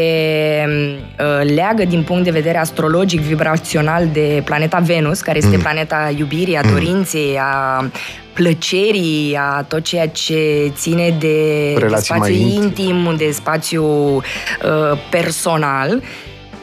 uh, 1.20 1.50
leagă 1.54 1.84
din 1.84 2.02
punct 2.02 2.24
de 2.24 2.30
vedere 2.30 2.58
astrologic, 2.58 3.20
vibrațional 3.20 4.08
de 4.12 4.42
planeta 4.44 4.78
Venus, 4.78 5.20
care 5.20 5.38
Mm. 5.42 5.48
este 5.52 5.62
planeta 5.62 6.12
iubirii, 6.18 6.56
a 6.56 6.62
dorinței, 6.72 7.38
a 7.40 7.84
plăcerii, 8.32 9.36
a 9.40 9.62
tot 9.62 9.82
ceea 9.82 10.08
ce 10.08 10.72
ține 10.74 11.08
de, 11.18 11.72
de 11.72 11.78
Relații 11.78 12.14
mai 12.18 12.28
spațiu 12.28 12.46
intime. 12.46 12.64
intim, 12.64 13.14
de 13.16 13.30
spațiu 13.30 13.84
uh, 14.16 14.22
personal. 15.10 16.02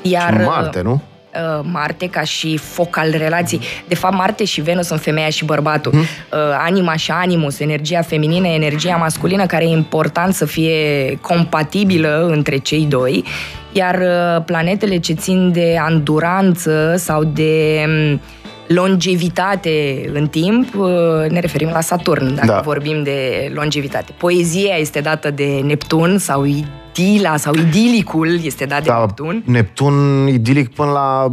Iar, 0.02 0.34
Și 0.39 0.46
Marte, 0.46 0.82
nu? 0.82 1.02
Uh, 1.36 1.65
Marte 1.72 2.10
ca 2.10 2.22
și 2.22 2.58
foc 2.58 2.98
al 2.98 3.13
relației. 3.17 3.62
De 3.88 3.96
fapt, 3.96 4.13
Marte 4.15 4.43
și 4.46 4.62
Venus 4.62 4.86
sunt 4.86 5.00
femeia 5.02 5.30
și 5.30 5.46
bărbatul. 5.46 5.91
Hmm? 5.91 6.00
Uh, 6.02 6.39
anima 6.58 6.96
și 6.96 7.12
animus, 7.12 7.60
energia 7.60 8.02
feminină, 8.02 8.48
energia 8.48 8.96
masculină, 8.96 9.46
care 9.46 9.63
e 9.63 9.67
important 9.67 10.34
să 10.34 10.46
fie 10.46 10.74
compatibilă 11.22 12.28
între 12.32 12.58
cei 12.58 12.86
doi. 12.86 13.24
Iar 13.72 13.96
uh, 13.96 14.43
planetele 14.46 14.98
ce 14.98 15.13
țin 15.13 15.52
de 15.52 15.78
anduranță 15.80 16.93
sau 16.98 17.24
de 17.24 17.84
um, 17.88 18.22
longevitate 18.67 20.10
în 20.13 20.28
timp, 20.28 20.76
uh, 20.76 21.30
ne 21.30 21.39
referim 21.39 21.69
la 21.74 21.82
Saturn, 21.82 22.36
dacă 22.36 22.48
Da. 22.48 22.60
vorbim 22.60 23.04
de 23.04 23.52
longevitate. 23.54 24.12
Poezia 24.17 24.76
este 24.76 25.00
dată 25.00 25.32
de 25.32 25.62
Neptun 25.63 26.17
sau 26.17 26.46
idila 26.95 27.38
sau 27.38 27.53
idilicul 27.53 28.39
este 28.43 28.65
dat 28.65 28.84
de 28.84 28.89
Da, 28.89 28.99
Neptun. 28.99 29.43
Neptun 29.45 30.27
idilic 30.27 30.73
până 30.73 30.91
la 30.91 31.32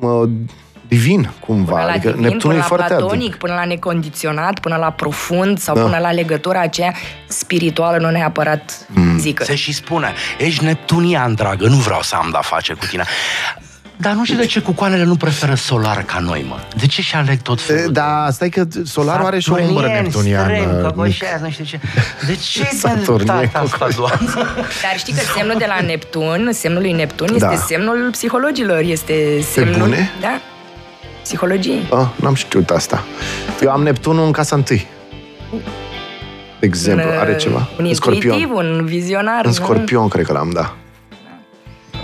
mă, 0.00 0.28
divin, 0.88 1.30
cumva. 1.40 1.72
Până 1.72 1.84
la 1.84 1.90
adică 1.90 2.08
divin, 2.08 2.22
Neptun 2.22 2.40
până 2.40 2.54
e 2.54 2.56
la 2.56 2.62
foarte 2.62 2.86
platonic, 2.94 3.16
adânc. 3.22 3.34
până 3.36 3.54
la 3.54 3.64
necondiționat, 3.64 4.58
până 4.58 4.76
la 4.76 4.90
profund 4.90 5.58
sau 5.58 5.74
Da. 5.74 5.80
până 5.82 5.98
la 5.98 6.10
legătura 6.12 6.60
aceea 6.60 6.94
spirituală, 7.26 7.98
nu 7.98 8.10
neapărat 8.10 8.86
Mm. 8.88 9.12
fizică. 9.14 9.44
Se 9.44 9.54
și 9.54 9.72
spune, 9.72 10.12
ești 10.38 10.64
neptunian, 10.64 11.34
dragă, 11.34 11.66
nu 11.66 11.76
vreau 11.76 12.02
să 12.02 12.14
am 12.16 12.28
de-a 12.30 12.40
face 12.40 12.72
cu 12.72 12.86
tine. 12.86 13.04
Dar 13.98 14.12
nu 14.12 14.24
știu 14.24 14.36
de 14.36 14.46
ce 14.46 14.60
cucoanele 14.60 15.04
nu 15.04 15.16
preferă 15.16 15.54
solar 15.54 16.02
ca 16.04 16.18
noi, 16.18 16.44
mă. 16.48 16.56
De 16.76 16.86
ce 16.86 17.02
și 17.02 17.14
aleg 17.14 17.40
tot 17.42 17.60
felul? 17.60 17.82
E, 17.82 17.86
Da, 17.86 18.28
stai 18.30 18.48
că 18.48 18.64
solarul 18.84 19.26
are 19.26 19.38
și 19.38 19.50
o 19.50 19.54
umbră 19.54 19.72
Saturnieni, 19.74 20.02
neptuniană. 20.02 20.44
străini, 20.44 20.72
mic. 20.72 20.80
căcoșează, 20.82 21.44
nu 21.44 21.50
știu 21.50 21.64
ce. 21.64 21.80
De 22.26 22.34
ce 22.52 22.64
Saturnieni, 22.64 23.50
tata 23.52 23.58
asta, 23.64 23.88
doamnă? 23.96 24.50
Dar 24.82 24.94
știi 24.96 25.12
că 25.12 25.20
semnul 25.36 25.54
de 25.58 25.64
la 25.68 25.80
Neptun, 25.86 26.48
semnul 26.52 26.80
lui 26.82 26.92
Neptun, 26.92 27.26
este 27.34 27.38
Da. 27.46 27.54
semnul 27.56 28.08
psihologilor, 28.10 28.78
este 28.80 29.40
semnul... 29.52 29.78
bune? 29.78 30.10
Da. 30.20 30.40
Psihologie. 31.22 31.80
Ah, 31.90 32.06
n-am 32.16 32.34
știut 32.34 32.70
asta. 32.70 33.04
Eu 33.62 33.70
am 33.70 33.82
Neptunul 33.82 34.24
în 34.26 34.32
casa 34.32 34.56
întâi. 34.56 34.86
De 36.60 36.66
exemplu, 36.66 37.08
Un, 37.08 37.18
are 37.18 37.36
ceva. 37.36 37.68
Un 37.78 37.84
În 37.86 37.94
scorpion. 37.94 38.22
intuitiv, 38.22 38.54
un 38.56 38.84
vizionar. 38.84 39.40
În 39.44 39.48
nu? 39.48 39.52
scorpion, 39.52 40.08
cred 40.08 40.24
că 40.26 40.32
l-am, 40.32 40.50
da. 40.54 40.74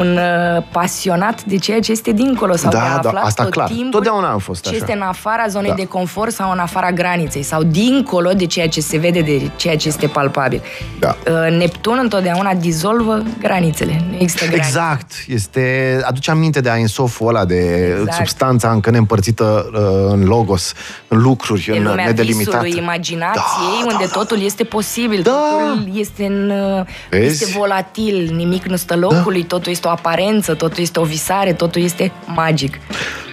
Un 0.03 0.17
uh, 0.17 0.63
pasionat 0.73 1.45
de 1.45 1.57
ceea 1.57 1.81
ce 1.81 1.93
este 1.93 2.13
dincolo 2.13 2.57
sau 2.57 2.71
Da, 2.71 2.79
de 2.79 2.85
a 2.85 2.99
da, 2.99 3.09
afla 3.09 3.21
asta 3.21 3.43
tot 3.43 3.53
clar. 3.53 3.67
timpul 3.69 3.91
Totdeauna 3.91 4.31
am 4.31 4.39
fost 4.39 4.63
ce 4.63 4.69
așa. 4.69 4.77
este 4.79 4.93
în 4.93 5.01
afara 5.01 5.47
zonei 5.49 5.69
Da. 5.69 5.75
de 5.75 5.85
confort 5.87 6.33
sau 6.33 6.51
în 6.51 6.59
afara 6.59 6.91
graniței 6.93 7.43
sau 7.43 7.63
dincolo 7.63 8.31
de 8.33 8.47
ceea 8.47 8.69
ce 8.69 8.81
se 8.81 8.97
vede, 8.97 9.21
de 9.21 9.51
ceea 9.57 9.77
ce 9.77 9.89
este 9.89 10.07
palpabil. 10.07 10.63
Da. 10.99 11.17
Uh, 11.47 11.57
Neptun 11.59 11.99
întotdeauna 12.03 12.55
dizolvă 12.55 13.23
granițele. 13.39 14.03
Nu 14.11 14.15
există 14.19 14.45
granițe. 14.47 14.67
Exact. 14.67 15.13
Este, 15.29 16.01
aduce 16.05 16.31
aminte 16.31 16.61
de 16.61 16.71
ainsoful 16.71 17.29
ăla, 17.29 17.45
de 17.45 17.87
Exact. 17.99 18.13
substanța 18.17 18.71
încă 18.71 18.91
neîmpărțită 18.91 19.71
uh, 19.75 19.81
în 20.13 20.25
logos, 20.25 20.73
în 21.09 21.19
lucruri, 21.23 21.67
E 21.69 21.77
în 21.77 21.83
lumea 21.85 22.05
nedelimitate. 22.07 22.59
visului, 22.65 22.83
imaginației, 22.83 23.81
Da, 23.81 23.93
unde 23.93 24.05
da, 24.05 24.11
da. 24.15 24.19
totul 24.19 24.43
este 24.43 24.65
posibil, 24.65 25.23
Da. 25.23 25.31
totul 25.31 25.89
este, 25.95 26.25
în, 26.25 26.51
uh, 26.51 26.85
Vezi? 27.11 27.27
este 27.45 27.59
volatil, 27.59 28.31
nimic 28.35 28.65
nu 28.67 28.77
stă 28.77 28.97
locului, 28.97 29.41
Da. 29.41 29.47
totul 29.47 29.73
este 29.73 29.89
o 29.89 29.91
aparență, 29.93 30.55
totul 30.55 30.83
este 30.83 31.01
o 31.01 31.05
visare, 31.05 31.53
totul 31.53 31.83
este 31.83 32.13
magic. 32.27 32.79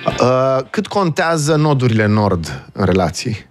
Uh, 0.05 0.57
cât 0.70 0.88
contează 0.88 1.55
nodurile 1.55 2.05
nord 2.05 2.64
în 2.74 2.86
relații? 2.86 3.47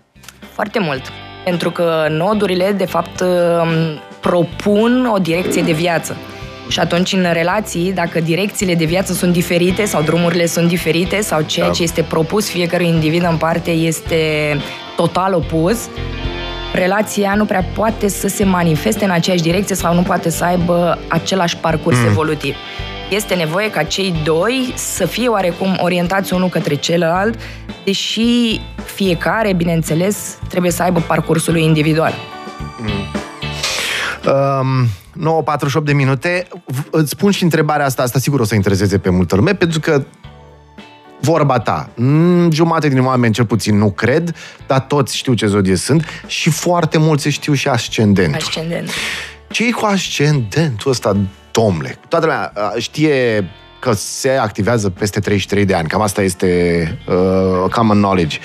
Foarte 0.53 0.79
mult. 0.79 1.03
Pentru 1.45 1.71
că 1.71 2.07
nodurile, 2.11 2.73
de 2.73 2.85
fapt, 2.85 3.21
um, 3.21 3.69
propun 4.21 5.11
o 5.15 5.19
direcție 5.19 5.63
de 5.63 5.73
viață. 5.73 6.17
Și 6.69 6.81
atunci, 6.81 7.13
în 7.13 7.27
relații, 7.33 7.93
dacă 7.93 8.21
direcțiile 8.21 8.75
de 8.75 8.85
viață 8.85 9.13
sunt 9.13 9.33
diferite 9.33 9.85
sau 9.85 10.03
drumurile 10.03 10.47
sunt 10.47 10.69
diferite 10.69 11.21
sau 11.21 11.43
ceea 11.43 11.67
Da. 11.67 11.73
ce 11.73 11.83
este 11.83 12.03
propus 12.03 12.49
fiecărui 12.49 12.87
individ 12.87 13.27
în 13.31 13.37
parte 13.37 13.71
este 13.71 14.17
total 14.97 15.35
opus, 15.35 15.89
relația 16.73 17.35
nu 17.35 17.45
prea 17.45 17.65
poate 17.75 18.09
să 18.09 18.29
se 18.29 18.45
manifeste 18.45 19.05
în 19.05 19.11
aceeași 19.11 19.43
direcție 19.43 19.75
sau 19.75 19.95
nu 19.95 20.03
poate 20.03 20.31
să 20.31 20.45
aibă 20.45 20.99
același 21.09 21.57
parcurs 21.57 21.97
evolutiv. 22.07 22.55
Este 23.11 23.35
nevoie 23.35 23.71
ca 23.71 23.83
cei 23.83 24.15
doi 24.25 24.73
să 24.77 25.07
fie 25.07 25.29
oarecum 25.29 25.79
orientați 25.81 26.33
unul 26.33 26.49
către 26.49 26.75
celălalt, 26.75 27.39
deși 27.85 28.61
fiecare, 28.95 29.53
bineînțeles, 29.53 30.39
trebuie 30.49 30.71
să 30.71 30.83
aibă 30.83 31.01
parcursul 31.01 31.53
lui 31.53 31.65
individual. 31.65 32.15
Um, 34.27 34.87
9.48 35.81 35.85
de 35.85 35.93
minute. 35.93 36.47
V- 36.73 36.89
Îți 36.91 37.11
spun 37.11 37.31
și 37.31 37.43
întrebarea 37.43 37.85
asta, 37.87 38.03
asta 38.03 38.19
sigur 38.19 38.41
o 38.41 38.45
să 38.45 38.55
intereseze 38.55 38.99
pe 38.99 39.11
multă 39.11 39.37
lume, 39.37 39.55
pentru 39.55 39.81
că 39.81 40.05
vorba 41.21 41.59
ta, 41.59 41.89
mm, 41.95 42.51
jumate 42.51 42.89
din 42.89 43.05
oameni 43.05 43.33
cel 43.33 43.45
puțin 43.47 43.77
nu 43.79 43.91
cred, 43.91 44.35
dar 44.67 44.81
toți 44.81 45.17
știu 45.17 45.35
ce 45.35 45.47
zodie 45.47 45.77
sunt 45.77 46.05
și 46.27 46.51
foarte 46.51 46.99
mulți 46.99 47.29
știu 47.29 47.53
și 47.55 47.69
ascendentul. 47.69 48.41
Ascendent. 48.47 48.91
ce 49.51 49.67
e 49.67 49.71
cu 49.71 49.85
ascendentul 49.85 50.91
ăsta, 50.91 51.17
domnule? 51.51 51.99
Toată 52.09 52.27
lumea 52.27 52.53
uh, 52.57 52.83
știe 52.83 53.51
că 53.81 53.93
se 53.93 54.31
activează 54.31 54.91
peste 54.91 55.21
33 55.21 55.65
de 55.65 55.75
ani. 55.75 55.89
Cam 55.89 56.01
asta 56.01 56.23
este 56.23 56.99
uh, 57.09 57.71
common 57.71 57.97
knowledge. 57.97 58.39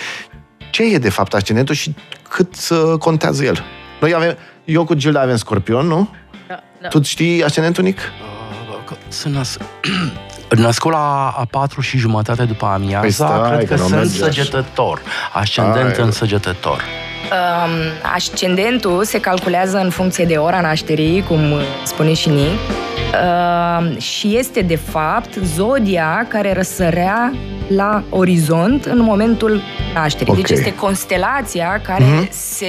Ce 0.71 0.83
e 0.83 0.97
de 0.97 1.09
fapt 1.09 1.33
ascendentul 1.33 1.75
și 1.75 1.95
cât 2.29 2.55
uh, 2.69 2.97
contează 2.99 3.43
el? 3.43 3.63
Noi 4.01 4.13
avem, 4.13 4.37
eu 4.65 4.85
cu 4.85 4.93
Gilda 4.93 5.21
avem 5.21 5.35
scorpion, 5.35 5.87
nu? 5.87 6.09
Da, 6.47 6.59
da. 6.81 6.87
Tu 6.87 7.01
știi 7.01 7.43
ascendentul, 7.43 7.83
Nic? 7.83 7.99
Că 8.85 8.95
Sunt 9.07 9.33
nas... 9.33 9.57
născut 10.49 10.91
la 10.91 11.33
a 11.37 11.45
patru 11.49 11.81
și 11.81 11.97
jumătate 11.97 12.43
după 12.43 12.65
amiaza, 12.65 12.99
Păi 12.99 13.11
stai, 13.11 13.55
cred 13.55 13.67
că 13.67 13.73
că, 13.73 13.81
nu 13.81 13.87
sunt 13.87 13.99
merge 13.99 14.23
așa. 14.23 14.31
săgetător. 14.31 15.01
Ascendent 15.33 15.95
Hai, 15.95 16.05
în 16.05 16.11
săgetător. 16.11 16.83
Um, 17.33 17.71
ascendentul 18.13 19.03
se 19.03 19.19
calculează 19.19 19.77
în 19.77 19.89
funcție 19.89 20.25
de 20.25 20.35
ora 20.35 20.61
nașterii, 20.61 21.21
cum 21.27 21.51
uh, 21.51 21.59
spune 21.85 22.13
și 22.13 22.29
Nic, 22.29 22.59
uh, 23.13 23.97
și 24.01 24.37
este, 24.37 24.61
de 24.61 24.75
fapt, 24.75 25.33
zodia 25.43 26.25
care 26.29 26.53
răsărea 26.53 27.33
la 27.67 28.03
orizont 28.09 28.85
în 28.85 28.99
momentul 29.01 29.61
nașterii. 29.93 30.31
Ok. 30.33 30.35
Deci 30.39 30.49
este 30.49 30.75
constelația 30.75 31.81
care 31.83 32.03
Mhm. 32.03 32.27
se 32.31 32.67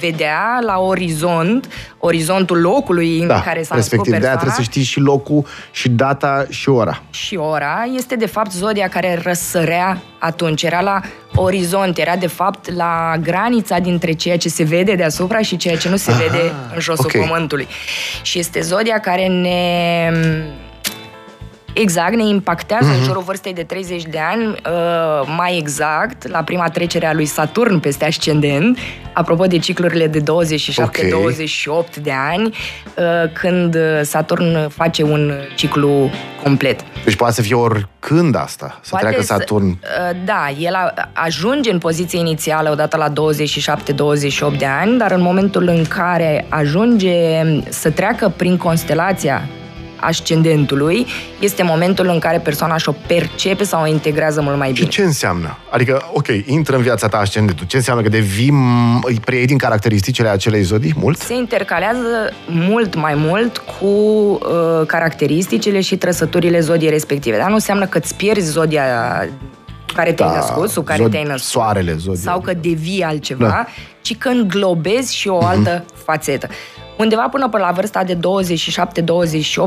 vedea 0.00 0.58
la 0.66 0.78
orizont, 0.78 1.68
orizontul 1.98 2.60
locului 2.60 3.18
în 3.20 3.26
Da, 3.26 3.40
care 3.40 3.62
s-a 3.62 3.74
născut 3.74 3.76
respectiv. 3.76 4.04
De-aia 4.20 4.20
persoana 4.20 4.36
trebuie 4.36 4.64
să 4.64 4.70
știi 4.70 4.82
și 4.82 4.98
locul, 5.00 5.46
și 5.70 5.88
data, 5.88 6.44
și 6.50 6.68
ora. 6.68 7.02
și 7.10 7.36
ora 7.36 7.84
este 7.96 8.16
de 8.16 8.26
fapt 8.26 8.52
zodia 8.52 8.88
care 8.88 9.20
răsărea 9.22 9.98
atunci, 10.18 10.62
era 10.62 10.80
la 10.80 11.00
orizont, 11.36 11.98
era 11.98 12.16
de 12.16 12.26
fapt 12.26 12.72
la 12.72 13.14
granița 13.22 13.78
dintre 13.78 14.12
ceea 14.12 14.36
ce 14.38 14.48
se 14.48 14.62
vede 14.64 14.94
deasupra 14.94 15.40
și 15.40 15.56
ceea 15.56 15.76
ce 15.76 15.88
nu 15.88 15.96
se 15.96 16.10
Aha, 16.10 16.18
vede 16.22 16.52
în 16.74 16.80
josul 16.80 17.10
ok. 17.14 17.26
pământului. 17.26 17.66
Și 18.22 18.38
este 18.38 18.60
zodia 18.60 18.98
care 19.00 19.26
ne 19.26 20.12
exact, 21.72 22.14
ne 22.14 22.28
impactează 22.28 22.86
Mhm. 22.86 22.96
în 22.98 23.02
jurul 23.04 23.22
vârstei 23.22 23.52
de 23.52 23.62
30 23.62 24.02
de 24.02 24.18
ani, 24.18 24.46
uh, 24.46 25.34
mai 25.36 25.56
exact, 25.58 26.28
la 26.28 26.42
prima 26.42 26.68
trecere 26.68 27.06
a 27.06 27.12
lui 27.12 27.24
Saturn 27.26 27.78
peste 27.78 28.04
ascendent, 28.04 28.78
apropo 29.12 29.46
de 29.46 29.58
ciclurile 29.58 30.06
de 30.06 30.18
27-28 30.20 31.96
de 31.96 32.12
ani, 32.30 32.44
uh, 32.46 33.04
când 33.32 33.76
Saturn 34.02 34.68
face 34.68 35.02
un 35.02 35.32
ciclu 35.54 36.10
complet. 36.46 36.80
Deci 37.04 37.16
poate 37.16 37.34
să 37.34 37.42
fie 37.42 37.54
oricând 37.54 38.36
asta, 38.36 38.78
să 38.82 38.88
Poate 38.90 39.04
treacă 39.06 39.22
să- 39.24 39.34
Saturn. 39.38 39.66
uh, 39.66 39.76
Da, 40.24 40.50
el 40.58 40.74
a- 40.74 40.92
ajunge 41.12 41.70
în 41.72 41.78
poziție 41.78 42.18
inițială 42.18 42.70
odată 42.70 42.96
la 42.96 43.08
27-28 43.08 44.58
de 44.58 44.66
ani, 44.66 44.98
dar 44.98 45.10
în 45.12 45.20
momentul 45.22 45.68
în 45.68 45.84
care 45.88 46.46
ajunge 46.48 47.14
să 47.68 47.90
treacă 47.90 48.32
prin 48.36 48.56
constelația 48.56 49.42
ascendentului, 49.96 51.06
este 51.40 51.62
momentul 51.62 52.08
în 52.08 52.18
care 52.18 52.38
persoana 52.38 52.76
și-o 52.76 52.92
percepe 53.06 53.64
sau 53.64 53.82
o 53.82 53.86
integrează 53.86 54.40
mult 54.40 54.56
mai 54.58 54.66
Și 54.68 54.72
bine. 54.74 54.88
ce 54.88 55.02
înseamnă? 55.02 55.58
Adică, 55.70 56.10
ok, 56.12 56.26
intră 56.46 56.76
în 56.76 56.82
viața 56.82 57.08
ta 57.08 57.16
ascendentul. 57.16 57.66
Ce 57.66 57.76
înseamnă 57.76 58.02
că 58.02 58.08
devii, 58.08 58.50
m- 58.52 59.00
îi 59.02 59.20
preiei 59.24 59.46
din 59.46 59.58
caracteristicile 59.58 60.28
acelei 60.28 60.62
zodii? 60.62 60.94
Mult? 60.96 61.18
Se 61.18 61.34
intercalează 61.34 62.32
mult 62.46 62.94
mai 62.94 63.14
mult 63.14 63.58
cu 63.58 63.86
uh, 63.86 64.38
caracteristicile 64.86 65.80
și 65.80 65.96
trăsăturile 65.96 66.60
zodiei 66.60 66.90
respective. 66.90 67.36
Dar 67.36 67.48
nu 67.48 67.54
înseamnă 67.54 67.86
că 67.86 67.98
îți 67.98 68.14
pierzi 68.14 68.50
zodia 68.50 68.84
cu 69.86 69.92
care 69.94 70.12
te-ai 70.12 70.34
născut, 70.34 70.70
sub 70.70 70.84
care 70.84 71.02
zod- 71.06 71.10
te-ai 71.10 71.22
născut. 71.22 71.42
Soarele, 71.50 71.94
zodia. 71.98 72.20
sau 72.20 72.40
că 72.40 72.52
devii 72.54 73.02
altceva, 73.02 73.46
Da. 73.48 73.66
ci 74.00 74.16
că 74.16 74.28
înglobezi 74.28 75.16
și 75.16 75.28
o 75.28 75.44
altă 75.44 75.84
fațetă. 76.04 76.48
Undeva 76.96 77.28
până 77.28 77.48
pe 77.48 77.58
la 77.58 77.70
vârsta 77.74 78.04
de 78.04 78.14
27-28 78.14 78.18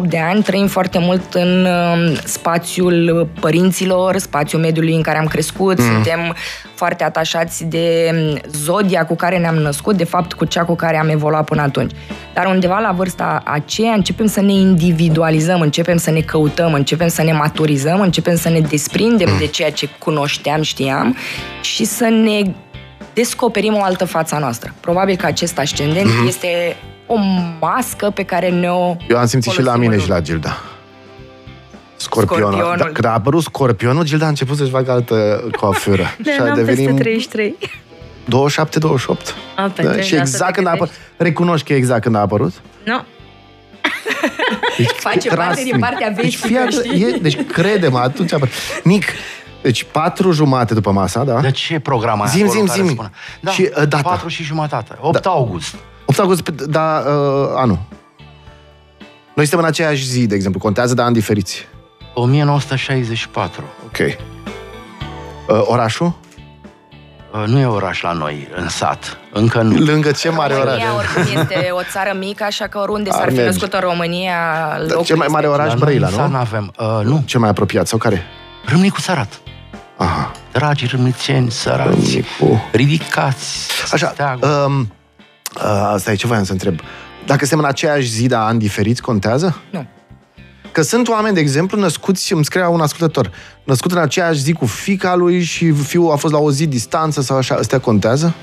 de 0.03 0.19
ani 0.19 0.43
trăim 0.43 0.67
foarte 0.67 0.99
mult 0.99 1.33
în 1.33 1.65
um, 1.65 2.15
spațiul 2.23 3.29
părinților, 3.39 4.17
spațiul 4.17 4.61
mediului 4.61 4.95
în 4.95 5.01
care 5.01 5.17
am 5.17 5.25
crescut, 5.25 5.79
suntem 5.79 6.35
foarte 6.75 7.03
atașați 7.03 7.65
de 7.65 8.09
um, 8.13 8.39
zodia 8.51 9.05
cu 9.05 9.15
care 9.15 9.37
ne-am 9.37 9.55
născut, 9.55 9.97
de 9.97 10.03
fapt 10.03 10.33
cu 10.33 10.45
cea 10.45 10.63
cu 10.63 10.75
care 10.75 10.97
am 10.97 11.09
evoluat 11.09 11.45
până 11.45 11.61
atunci. 11.61 11.91
Dar 12.33 12.45
undeva 12.45 12.79
la 12.79 12.91
vârsta 12.91 13.41
aceea 13.45 13.93
începem 13.93 14.25
să 14.25 14.41
ne 14.41 14.53
individualizăm, 14.53 15.61
începem 15.61 15.97
să 15.97 16.11
ne 16.11 16.21
căutăm, 16.21 16.73
începem 16.73 17.07
să 17.07 17.23
ne 17.23 17.31
maturizăm, 17.31 18.01
începem 18.01 18.35
să 18.35 18.49
ne 18.49 18.59
desprindem 18.59 19.29
de 19.39 19.47
ceea 19.47 19.71
ce 19.71 19.89
cunoșteam, 19.99 20.61
știam 20.61 21.15
și 21.61 21.85
să 21.85 22.05
ne 22.05 22.41
descoperim 23.13 23.73
o 23.75 23.83
altă 23.83 24.05
față 24.05 24.35
a 24.35 24.37
noastră. 24.39 24.73
Probabil 24.79 25.15
că 25.15 25.25
acest 25.25 25.57
ascendent 25.57 26.05
Mhm. 26.17 26.27
este 26.27 26.75
o 27.05 27.15
mască 27.59 28.09
pe 28.09 28.23
care 28.23 28.49
ne-o 28.49 28.95
Eu 29.09 29.17
am 29.17 29.25
simțit 29.25 29.51
și 29.51 29.57
la 29.61 29.63
folosim 29.63 29.81
mine 29.81 29.95
în 29.95 30.01
și 30.01 30.09
la 30.09 30.19
Gilda. 30.21 30.57
Scorpionul. 31.95 32.51
Scorpionul. 32.51 32.77
Da, 32.77 32.85
când 32.85 33.05
a 33.05 33.13
apărut 33.13 33.43
scorpionul, 33.43 34.03
Gilda 34.03 34.25
a 34.25 34.29
început 34.29 34.57
să-și 34.57 34.69
facă 34.69 34.91
altă 34.91 35.43
coafură. 35.59 36.03
Da, 36.23 36.31
și 36.33 36.39
a 36.39 36.43
n-am 36.43 36.55
devenit 36.55 36.85
peste 36.85 37.01
33. 37.01 37.57
27-28. 38.25 39.35
A, 39.55 39.71
pe 39.75 39.81
Da, 39.81 39.89
trei, 39.91 40.03
și 40.03 40.13
asta 40.15 40.17
exact 40.17 40.47
te 40.49 40.55
când 40.55 40.67
a 40.67 40.69
apărut. 40.69 40.87
gândești. 40.93 41.13
Recunoști 41.17 41.67
că 41.67 41.73
exact 41.73 42.01
când 42.01 42.15
a 42.15 42.19
apărut? 42.19 42.53
Nu. 42.83 43.01
Deci, 44.77 44.87
Face 44.89 45.27
parte 45.29 45.43
trust 45.53 45.63
din 45.63 45.77
me. 45.79 45.87
partea 45.87 46.09
deci, 46.11 46.23
veșnică, 46.37 46.47
fii 46.47 46.57
atent, 46.57 46.73
știi? 46.73 47.03
E, 47.03 47.17
deci 47.21 47.41
crede-mă, 47.45 47.97
atunci 47.99 48.31
a 48.31 48.35
apărut. 48.35 48.53
Nic, 48.83 49.03
deci 49.61 49.83
patru 49.91 50.31
jumate 50.31 50.73
după 50.73 50.91
masa, 50.91 51.23
da? 51.23 51.39
De 51.39 51.51
ce 51.51 51.79
programa 51.79 52.25
Zim, 52.25 52.43
acolo 52.45 52.57
zim, 52.59 52.65
care 52.67 52.81
zim. 52.81 52.89
spune? 52.93 53.11
Da, 53.41 53.51
Și, 53.51 53.61
uh, 53.61 53.87
data. 53.87 54.01
4 54.01 54.27
și 54.27 54.43
jumătate. 54.43 54.97
8 55.01 55.25
august. 55.25 55.75
8 56.05 56.19
august, 56.19 56.41
pe- 56.41 56.51
da, 56.67 57.03
uh, 57.07 57.49
anul. 57.55 57.79
Noi 59.35 59.45
suntem 59.45 59.59
în 59.59 59.65
aceeași 59.65 60.05
zi, 60.07 60.27
de 60.27 60.35
exemplu. 60.35 60.59
Contează, 60.59 60.93
dar 60.93 61.05
ani 61.05 61.13
diferiți. 61.13 61.67
1964. 62.13 63.63
Ok. 63.85 63.97
Uh, 63.99 65.61
orașul? 65.65 66.13
Uh, 67.33 67.43
Nu 67.47 67.59
e 67.59 67.65
oraș 67.65 68.01
la 68.01 68.11
noi, 68.11 68.47
în 68.55 68.69
sat. 68.69 69.17
Încă 69.33 69.61
nu. 69.61 69.77
Lângă 69.85 70.11
ce 70.11 70.29
mare 70.29 70.53
oraș? 70.53 70.65
România 70.65 70.95
oricum 70.95 71.39
este 71.41 71.69
o 71.71 71.81
țară 71.91 72.15
mică, 72.19 72.43
așa 72.43 72.67
că 72.67 72.77
oriunde 72.79 73.09
s-ar 73.09 73.21
Ar 73.21 73.27
fi 73.27 73.33
merge. 73.35 73.49
născut 73.49 73.73
în 73.73 73.79
România, 73.79 74.35
Dar 74.69 74.79
locul 74.89 75.05
cel 75.05 75.15
mai 75.15 75.27
mare 75.29 75.45
este- 75.45 75.55
oraș, 75.57 75.67
La 75.67 75.73
noi 75.73 75.83
Brăila, 75.83 76.07
în 76.07 76.13
sat 76.13 76.25
nu? 76.29 76.31
n-avem. 76.31 76.73
Uh, 76.79 76.99
nu, 77.03 77.21
Cel 77.25 77.39
mai 77.39 77.49
apropiat, 77.49 77.87
sau 77.87 77.97
care? 77.97 78.23
Râmnicu 78.69 78.99
Sărat. 79.01 79.41
Aha. 79.97 80.31
Dragi 80.51 80.85
râmnițeni 80.85 81.51
sărați, 81.51 81.89
Râmnicu. 81.89 82.63
ridicați 82.71 83.67
Așa, 83.93 84.09
steagul. 84.13 84.49
um, 84.65 84.91
uh, 85.55 85.61
asta 85.93 86.11
e 86.11 86.15
ce 86.15 86.27
voiam 86.27 86.43
să 86.43 86.51
întreb. 86.51 86.79
Dacă 87.25 87.39
suntem 87.45 87.59
în 87.59 87.65
aceeași 87.65 88.07
zi, 88.09 88.27
dar 88.27 88.47
ani 88.47 88.59
diferiți, 88.59 89.01
contează? 89.01 89.61
Nu. 89.71 89.85
Că 90.71 90.81
sunt 90.81 91.07
oameni, 91.07 91.33
de 91.33 91.39
exemplu, 91.39 91.79
născuți, 91.79 92.33
îmi 92.33 92.45
scria 92.45 92.69
un 92.69 92.81
ascultător, 92.81 93.31
născut 93.63 93.91
în 93.91 93.97
aceeași 93.97 94.39
zi 94.39 94.53
cu 94.53 94.65
fica 94.65 95.15
lui 95.15 95.43
și 95.43 95.71
fiul 95.71 96.11
a 96.11 96.15
fost 96.15 96.33
la 96.33 96.39
o 96.39 96.51
zi 96.51 96.67
distanță 96.67 97.21
sau 97.21 97.37
așa, 97.37 97.55
astea 97.55 97.79
contează? 97.79 98.35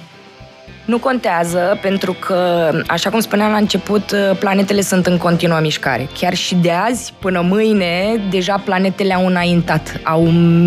Nu 0.86 0.98
contează, 0.98 1.78
pentru 1.82 2.12
că, 2.12 2.70
așa 2.86 3.10
cum 3.10 3.20
spuneam 3.20 3.50
la 3.50 3.56
început, 3.56 4.14
planetele 4.38 4.80
sunt 4.80 5.06
în 5.06 5.16
continuă 5.16 5.58
mișcare. 5.60 6.08
Chiar 6.18 6.34
și 6.34 6.54
de 6.54 6.70
azi 6.70 7.14
până 7.18 7.40
mâine, 7.40 8.20
deja 8.30 8.62
planetele 8.64 9.14
au 9.14 9.26
înaintat, 9.26 10.00
au 10.02 10.22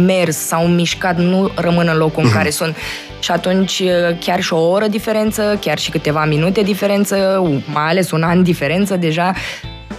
mers, 0.05 0.38
s-au 0.38 0.67
mișcat, 0.67 1.17
nu 1.17 1.51
rămân 1.55 1.88
în 1.91 1.97
locul 1.97 2.24
în 2.24 2.32
care 2.32 2.49
sunt. 2.49 2.76
Și 3.20 3.32
atunci, 3.32 3.84
chiar 4.20 4.41
și 4.41 4.53
o 4.53 4.70
oră 4.70 4.88
diferență, 4.88 5.57
chiar 5.61 5.78
și 5.78 5.91
câteva 5.91 6.26
minute 6.26 6.61
diferență, 6.61 7.43
mai 7.74 7.89
ales 7.89 8.11
un 8.11 8.24
an 8.24 8.43
diferență, 8.43 8.95
deja 8.95 9.34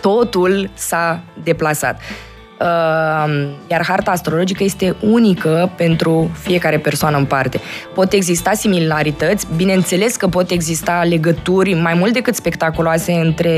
totul 0.01 0.71
s-a 0.75 1.23
deplasat. 1.43 2.01
Uh, 2.61 3.49
iar 3.67 3.85
harta 3.87 4.11
astrologică 4.11 4.65
este 4.65 4.97
unică 5.01 5.73
pentru 5.77 6.31
fiecare 6.39 6.79
persoană 6.79 7.17
în 7.17 7.25
parte. 7.25 7.61
Pot 7.95 8.13
exista 8.13 8.53
similarități, 8.53 9.47
bineînțeles 9.57 10.17
că 10.17 10.29
pot 10.29 10.51
exista 10.51 11.03
legături 11.09 11.75
mai 11.75 11.95
mult 11.95 12.13
decât 12.13 12.35
spectaculoase 12.35 13.13
între 13.13 13.55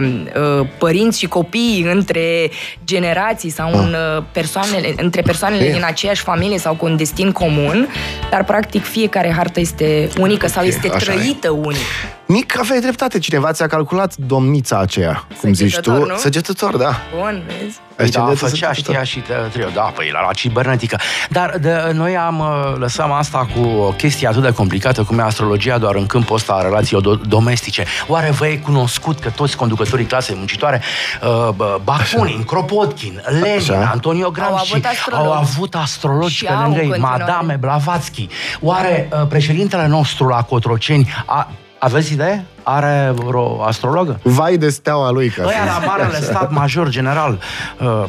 uh, 0.00 0.66
părinți 0.78 1.18
și 1.18 1.26
copii, 1.26 1.86
între 1.92 2.50
generații 2.84 3.50
sau 3.50 3.72
în, 3.72 3.94
uh, 4.16 4.24
persoanele, 4.32 4.94
între 4.96 5.22
persoanele 5.22 5.70
din 5.70 5.84
aceeași 5.84 6.22
familie 6.22 6.58
sau 6.58 6.74
cu 6.74 6.86
un 6.86 6.96
destin 6.96 7.32
comun, 7.32 7.88
dar 8.30 8.44
practic 8.44 8.84
fiecare 8.84 9.32
hartă 9.36 9.60
este 9.60 10.08
unică 10.18 10.46
sau 10.46 10.64
este 10.64 10.88
așa 10.92 11.12
e. 11.12 11.14
trăită 11.14 11.50
unic. 11.50 11.78
Nici 12.26 12.56
aveai 12.58 12.80
dreptate, 12.80 13.18
cineva 13.18 13.52
ți-a 13.52 13.66
calculat 13.66 14.16
domnița 14.16 14.78
aceea, 14.78 15.26
cum 15.40 15.52
zici 15.52 15.74
tu. 15.74 15.82
Săgetător, 15.82 16.08
nu? 16.08 16.16
Săgetător, 16.16 16.76
da. 16.76 17.00
Bun, 17.18 17.42
vezi? 17.46 17.78
Ai 17.98 18.08
da, 18.08 18.22
ascendentul 18.22 18.48
făcea, 18.48 18.66
săgetător. 18.72 18.94
știa 18.94 19.04
și 19.04 19.18
te- 19.18 19.48
trio. 19.52 19.68
Da, 19.74 19.80
păi 19.82 20.10
la, 20.12 20.20
la 20.26 20.32
cibernetică. 20.32 20.98
Dar 21.30 21.56
de, 21.60 21.90
noi 21.92 22.16
am 22.16 22.38
uh, 22.38 22.74
lăsăm 22.78 23.12
asta 23.12 23.48
cu 23.54 23.66
o 23.68 23.90
chestie 23.90 24.28
atât 24.28 24.42
de 24.42 24.52
complicată 24.52 25.02
cum 25.02 25.18
e 25.18 25.22
astrologia 25.22 25.78
doar 25.78 25.94
în 25.94 26.06
câmpul 26.06 26.36
ăsta 26.36 26.52
a 26.52 26.62
relațiilor 26.62 27.18
do- 27.18 27.20
domestice. 27.28 27.84
Oare 28.06 28.30
vă 28.30 28.46
e 28.46 28.56
cunoscut 28.56 29.18
că 29.18 29.30
toți 29.30 29.56
conducătorii 29.56 30.04
clasei 30.04 30.34
muncitoare, 30.36 30.82
uh, 31.22 31.48
bă, 31.56 31.80
Bakunin, 31.84 32.42
Kropotkin, 32.44 33.22
Lenin, 33.26 33.56
Așa. 33.72 33.88
Antonio 33.92 34.30
Gramsci, 34.30 34.70
avut 34.72 34.84
astrologi. 34.84 35.26
au 35.28 35.32
avut 35.32 35.74
astrologi 35.74 36.34
Și 36.34 36.44
pe 36.44 36.52
au 36.52 36.62
lângă 36.62 36.78
ei, 36.78 36.84
în 36.84 36.90
continuare. 36.90 37.22
Madame 37.24 37.56
Blavatsky. 37.60 38.28
Oare 38.60 39.08
uh, 39.12 39.26
președintele 39.28 39.86
nostru 39.86 40.26
la 40.28 40.42
Cotroceni 40.42 41.14
a, 41.26 41.50
aveți 41.84 42.12
idee? 42.12 42.44
Are 42.62 43.12
vreo 43.14 43.62
astrologă? 43.62 44.20
Vai 44.22 44.56
de 44.56 44.68
steaua 44.68 45.10
lui, 45.10 45.28
ca 45.28 45.42
Ăia 45.44 45.52
să 45.72 45.80
la 45.80 45.86
Marele 45.86 46.20
Stat 46.30 46.50
Major 46.50 46.88
General 46.88 47.38
uh, 47.80 48.04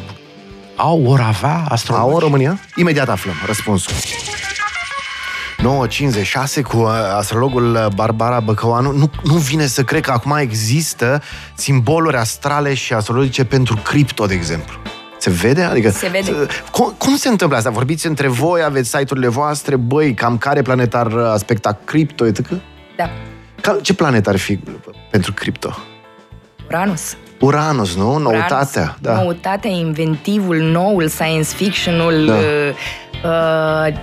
au, 0.76 1.02
ori 1.06 1.22
avea 1.26 1.64
astrologi? 1.68 2.04
Au 2.06 2.12
în 2.14 2.18
România? 2.20 2.58
Imediat 2.76 3.08
aflăm 3.08 3.34
răspunsul. 3.46 3.92
9.56 5.58 6.62
cu 6.62 6.76
uh, 6.76 6.88
astrologul 7.16 7.74
uh, 7.74 7.86
Barbara 7.94 8.40
Băcăoanu. 8.40 8.92
Nu, 8.92 9.10
nu 9.22 9.34
vine 9.34 9.66
să 9.66 9.82
cred 9.82 10.02
că 10.04 10.10
acum 10.10 10.36
există 10.36 11.22
simboluri 11.54 12.16
astrale 12.16 12.74
și 12.74 12.92
astrologice 12.92 13.44
pentru 13.44 13.76
cripto, 13.84 14.26
de 14.26 14.34
exemplu. 14.34 14.74
Se 15.18 15.30
vede? 15.30 15.62
Adică, 15.62 15.90
Se 15.90 16.08
vede. 16.08 16.30
uh, 16.30 16.48
Cum, 16.70 16.94
cum 16.98 17.16
se 17.16 17.28
întâmplă 17.28 17.56
asta? 17.56 17.70
Vorbiți 17.70 18.06
între 18.06 18.28
voi, 18.28 18.62
aveți 18.62 18.88
site-urile 18.88 19.28
voastre, 19.28 19.76
băi, 19.76 20.14
cam 20.14 20.38
care 20.38 20.62
planetar 20.62 21.06
uh, 21.06 21.30
aspecta 21.32 21.78
cripto, 21.84 22.26
etc. 22.26 22.48
Da. 22.96 23.10
Ca, 23.66 23.76
ce 23.82 23.94
planet 23.94 24.26
ar 24.26 24.36
fi 24.36 24.58
pentru 25.10 25.32
cripto? 25.32 25.76
Uranus. 26.68 27.16
Uranus, 27.40 27.96
nu? 27.96 28.18
Noutatea. 28.18 28.82
Uranus, 28.82 28.96
Da. 29.00 29.22
Noutatea, 29.22 29.70
inventivul, 29.70 30.56
noul, 30.56 31.08
science 31.08 31.48
fiction-ul, 31.54 32.26
Da. 32.26 32.34
uh, 32.34 32.74
uh, 33.24 33.98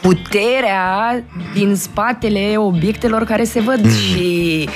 puterea 0.00 1.24
din 1.54 1.74
spatele 1.76 2.54
obiectelor 2.56 3.24
care 3.24 3.44
se 3.44 3.60
văd 3.60 3.84
Mm. 3.84 3.90
și 3.90 4.64
uh, 4.66 4.72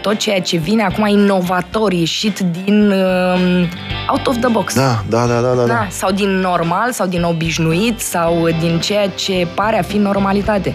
tot 0.00 0.16
ceea 0.16 0.40
ce 0.40 0.56
vine 0.56 0.82
acum 0.82 1.06
inovator, 1.06 1.92
ieșit 1.92 2.38
din 2.38 2.90
uh, 2.90 3.68
out 4.10 4.26
of 4.26 4.36
the 4.40 4.48
box. 4.48 4.74
Da, 4.74 5.02
da, 5.08 5.26
da, 5.26 5.40
da, 5.40 5.54
da. 5.54 5.54
da. 5.54 5.66
Da, 5.66 5.86
sau 5.90 6.10
din 6.10 6.28
normal, 6.28 6.92
sau 6.92 7.06
din 7.06 7.22
obișnuit, 7.22 8.00
sau 8.00 8.48
din 8.60 8.80
ceea 8.80 9.08
ce 9.08 9.46
pare 9.54 9.78
a 9.78 9.82
fi 9.82 9.96
normalitate. 9.96 10.74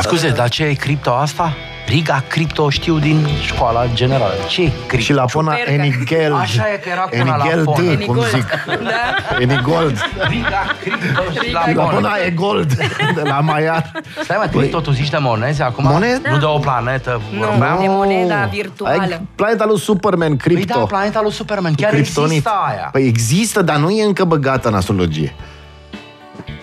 Scuze, 0.00 0.28
dar 0.28 0.48
ce 0.48 0.64
e 0.64 0.72
cripto 0.72 1.10
asta? 1.10 1.54
Riga 1.86 2.22
cripto 2.28 2.70
știu 2.70 2.98
din 2.98 3.26
școala 3.40 3.86
generală. 3.94 4.32
Ce 4.48 4.62
e 4.62 4.70
cripto? 4.86 5.04
Și 5.04 5.12
Lapona 5.12 5.54
Ciuperca. 5.54 5.82
Enigel. 5.84 6.34
Așa 6.34 6.72
e 6.72 6.76
că 6.76 6.88
era 6.88 7.00
cu 7.00 7.08
una 7.20 7.34
Enigel 7.34 7.58
Lapona. 7.58 7.94
D, 7.94 8.04
cum 8.04 8.20
zic. 8.34 8.46
Da? 8.66 9.36
Enigold. 9.40 9.98
Riga 10.28 10.62
cripto 10.80 11.22
și 11.32 11.38
Riga 11.46 11.60
la 11.74 11.82
Lapona 11.82 12.10
e 12.26 12.30
gold 12.30 12.74
de 13.14 13.22
la 13.24 13.40
Maiar. 13.40 13.90
Stai 14.22 14.36
mă, 14.40 14.48
tu 14.60 14.80
tot 14.80 14.94
zici 14.94 15.10
de 15.10 15.16
monezi 15.20 15.62
acum? 15.62 15.84
Monede? 15.84 16.28
Nu 16.30 16.38
de 16.38 16.44
o 16.44 16.58
planetă 16.58 17.20
Nu, 17.32 17.38
vorbeam? 17.38 17.78
de 17.80 17.86
moneda 17.88 18.44
virtuală. 18.52 19.00
Ai 19.00 19.20
planeta 19.34 19.64
lui 19.66 19.78
Superman, 19.78 20.28
Păi 20.36 20.36
cripto. 20.54 20.78
da, 20.78 20.84
planeta 20.84 21.20
lui 21.22 21.32
Superman. 21.32 21.74
Chiar 21.74 21.90
Kryptonit. 21.90 22.30
există 22.30 22.50
aia. 22.68 22.88
Păi 22.92 23.06
există, 23.06 23.62
dar 23.62 23.76
nu 23.76 23.90
e 23.90 24.04
încă 24.04 24.24
băgată 24.24 24.68
în 24.68 24.74
astrologie. 24.74 25.34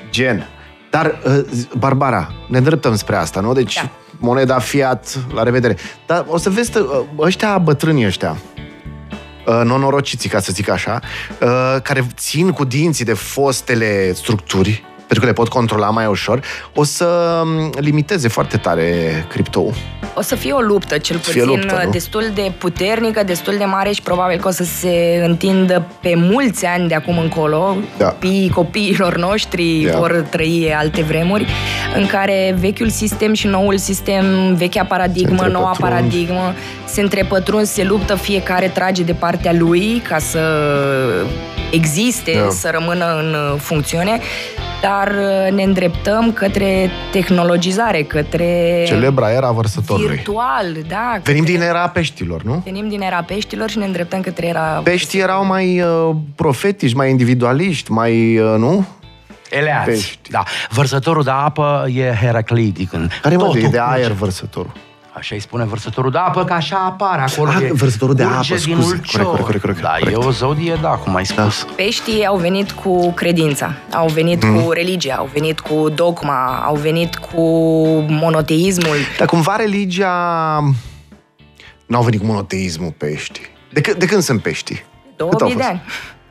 Gen. 0.09 0.47
Dar, 0.89 1.15
uh, 1.26 1.39
Barbara, 1.78 2.32
ne 2.47 2.57
îndreptăm 2.57 2.95
spre 2.95 3.15
asta, 3.15 3.39
nu? 3.39 3.53
Deci, 3.53 3.76
Da. 3.76 3.89
Moneda 4.24 4.59
fiat, 4.59 5.19
la 5.34 5.43
revedere. 5.43 5.78
Dar 6.05 6.26
o 6.28 6.38
să 6.38 6.49
vezi, 6.49 6.78
uh, 6.78 6.86
ăștia 7.19 7.57
bătrânii 7.57 8.05
ăștia, 8.05 8.38
uh, 9.45 9.61
nonorociții, 9.63 10.30
ca 10.30 10.39
să 10.39 10.51
zic 10.51 10.69
așa, 10.69 10.99
uh, 11.41 11.82
care 11.82 12.07
țin 12.15 12.51
cu 12.51 12.63
dinții 12.63 13.05
de 13.05 13.13
fostele 13.13 14.13
structuri, 14.13 14.84
pentru 15.14 15.22
că 15.22 15.26
le 15.39 15.45
pot 15.45 15.47
controla 15.59 15.89
mai 15.89 16.05
ușor, 16.05 16.39
o 16.76 16.84
să 16.84 17.05
um, 17.43 17.70
limiteze 17.80 18.28
foarte 18.28 18.57
tare 18.57 18.86
criptou. 19.30 19.74
O 20.16 20.22
să 20.22 20.36
fie 20.36 20.51
o 20.51 20.59
luptă, 20.59 20.97
cel 20.97 21.18
Să 21.18 21.32
fie 21.32 21.41
puțin 21.43 21.57
luptă, 21.59 21.82
nu? 21.86 21.91
destul 21.91 22.24
de 22.34 22.51
puternică, 22.57 23.24
destul 23.24 23.55
de 23.57 23.64
mare 23.64 23.91
și 23.91 24.01
probabil 24.01 24.39
că 24.39 24.47
o 24.47 24.51
să 24.51 24.64
se 24.64 25.24
întindă 25.26 25.86
pe 26.01 26.14
mulți 26.16 26.66
ani 26.66 26.88
de 26.88 26.95
acum 26.95 27.18
încolo. 27.18 27.76
Da. 27.97 28.05
Copiii 28.05 28.49
copiilor 28.49 29.18
noștri 29.18 29.88
Da. 29.91 29.97
vor 29.97 30.26
trăi 30.30 30.74
alte 30.78 31.01
vremuri 31.01 31.45
în 31.95 32.05
care 32.05 32.55
vechiul 32.59 32.89
sistem 32.89 33.34
și 33.34 33.47
noul 33.47 33.78
sistem, 33.78 34.55
vechea 34.55 34.84
paradigmă, 34.84 35.43
Se 35.43 35.49
noua 35.49 35.68
întrepătrund. 35.70 36.01
paradigmă, 36.09 36.53
se 36.86 37.01
întrepătrund, 37.01 37.66
se 37.66 37.84
luptă, 37.84 38.16
fiecare 38.16 38.68
trage 38.68 39.03
de 39.03 39.14
partea 39.14 39.53
lui 39.53 40.01
ca 40.07 40.18
să 40.20 40.39
existe, 41.72 42.32
Da. 42.43 42.49
să 42.49 42.70
rămână 42.72 43.05
în 43.18 43.57
funcțiune, 43.57 44.20
dar 44.84 45.11
ne 45.51 45.63
îndreptăm 45.63 46.31
către 46.34 46.89
tehnologizare, 47.11 48.01
către 48.03 48.84
Celebra 48.88 49.31
era 49.31 49.51
vărsătorului. 49.51 50.15
virtual, 50.15 50.65
da. 50.88 51.19
Venim 51.23 51.43
către- 51.43 51.57
din 51.57 51.61
era 51.67 51.88
peștilor, 51.89 52.43
nu? 52.43 52.61
Venim 52.65 52.88
din 52.89 53.01
era 53.01 53.23
peștilor 53.23 53.69
și 53.69 53.77
ne 53.77 53.86
îndreptăm 53.86 54.21
către 54.21 54.47
era... 54.47 54.61
Peștii 54.84 55.19
erau 55.19 55.45
mai 55.45 55.81
uh, 55.81 56.15
profetici, 56.36 56.93
mai 56.93 57.09
individualiști, 57.09 57.91
mai, 57.91 58.38
uh, 58.39 58.55
nu? 58.57 58.86
Eleați. 59.49 59.89
Pești. 59.89 60.29
Da. 60.29 60.43
Vărsătorul 60.69 61.23
de 61.23 61.29
apă 61.31 61.86
e 61.93 62.13
heraclitic. 62.21 62.93
În 62.93 63.09
Care 63.21 63.36
mă, 63.36 63.43
totul 63.43 63.59
de, 63.61 63.67
de 63.67 63.77
curge. 63.77 63.93
aer 63.99 64.11
vărsătorul. 64.11 64.71
Așa 65.18 65.36
îi 65.36 65.41
spune 65.41 65.64
vărsătorul 65.66 66.11
de 66.11 66.18
apă, 66.18 66.45
că 66.45 66.53
așa 66.53 66.76
apare 66.86 67.22
acolo. 67.22 67.49
Ah, 67.49 67.61
e- 67.61 67.74
vărsătorul 67.74 68.16
de 68.16 68.24
curge 68.24 68.53
apă, 68.53 68.64
din 68.66 68.76
scuze. 68.76 68.93
ulcior. 68.93 69.24
Corect, 69.26 69.43
corect, 69.45 69.61
corect, 69.61 69.82
Da, 69.82 69.89
corect. 69.99 70.11
e 70.24 70.26
o 70.28 70.32
zodie, 70.32 70.78
da, 70.82 70.89
cum 70.89 71.16
ai 71.16 71.26
spus. 71.26 71.68
Peștii 71.76 72.26
au 72.26 72.38
venit 72.38 72.72
cu 72.72 73.11
credința, 73.11 73.74
au 73.91 74.07
venit 74.07 74.43
Mm. 74.43 74.61
cu 74.61 74.72
religia, 74.72 75.16
au 75.16 75.30
venit 75.34 75.59
cu 75.59 75.89
dogma, 75.89 76.64
au 76.66 76.76
venit 76.76 77.16
cu 77.16 77.41
monoteismul. 78.09 78.95
Dar 79.18 79.28
cumva 79.28 79.55
religia... 79.55 80.14
N-au 81.86 82.03
venit 82.03 82.20
cu 82.20 82.26
monoteismul 82.26 82.93
peștii. 82.97 83.43
De, 83.74 83.82
c- 83.82 83.97
de 83.97 84.05
când 84.05 84.22
sunt 84.22 84.41
peștii? 84.41 84.84
Cât 85.18 85.22
au 85.22 85.30
2000 85.38 85.55
de 85.55 85.61
fost? 85.61 85.72
ani. 85.74 85.82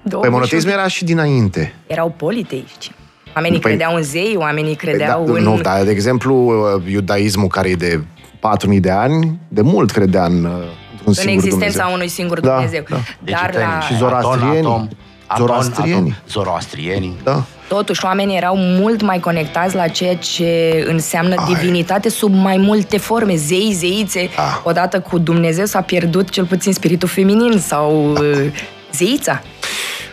2000 0.03 0.11
Păi 0.20 0.28
și 0.28 0.30
monoteismul 0.30 0.72
era 0.72 0.89
și 0.89 1.05
dinainte. 1.05 1.74
Erau 1.87 2.14
politeiști. 2.16 2.91
Oamenii 3.37 3.59
Păi- 3.59 3.62
credeau 3.62 3.95
în 3.95 4.03
zei, 4.03 4.35
oamenii 4.39 4.76
Păi 4.76 4.89
credeau 4.89 5.24
da, 5.26 5.33
în... 5.33 5.43
Nu, 5.43 5.61
dar, 5.61 5.83
de 5.85 5.91
exemplu, 5.91 6.35
uh, 6.76 6.83
iudaismul 6.93 7.47
care 7.49 7.68
e 7.68 7.74
de 7.74 8.01
4000 8.43 8.80
de 8.80 8.90
ani, 8.90 9.38
de 9.49 9.61
mult 9.61 9.90
credea 9.90 10.24
în, 10.24 10.45
uh, 10.45 10.51
într-un 10.90 11.05
în 11.05 11.12
singur 11.12 11.32
existența 11.32 11.66
Dumnezeu. 11.66 11.95
unui 11.95 12.09
singur 12.09 12.40
Da, 12.40 12.53
Dumnezeu. 12.55 12.84
da. 12.88 12.97
Dar 13.18 13.55
la, 13.55 13.80
Și 13.80 13.97
zoroastrienii. 13.97 14.59
Aton, 14.59 14.88
atom, 15.26 15.47
Zoroastrienii. 15.47 15.95
atom, 15.95 16.14
zoroastrienii. 16.28 17.16
Da. 17.24 17.43
Totuși, 17.68 18.05
oamenii 18.05 18.36
erau 18.36 18.57
mult 18.57 19.03
mai 19.03 19.20
conectați 19.20 19.74
la 19.74 19.88
ceea 19.88 20.16
ce 20.16 20.84
înseamnă 20.88 21.34
Ai. 21.38 21.55
divinitate 21.55 22.09
sub 22.09 22.34
mai 22.34 22.57
multe 22.57 22.97
forme, 22.99 23.36
zei, 23.36 23.72
zeițe. 23.72 24.20
Ah. 24.20 24.61
Odată 24.64 25.01
cu 25.01 25.18
Dumnezeu 25.18 25.64
s-a 25.64 25.80
pierdut 25.80 26.28
cel 26.28 26.45
puțin 26.45 26.72
spiritul 26.72 27.09
feminin 27.09 27.59
sau 27.59 28.11
uh, 28.12 28.53
zeița. 28.93 29.43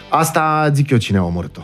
Asta 0.10 0.70
zic 0.74 0.90
eu 0.90 0.98
cine 0.98 1.18
a 1.18 1.24
omorât-o. 1.24 1.62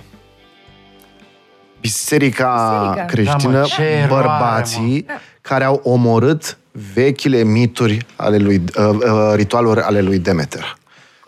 Biserica, 1.85 2.79
Biserica. 2.81 3.05
creștină, 3.05 3.53
Da, 3.53 3.59
mă, 3.59 3.65
ce 3.65 3.81
eroare, 3.81 4.07
bărbații 4.07 5.05
care 5.41 5.63
au 5.63 5.81
omorât 5.83 6.57
vechile 6.93 7.43
mituri 7.43 8.05
ale 8.15 8.37
lui, 8.37 8.61
uh, 8.77 8.89
uh, 8.89 9.33
ritualuri 9.35 9.81
ale 9.81 10.01
lui 10.01 10.19
Demeter. 10.19 10.77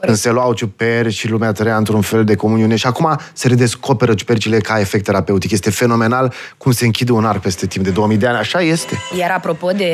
Când 0.02 0.18
se 0.18 0.32
luau 0.32 0.54
ciuperi 0.54 1.12
și 1.12 1.30
lumea 1.30 1.52
trăia 1.52 1.76
într-un 1.76 2.02
fel 2.02 2.24
de 2.24 2.36
comuniune 2.36 2.76
și 2.76 2.88
acum 2.88 3.20
se 3.34 3.48
redescoperă 3.48 4.14
ciupercile 4.14 4.58
ca 4.58 4.80
efect 4.80 5.06
terapeutic. 5.06 5.52
Este 5.52 5.70
fenomenal 5.70 6.34
cum 6.58 6.72
se 6.72 6.86
închide 6.86 7.12
un 7.12 7.26
ar 7.26 7.40
peste 7.40 7.66
timp 7.66 7.86
de 7.86 7.92
2000 7.92 8.18
de 8.18 8.28
ani. 8.28 8.38
Așa 8.38 8.62
este. 8.62 8.98
Iar 9.20 9.32
apropo 9.32 9.72
de 9.72 9.92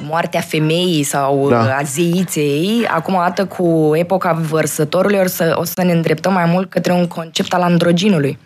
moartea 0.00 0.40
femeii 0.40 1.02
sau 1.02 1.48
Da. 1.48 1.64
da. 1.64 1.76
a 1.76 1.82
zeiței, 1.82 2.86
acum 2.90 3.14
dată 3.14 3.44
cu 3.44 3.92
epoca 3.94 4.32
vărsătorului 4.32 5.18
o 5.24 5.26
să, 5.26 5.54
o 5.58 5.64
să 5.64 5.82
ne 5.84 5.92
îndreptăm 5.92 6.32
mai 6.32 6.44
mult 6.44 6.70
către 6.70 6.92
un 6.92 7.06
concept 7.06 7.54
al 7.54 7.62
androginului. 7.62 8.38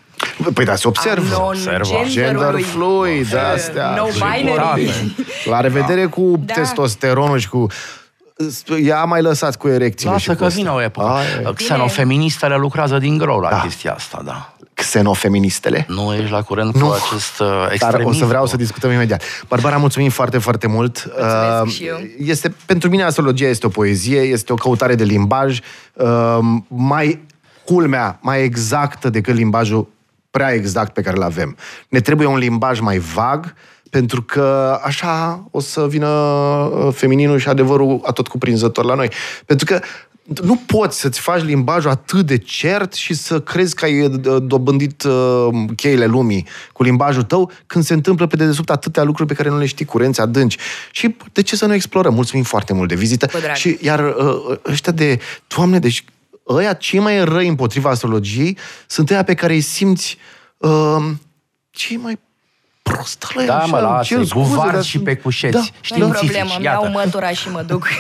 Păi 0.55 0.65
da, 0.65 0.75
se 0.75 0.89
observă. 0.89 1.35
A 1.37 1.53
Gender 1.55 1.81
non-genderului. 1.81 2.63
fluid, 2.63 3.37
astea. 3.55 3.95
No 3.97 4.05
binary. 4.13 5.15
La 5.45 5.61
revedere 5.61 6.07
cu 6.07 6.41
Da. 6.45 6.53
testosteronul 6.53 7.39
și 7.39 7.49
cu 7.49 7.67
Ia 8.85 9.05
mai 9.05 9.23
lăsat 9.23 9.57
cu 9.57 9.69
erecțiile 9.69 10.11
Lasă 10.13 10.23
și 10.23 10.29
cu 10.29 10.35
că 10.35 10.45
astea. 10.45 10.63
vine 10.63 10.75
o 10.75 10.83
epocă. 10.83 11.07
Aia 11.09 11.27
e. 11.49 11.53
Xenofeministele 11.55 12.57
lucrează 12.57 12.99
din 12.99 13.19
greu 13.19 13.39
la 13.39 13.49
Da. 13.51 13.61
chestia 13.61 13.93
asta, 13.93 14.23
da. 14.25 14.53
Xenofeministele. 14.75 15.85
Nu 15.89 16.15
ești 16.15 16.31
la 16.31 16.43
curent 16.43 16.75
Nu. 16.79 16.87
cu 16.87 16.93
acest 17.07 17.41
uh, 17.41 17.47
Dar 17.49 17.73
extremism. 17.73 18.09
o 18.09 18.13
să 18.13 18.25
vreau 18.25 18.47
să 18.47 18.57
discutăm 18.57 18.91
imediat. 18.91 19.23
Barbara, 19.49 19.77
mulțumim 19.77 20.11
foarte, 20.11 20.39
foarte 20.39 20.67
mult. 20.67 21.05
Mulțumesc 21.07 21.65
Uh, 21.65 21.73
și 21.73 21.85
eu. 21.85 21.97
Este, 22.19 22.55
pentru 22.67 22.89
mine 22.89 23.03
astrologia 23.03 23.47
este 23.49 23.67
o 23.67 23.69
poezie, 23.69 24.21
este 24.21 24.53
o 24.53 24.57
căutare 24.57 24.95
de 24.95 25.05
limbaj 25.05 25.59
uh, 25.93 26.39
mai 26.69 27.21
culmea, 27.65 28.19
mai 28.23 28.43
exactă 28.43 29.11
decât 29.11 29.35
limbajul 29.35 29.89
prea 30.39 30.53
exact 30.53 30.93
pe 30.93 31.03
care 31.03 31.17
îl 31.17 31.23
avem. 31.23 31.57
Ne 31.89 32.01
trebuie 32.01 32.27
un 32.27 32.39
limbaj 32.39 32.81
mai 32.81 32.99
vag, 32.99 33.55
pentru 33.91 34.23
că 34.23 34.79
așa 34.83 35.45
o 35.51 35.61
să 35.61 35.87
vină 35.89 36.09
uh, 36.09 36.95
femininul 36.95 37.39
și 37.39 37.49
adevărul 37.49 38.01
atot 38.05 38.29
cuprinzător 38.29 38.85
la 38.85 38.95
noi. 38.95 39.11
Pentru 39.47 39.67
că 39.67 39.81
nu 40.43 40.63
poți 40.67 41.01
să-ți 41.01 41.21
faci 41.21 41.43
limbajul 41.43 41.91
atât 41.91 42.27
de 42.27 42.39
cert 42.39 42.93
și 42.93 43.15
să 43.15 43.41
crezi 43.41 43.75
că 43.75 43.85
ai 43.85 44.01
uh, 44.01 44.43
dobândit 44.43 45.03
uh, 45.03 45.49
cheile 45.77 46.07
lumii 46.07 46.47
cu 46.73 46.83
limbajul 46.83 47.23
tău 47.23 47.51
când 47.67 47.85
se 47.85 47.95
întâmplă 47.95 48.27
pe 48.27 48.37
dedesubt 48.37 48.71
atâtea 48.71 49.03
lucruri 49.03 49.29
pe 49.29 49.35
care 49.35 49.49
nu 49.49 49.59
le 49.59 49.67
știi, 49.67 49.85
curenți 49.85 50.21
adânci. 50.21 50.59
Și 50.91 51.17
de 51.33 51.43
ce 51.43 51.57
să 51.57 51.67
nu 51.67 51.75
explorăm? 51.75 52.15
Mulțumim 52.15 52.45
foarte 52.45 52.73
mult 52.73 52.89
de 52.89 52.95
vizită. 52.95 53.27
Cu 53.27 53.39
drag. 53.39 53.55
Și 53.55 53.79
iar 53.81 54.01
uh, 54.01 54.57
ăștia 54.71 54.93
de, 54.93 55.19
Doamne, 55.47 55.79
deci 55.79 56.05
ăia 56.49 56.73
cei 56.73 56.99
mai 57.01 57.25
răi 57.25 57.49
împotriva 57.49 57.91
astrologiei 57.91 58.59
sunt 58.87 59.11
ăia 59.11 59.23
pe 59.23 59.35
care 59.35 59.53
îi 59.53 59.61
simți 59.61 60.19
uh, 60.57 60.97
cei 61.71 61.97
mai 61.97 62.19
prostă 62.83 63.27
Da, 63.47 63.65
mă, 63.67 63.79
lasă, 63.81 64.05
cer 64.05 64.19
cu 64.19 64.25
scuze, 64.25 64.55
varzi 64.55 64.73
dar 64.73 64.83
și 64.85 64.91
sunt- 64.91 65.05
pe 65.05 65.15
cușeți. 65.17 65.53
Da. 65.53 65.59
Nu 65.59 65.65
e 65.67 65.71
Științifici, 65.81 66.19
problemă, 66.19 66.51
îmi 66.57 66.65
iată. 66.65 66.81
iau 66.83 66.93
mătura 66.93 67.31
și 67.31 67.51
mă 67.51 67.63
duc. 67.63 67.89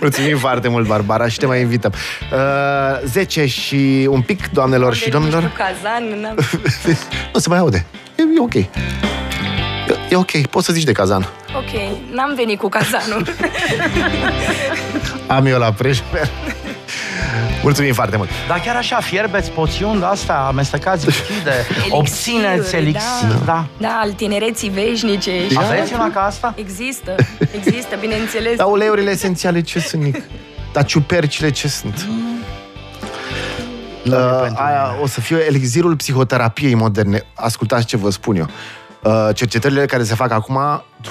Mulțumim 0.00 0.38
foarte 0.38 0.68
mult, 0.68 0.86
Barbara, 0.86 1.28
și 1.28 1.38
te 1.38 1.46
mai 1.46 1.60
invităm. 1.60 1.92
Uh, 2.32 3.06
10 3.06 3.46
și 3.46 4.06
un 4.10 4.22
pic, 4.22 4.50
doamnelor 4.50 4.94
și 4.94 5.04
Cu 5.04 5.10
domnilor. 5.10 5.52
cazan, 5.56 6.20
n-am... 6.20 6.36
nu 7.32 7.38
se 7.40 7.48
mai 7.48 7.58
aude. 7.58 7.86
E, 8.16 8.22
e 8.22 8.40
ok. 8.40 8.54
E, 9.88 9.94
e 10.10 10.16
ok, 10.16 10.46
poți 10.46 10.66
să 10.66 10.72
zici 10.72 10.82
de 10.84 10.92
cazan. 10.92 11.28
Ok, 11.56 11.80
n-am 12.14 12.32
venit 12.34 12.58
cu 12.58 12.68
cazanul. 12.68 13.26
Am 15.26 15.46
eu 15.46 15.58
la 15.58 15.72
preșmer. 15.72 16.28
Mulțumim 17.62 17.92
foarte 17.92 18.16
mult. 18.16 18.28
Dar 18.48 18.60
chiar 18.60 18.76
așa, 18.76 18.96
fierbeți 19.00 19.50
poțiuni 19.50 19.98
de 19.98 20.04
astea, 20.04 20.38
amestecați 20.40 21.06
lichide, 21.06 21.52
obțineți 21.90 22.74
elixir, 22.74 23.28
da. 23.28 23.44
da. 23.44 23.66
Da, 23.78 23.98
al 24.02 24.12
tinereții 24.12 24.68
veșnice. 24.68 25.48
și- 25.48 25.56
Aveți 25.58 25.92
una 25.94 26.10
ca 26.10 26.20
asta? 26.24 26.54
Există, 26.56 27.14
există, 27.54 27.96
bineînțeles. 28.00 28.56
Dar 28.56 28.66
uleiurile 28.70 29.10
esențiale 29.10 29.60
ce 29.60 29.78
sunt, 29.80 30.02
Nic? 30.02 30.22
Dar 30.72 30.84
ciupercile 30.84 31.50
ce 31.50 31.68
sunt? 31.68 32.06
Nu 34.02 34.14
e 34.14 34.18
Uh, 34.18 34.38
pentru 34.42 34.62
aia 34.64 34.88
mine. 34.90 35.02
o 35.02 35.06
să 35.06 35.20
fie 35.20 35.44
elixirul 35.46 35.96
psihoterapiei 35.96 36.74
moderne. 36.74 37.22
Ascultați 37.34 37.86
ce 37.86 37.96
vă 37.96 38.10
spun 38.10 38.36
eu. 38.36 38.48
Uh, 39.04 39.28
cercetările 39.34 39.86
care 39.86 40.02
se 40.02 40.14
fac 40.14 40.30
acum, 40.30 40.58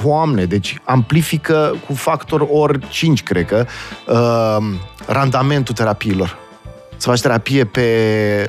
doamne, 0.02 0.46
deci 0.46 0.78
amplifică 0.84 1.76
cu 1.88 1.94
factor 1.94 2.48
ori 2.52 2.90
5, 2.90 3.24
cred 3.24 3.46
că, 3.46 3.66
uh, 4.08 4.78
randamentul 5.08 5.76
terapiilor. 5.76 6.38
Să 6.98 7.10
faci 7.10 7.22
terapie 7.22 7.66
pe 7.66 7.82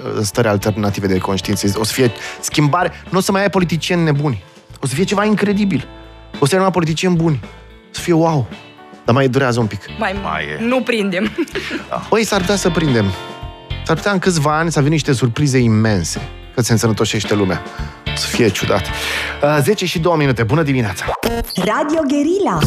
uh, 0.05 0.21
stări 0.23 0.49
alternative 0.49 1.07
de 1.07 1.19
conștiință. 1.19 1.73
O 1.79 1.85
să 1.85 1.93
fie 1.93 2.13
schimbare. 2.41 2.93
Nu 3.11 3.19
o 3.19 3.21
să 3.21 3.33
mai 3.33 3.41
ai 3.43 3.51
politicieni 3.51 4.03
nebuni. 4.03 4.45
O 4.81 4.87
să 4.87 4.95
fie 4.95 5.05
ceva 5.05 5.25
incredibil. 5.25 5.89
O 6.39 6.47
să 6.47 6.51
ai 6.51 6.57
numai 6.57 6.71
politicieni 6.71 7.17
buni. 7.17 7.41
O 7.43 7.47
să 7.91 8.01
fie 8.01 8.13
wow. 8.13 8.47
Dar 9.05 9.15
mai 9.15 9.29
durează 9.29 9.61
un 9.61 9.67
pic. 9.67 9.81
Mai, 9.99 10.15
Mai 10.23 10.45
e. 10.45 10.65
Nu 10.65 10.81
prindem. 10.81 11.31
Păi 12.09 12.25
s-ar 12.25 12.41
putea 12.41 12.57
să 12.57 12.71
prindem. 12.71 13.07
S-ar 13.85 13.97
putea 13.97 14.13
în 14.13 14.19
câțiva 14.19 14.59
ani 14.59 14.73
să 14.73 14.79
vină 14.79 14.91
niște 14.91 15.13
surprize 15.13 15.59
imense. 15.59 16.21
Că 16.55 16.61
se 16.63 16.73
însănătoșește 16.73 17.35
lumea. 17.35 17.63
O 18.07 18.17
să 18.17 18.27
fie 18.27 18.49
ciudat. 18.49 18.83
Uh, 19.43 19.59
10 19.63 19.87
și 19.87 19.99
2 19.99 20.15
minute. 20.17 20.43
Bună 20.43 20.63
dimineața! 20.63 21.05
Radio 21.57 22.01
Guerilla 22.09 22.59